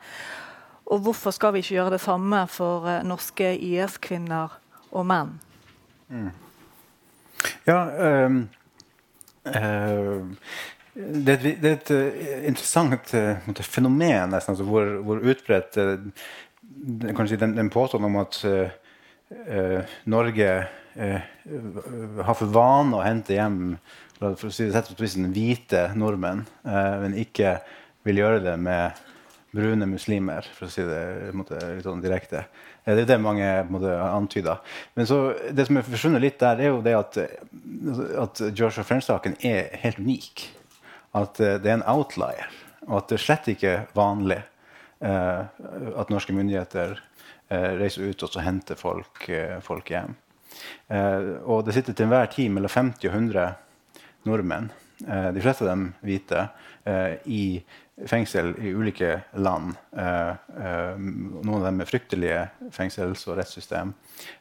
Og 0.87 0.99
hvorfor 0.99 1.31
skal 1.31 1.55
vi 1.55 1.63
ikke 1.63 1.75
gjøre 1.79 1.95
det 1.95 2.01
samme 2.05 2.43
for 2.53 2.85
uh, 2.85 2.99
norske 3.07 3.55
IS-kvinner 3.57 4.59
og 4.93 5.07
menn? 5.09 5.39
Mm. 6.09 6.31
Ja 7.67 7.79
um, 8.27 8.43
uh, 9.49 10.21
det, 10.95 11.39
det, 11.43 11.65
er 11.65 11.73
et 11.73 11.91
uh, 11.91 12.45
interessant 12.47 13.15
fenomen 13.65 14.31
nesten, 14.31 14.53
altså, 14.53 14.65
hvor, 14.69 14.85
hvor, 15.03 15.25
utbredt 15.25 15.75
si 17.29 17.41
den, 17.41 17.57
den 17.57 17.71
påstanden 17.71 18.11
om 18.11 18.21
at 18.21 18.45
Norge 20.05 20.51
har 20.95 22.37
for 22.39 22.53
vane 22.55 22.97
å 22.99 23.03
hente 23.03 23.35
hjem 23.35 23.77
for 24.19 24.49
å 24.49 24.53
si 24.53 24.69
det 24.71 24.85
på 24.87 24.97
spissen, 24.97 25.31
hvite 25.35 25.89
nordmenn, 25.99 26.45
eh, 26.67 26.95
men 27.03 27.17
ikke 27.19 27.59
vil 28.07 28.23
gjøre 28.23 28.43
det 28.45 28.55
med 28.61 29.03
brune 29.55 29.87
muslimer, 29.87 30.47
for 30.57 30.67
å 30.67 30.73
si 30.73 30.85
det 30.87 31.33
måte, 31.37 31.59
litt 31.77 31.87
sånn 31.87 32.03
direkte. 32.03 32.45
Eh, 32.85 32.95
det 32.95 33.05
er 33.05 33.13
det 33.15 33.21
mange 33.23 33.49
måte, 33.71 33.93
antyder. 34.07 34.63
Men 34.99 35.09
så, 35.11 35.21
det 35.51 35.69
som 35.69 35.79
er 35.79 35.87
forsvunnet 35.87 36.25
litt 36.25 36.41
der, 36.43 36.63
er 36.63 36.73
jo 36.73 36.83
det 36.85 36.97
at, 36.99 37.21
at 38.25 38.45
Joshua 38.53 38.87
French-saken 38.87 39.39
er 39.47 39.75
helt 39.85 40.03
unik. 40.03 40.49
At 41.15 41.39
uh, 41.39 41.57
det 41.63 41.71
er 41.71 41.77
en 41.77 41.87
outlier. 41.87 42.51
Og 42.89 42.99
at 42.99 43.13
det 43.13 43.21
er 43.21 43.23
slett 43.23 43.47
ikke 43.53 43.75
vanlig 43.95 44.41
uh, 45.05 45.47
at 45.95 46.11
norske 46.11 46.35
myndigheter 46.35 46.99
reiser 47.55 48.09
ut 48.09 48.23
og 48.25 48.31
så 48.33 48.41
henter 48.43 48.75
folk, 48.75 49.27
folk 49.63 49.91
hjem. 49.93 50.15
Eh, 50.89 51.29
og 51.45 51.65
det 51.67 51.75
sitter 51.77 51.97
til 51.97 52.07
enhver 52.07 52.31
tid 52.33 52.53
mellom 52.53 52.71
50 52.71 53.09
og 53.09 53.15
100 53.15 53.45
nordmenn, 54.25 54.71
eh, 55.09 55.31
de 55.33 55.43
fleste 55.43 55.65
av 55.65 55.71
dem 55.71 55.89
hvite, 56.05 56.49
eh, 56.85 57.17
i 57.25 57.65
fengsel 58.09 58.55
i 58.59 58.73
ulike 58.75 59.21
land. 59.39 59.77
Eh, 59.97 60.35
noen 60.99 61.55
av 61.55 61.65
dem 61.69 61.77
med 61.77 61.89
fryktelige 61.89 62.49
fengsels- 62.75 63.27
og 63.29 63.39
rettssystem. 63.39 63.95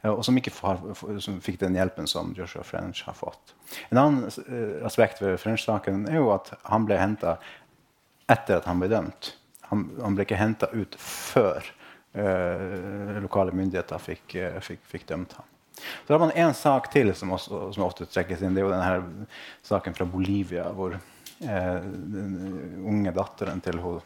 Og 0.10 0.24
som 0.26 0.38
ikke 0.38 0.54
fikk 1.42 1.60
den 1.60 1.76
hjelpen 1.76 2.08
som 2.08 2.34
Joshua 2.34 2.64
French 2.64 3.04
har 3.06 3.14
fått. 3.14 3.54
En 3.92 3.98
annen 3.98 4.84
aspekt 4.84 5.22
ved 5.22 5.38
French-saken 5.40 6.10
er 6.10 6.16
jo 6.16 6.32
at 6.34 6.54
han 6.66 6.86
ble 6.86 6.98
henta 6.98 7.38
etter 8.28 8.58
at 8.58 8.66
han 8.66 8.80
ble 8.80 8.90
dømt. 8.90 9.36
Han, 9.70 9.92
han 10.02 10.16
ble 10.16 10.26
ikke 10.26 10.42
henta 10.42 10.72
ut 10.74 10.96
før 10.96 11.64
lokale 12.14 13.52
myndigheter 13.52 13.98
fikk, 13.98 14.36
fikk, 14.62 14.84
fikk, 14.86 15.08
dømt 15.08 15.34
ham. 15.34 15.53
Så 15.76 16.14
har 16.14 16.22
man 16.22 16.36
en 16.36 16.54
sak 16.58 16.92
til 16.94 17.14
som, 17.18 17.34
også, 17.36 17.66
som 17.74 17.88
ofte 17.88 18.08
trekkes 18.10 18.44
inn. 18.44 18.54
Det 18.56 18.64
er 18.64 18.68
jo 18.68 18.76
denne 18.76 19.28
saken 19.66 19.98
fra 19.98 20.08
Bolivia. 20.10 20.70
hvor 20.76 21.00
Eh, 21.44 21.82
den 21.84 22.82
unge 22.86 23.12
datteren 23.12 23.62
til 23.64 23.80
hun, 23.84 24.02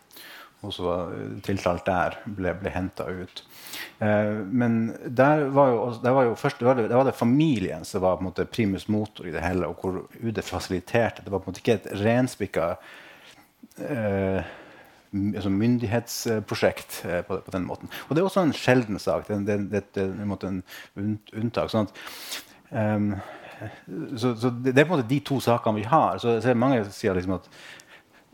hun 0.61 0.73
som 0.73 1.39
tiltalt 1.45 1.85
der, 1.85 2.17
ble, 2.25 2.53
ble 2.57 2.71
henta 2.73 3.05
ut. 3.11 3.43
Eh, 4.01 4.39
men 4.47 4.79
der 5.05 5.45
var 5.53 5.73
jo, 5.73 5.81
der 6.03 6.15
var 6.17 6.29
jo 6.29 6.37
først, 6.39 6.59
der 6.61 6.71
var, 6.71 6.79
det, 6.79 6.87
der 6.89 6.97
var 6.97 7.09
det 7.09 7.17
familien 7.17 7.85
som 7.85 8.01
var 8.05 8.17
på 8.17 8.25
en 8.25 8.29
måte 8.31 8.47
primus 8.49 8.87
motor 8.89 9.27
i 9.27 9.35
det 9.35 9.43
hele, 9.45 9.69
og 9.69 9.83
hvor 9.83 10.07
UD 10.21 10.41
fasiliterte. 10.45 11.25
Det 11.25 11.33
var 11.33 11.43
på 11.43 11.49
en 11.49 11.53
måte 11.53 11.63
ikke 11.63 11.77
et 11.81 11.91
renspikka 12.01 12.71
eh, 13.85 14.55
altså 15.13 15.49
myndighetsprosjekt 15.53 17.01
eh, 17.05 17.21
på, 17.27 17.39
på, 17.45 17.53
den 17.55 17.65
måten. 17.67 17.91
Og 18.07 18.15
det 18.15 18.21
er 18.21 18.29
også 18.29 18.43
en 18.45 18.55
sjelden 18.55 18.99
sak. 18.99 19.27
Det, 19.27 19.39
det, 19.47 19.57
det, 19.71 19.83
det 19.95 20.05
er 20.05 20.47
en, 20.49 20.61
en 20.99 21.17
unntak. 21.33 21.71
sånn 21.73 21.87
at 21.87 21.97
um, 22.71 23.11
så, 24.17 24.35
så, 24.37 24.51
det 24.51 24.75
er 24.75 24.85
på 24.85 24.93
en 24.93 24.99
måte 24.99 25.09
de 25.09 25.19
to 25.25 25.39
sakene 25.41 25.79
vi 25.79 25.87
har. 25.89 26.19
Så, 26.21 26.37
så 26.43 26.53
mange 26.57 26.83
sier 26.93 27.17
liksom 27.17 27.39
at 27.39 27.51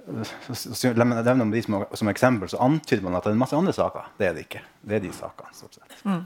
Nevner 0.04 1.52
de 1.54 1.62
som, 1.64 1.78
som, 1.96 2.10
eksempel, 2.12 2.50
så 2.52 2.58
antyder 2.60 3.06
man 3.06 3.16
at 3.16 3.24
det 3.24 3.32
er 3.32 3.38
en 3.38 3.40
masse 3.40 3.56
andre 3.56 3.72
saker. 3.72 4.10
Det 4.18 4.26
er 4.28 4.34
det 4.36 4.42
ikke. 4.50 4.60
Det 4.84 4.98
er 4.98 5.04
de 5.06 5.12
sakene. 5.16 5.54
Mm. 6.04 6.26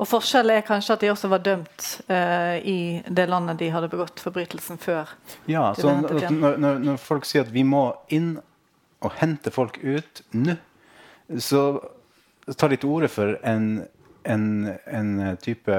Og 0.00 0.08
Forskjellen 0.08 0.56
er 0.56 0.64
kanskje 0.64 0.94
at 0.94 1.02
de 1.02 1.10
også 1.12 1.28
var 1.28 1.42
dømt 1.44 1.88
uh, 2.08 2.56
i 2.64 3.02
det 3.04 3.26
landet 3.28 3.58
de 3.60 3.72
hadde 3.74 3.90
begått 3.92 4.22
forbrytelsen 4.22 4.78
før. 4.80 5.10
Ja, 5.50 5.72
så 5.76 5.92
når, 6.00 6.78
når, 6.80 7.02
folk 7.02 7.26
sier 7.28 7.44
at 7.44 7.52
vi 7.52 7.66
må 7.66 7.82
inn 8.14 8.36
og 9.00 9.16
hente 9.20 9.52
folk 9.54 9.78
ut 9.82 10.22
nå, 10.36 10.56
så 11.38 11.62
ta 12.58 12.68
litt 12.68 12.82
til 12.82 12.92
orde 12.96 13.08
for 13.12 13.36
en 13.46 13.86
en, 14.22 14.72
en, 14.84 15.36
type 15.40 15.76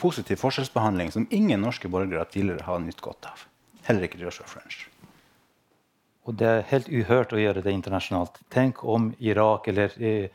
positiv 0.00 0.40
forskjellsbehandling 0.40 1.12
som 1.12 1.26
ingen 1.30 1.60
norske 1.60 1.90
borgere 1.92 2.24
tidligere 2.30 2.64
har 2.66 2.80
nytt 2.80 3.00
godt 3.04 3.28
av. 3.28 3.44
Heller 3.86 4.06
ikke 4.06 4.20
Joshua 4.22 4.46
French. 4.48 4.86
Og 6.24 6.36
det 6.38 6.48
er 6.48 6.68
helt 6.70 6.88
uhørt 6.88 7.34
å 7.34 7.40
gjøre 7.40 7.64
det 7.64 7.74
internasjonalt. 7.74 8.38
Tenk 8.52 8.84
om 8.86 9.10
Irak 9.18 9.66
eller 9.72 9.94
eh, 9.98 10.30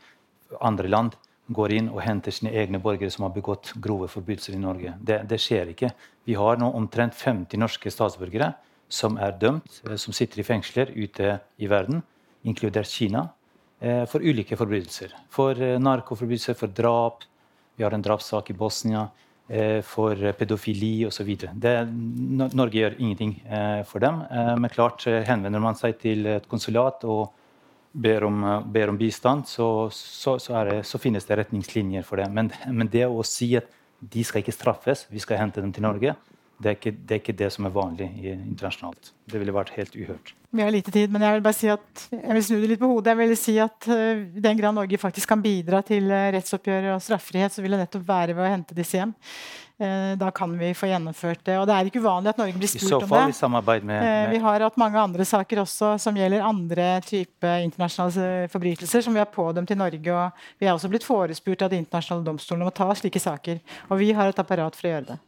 andre 0.60 0.90
land 0.90 1.16
går 1.48 1.72
inn 1.78 1.88
og 1.88 2.02
henter 2.04 2.34
sine 2.34 2.52
egne 2.52 2.80
borgere 2.82 3.10
som 3.10 3.24
har 3.24 3.32
begått 3.32 3.72
grove 3.80 4.10
forbrytelser 4.12 4.58
i 4.58 4.60
Norge. 4.60 4.92
Det, 5.00 5.22
det, 5.30 5.40
skjer 5.40 5.72
ikke. 5.72 5.94
Vi 6.28 6.36
har 6.36 6.60
nå 6.60 6.68
omtrent 6.76 7.16
50 7.16 7.62
norske 7.62 7.92
statsborgere 7.92 8.52
som 8.92 9.16
er 9.20 9.32
dømt, 9.40 9.80
eh, 9.88 9.96
som 9.96 10.16
sitter 10.16 10.42
i 10.42 10.46
fengsler 10.46 10.92
ute 10.92 11.38
i 11.56 11.72
verden, 11.72 12.04
inkludert 12.48 12.90
Kina, 12.90 13.28
eh, 13.80 14.04
for 14.10 14.24
ulike 14.24 14.56
forbrytelser. 14.56 15.14
For 15.30 15.60
eh, 15.62 15.78
narkoforbrytelser, 15.78 16.56
for 16.58 16.72
drap, 16.74 17.24
vi 17.76 17.84
har 17.84 17.94
en 17.94 18.02
drapssak 18.02 18.50
i 18.50 18.56
Bosnia 18.58 19.06
eh, 19.48 19.80
for 19.86 20.16
pedofili 20.38 21.06
osv. 21.06 21.30
Norge 22.52 22.80
gjør 22.80 22.98
ingenting 22.98 23.36
for 23.86 24.02
dem. 24.02 24.24
Men 24.58 24.72
klart 24.74 25.06
henvender 25.06 25.62
man 25.62 25.78
seg 25.78 26.00
til 26.02 26.26
et 26.26 26.48
konsulat 26.50 27.06
og 27.06 27.28
ber 27.92 28.26
om, 28.26 28.42
ber 28.72 28.90
om 28.90 28.98
bistand, 28.98 29.46
så, 29.48 29.88
så, 29.94 30.36
så, 30.42 30.58
det, 30.68 30.82
så, 30.86 30.98
finnes 30.98 31.24
det 31.24 31.38
retningslinjer 31.38 32.04
for 32.06 32.20
det. 32.20 32.26
Men, 32.34 32.50
men, 32.66 32.90
det 32.90 33.06
å 33.06 33.22
si 33.26 33.54
at 33.58 33.70
de 33.98 34.24
skal 34.26 34.42
ikke 34.42 34.54
straffes, 34.54 35.06
vi 35.10 35.22
skal 35.22 35.40
hente 35.40 35.62
dem 35.62 35.72
til 35.74 35.86
Norge, 35.86 36.14
det 36.58 36.70
er, 36.72 36.74
ikke, 36.74 36.90
det 36.90 37.14
er 37.14 37.20
ikke 37.22 37.36
det 37.38 37.48
som 37.54 37.68
er 37.68 37.74
vanlig 37.74 38.08
internasjonalt. 38.32 39.12
Det 39.30 39.38
ville 39.38 39.54
vært 39.54 39.70
helt 39.76 39.94
uhørt. 39.94 40.32
Vi 40.50 40.64
har 40.64 40.72
lite 40.72 40.90
tid, 40.90 41.12
men 41.12 41.22
jeg 41.22 41.36
vil 41.36 41.44
bare 41.44 41.54
si 41.54 41.68
at 41.70 42.02
jeg 42.10 42.34
vil 42.34 42.44
snu 42.46 42.56
det 42.58 42.70
litt 42.72 42.80
på 42.80 42.88
hodet. 42.90 43.12
Jeg 43.12 43.20
vil 43.20 43.36
si 43.38 43.54
at 43.62 43.86
uh, 43.92 44.24
den 44.48 44.58
grad 44.58 44.74
Norge 44.74 44.98
faktisk 44.98 45.30
kan 45.30 45.44
bidra 45.44 45.84
til 45.86 46.08
uh, 46.10 46.30
rettsoppgjør 46.34 46.94
og 46.96 47.04
straffrihet, 47.04 47.54
så 47.54 47.62
vil 47.62 47.76
det 47.76 47.82
nettopp 47.84 48.06
være 48.08 48.34
ved 48.34 48.46
å 48.46 48.50
hente 48.56 48.74
disse 48.74 48.98
hjem. 48.98 49.12
Uh, 49.78 50.16
da 50.18 50.32
kan 50.34 50.56
vi 50.58 50.72
få 50.74 50.88
gjennomført 50.90 51.44
det. 51.46 51.60
Og 51.60 51.68
det 51.68 51.76
er 51.76 51.92
ikke 51.92 52.02
uvanlig 52.02 52.32
at 52.32 52.42
Norge 52.42 52.58
blir 52.58 52.72
spurt 52.72 52.96
om 52.96 53.06
det. 53.12 53.22
I 53.36 53.38
samarbeid 53.38 53.86
med, 53.86 54.02
med... 54.02 54.32
Vi 54.32 54.42
har 54.48 54.66
hatt 54.66 54.80
mange 54.82 55.04
andre 55.04 55.28
saker 55.28 55.62
også 55.62 55.92
som 56.02 56.18
gjelder 56.18 56.48
andre 56.48 56.88
type 57.06 57.54
internasjonale 57.68 58.50
forbrytelser 58.50 59.06
som 59.06 59.14
vi 59.14 59.22
har 59.22 59.30
pådømt 59.30 59.76
i 59.76 59.78
Norge. 59.78 60.16
Og 60.16 60.58
vi 60.58 60.66
er 60.66 60.74
også 60.74 60.90
blitt 60.90 61.06
forespurt 61.06 61.62
av 61.68 61.70
de 61.70 61.78
internasjonale 61.84 62.26
domstolene 62.32 62.66
om 62.66 62.74
å 62.74 62.78
ta 62.82 62.90
slike 62.98 63.22
saker. 63.22 63.62
Og 63.92 64.02
vi 64.02 64.10
har 64.16 64.32
et 64.32 64.42
apparat 64.42 64.74
for 64.74 64.90
å 64.90 64.96
gjøre 64.96 65.10
det. 65.12 65.22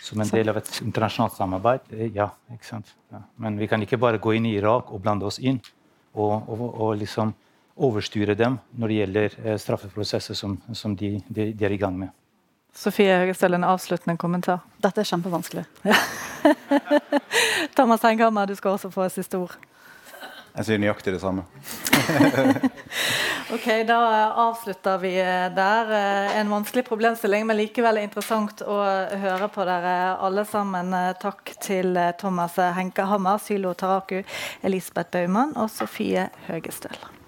Som 0.00 0.20
en 0.20 0.30
del 0.32 0.48
av 0.48 0.56
et 0.56 0.70
internasjonalt 0.80 1.36
samarbeid? 1.36 1.92
Eh, 1.92 2.08
ja. 2.16 2.30
ikke 2.54 2.66
sant? 2.66 2.94
Ja. 3.12 3.20
Men 3.36 3.58
vi 3.60 3.68
kan 3.68 3.82
ikke 3.84 4.00
bare 4.00 4.20
gå 4.22 4.34
inn 4.38 4.48
i 4.48 4.56
Irak 4.56 4.92
og 4.92 5.02
blande 5.04 5.28
oss 5.28 5.38
inn 5.38 5.60
og, 6.14 6.48
og, 6.48 6.62
og 6.70 6.94
liksom 7.00 7.34
overstyre 7.80 8.34
dem 8.36 8.58
når 8.78 8.88
det 8.88 8.96
gjelder 9.00 9.36
eh, 9.44 9.58
straffeprosesser 9.60 10.38
som, 10.38 10.56
som 10.72 10.96
de, 10.96 11.18
de, 11.28 11.50
de, 11.52 11.66
er 11.66 11.76
i 11.76 11.80
gang 11.80 11.98
med. 11.98 12.14
Sofie 12.76 13.16
Høgestøl, 13.22 13.56
en 13.58 13.66
avsluttende 13.66 14.16
kommentar. 14.20 14.60
Dette 14.82 15.02
er 15.02 15.08
kjempevanskelig. 15.08 15.64
Thomas 17.76 18.04
Hengammer, 18.06 18.46
du 18.46 18.54
skal 18.54 18.76
også 18.76 18.92
få 18.94 19.08
siste 19.10 19.40
ord. 19.40 19.56
Jeg 20.56 20.66
sier 20.66 20.80
nøyaktig 20.82 21.14
det 21.14 21.20
samme. 21.22 21.44
ok, 23.54 23.68
Da 23.88 24.00
avslutter 24.46 24.98
vi 25.02 25.14
der. 25.56 25.94
En 26.40 26.50
vanskelig 26.50 26.84
problemstilling, 26.88 27.46
men 27.46 27.60
likevel 27.60 28.02
interessant 28.02 28.64
å 28.66 28.80
høre 29.22 29.50
på 29.52 29.68
dere 29.68 29.94
alle 30.18 30.44
sammen. 30.48 30.92
Takk 31.22 31.54
til 31.62 31.94
Thomas 32.20 32.58
Henke 32.76 33.06
Hammer, 33.06 33.38
Sylo 33.42 33.76
Taraku, 33.78 34.20
Elisabeth 34.66 35.14
Baumann 35.14 35.56
og 35.56 35.70
Sofie 35.72 36.28
Høgestøl. 36.50 37.19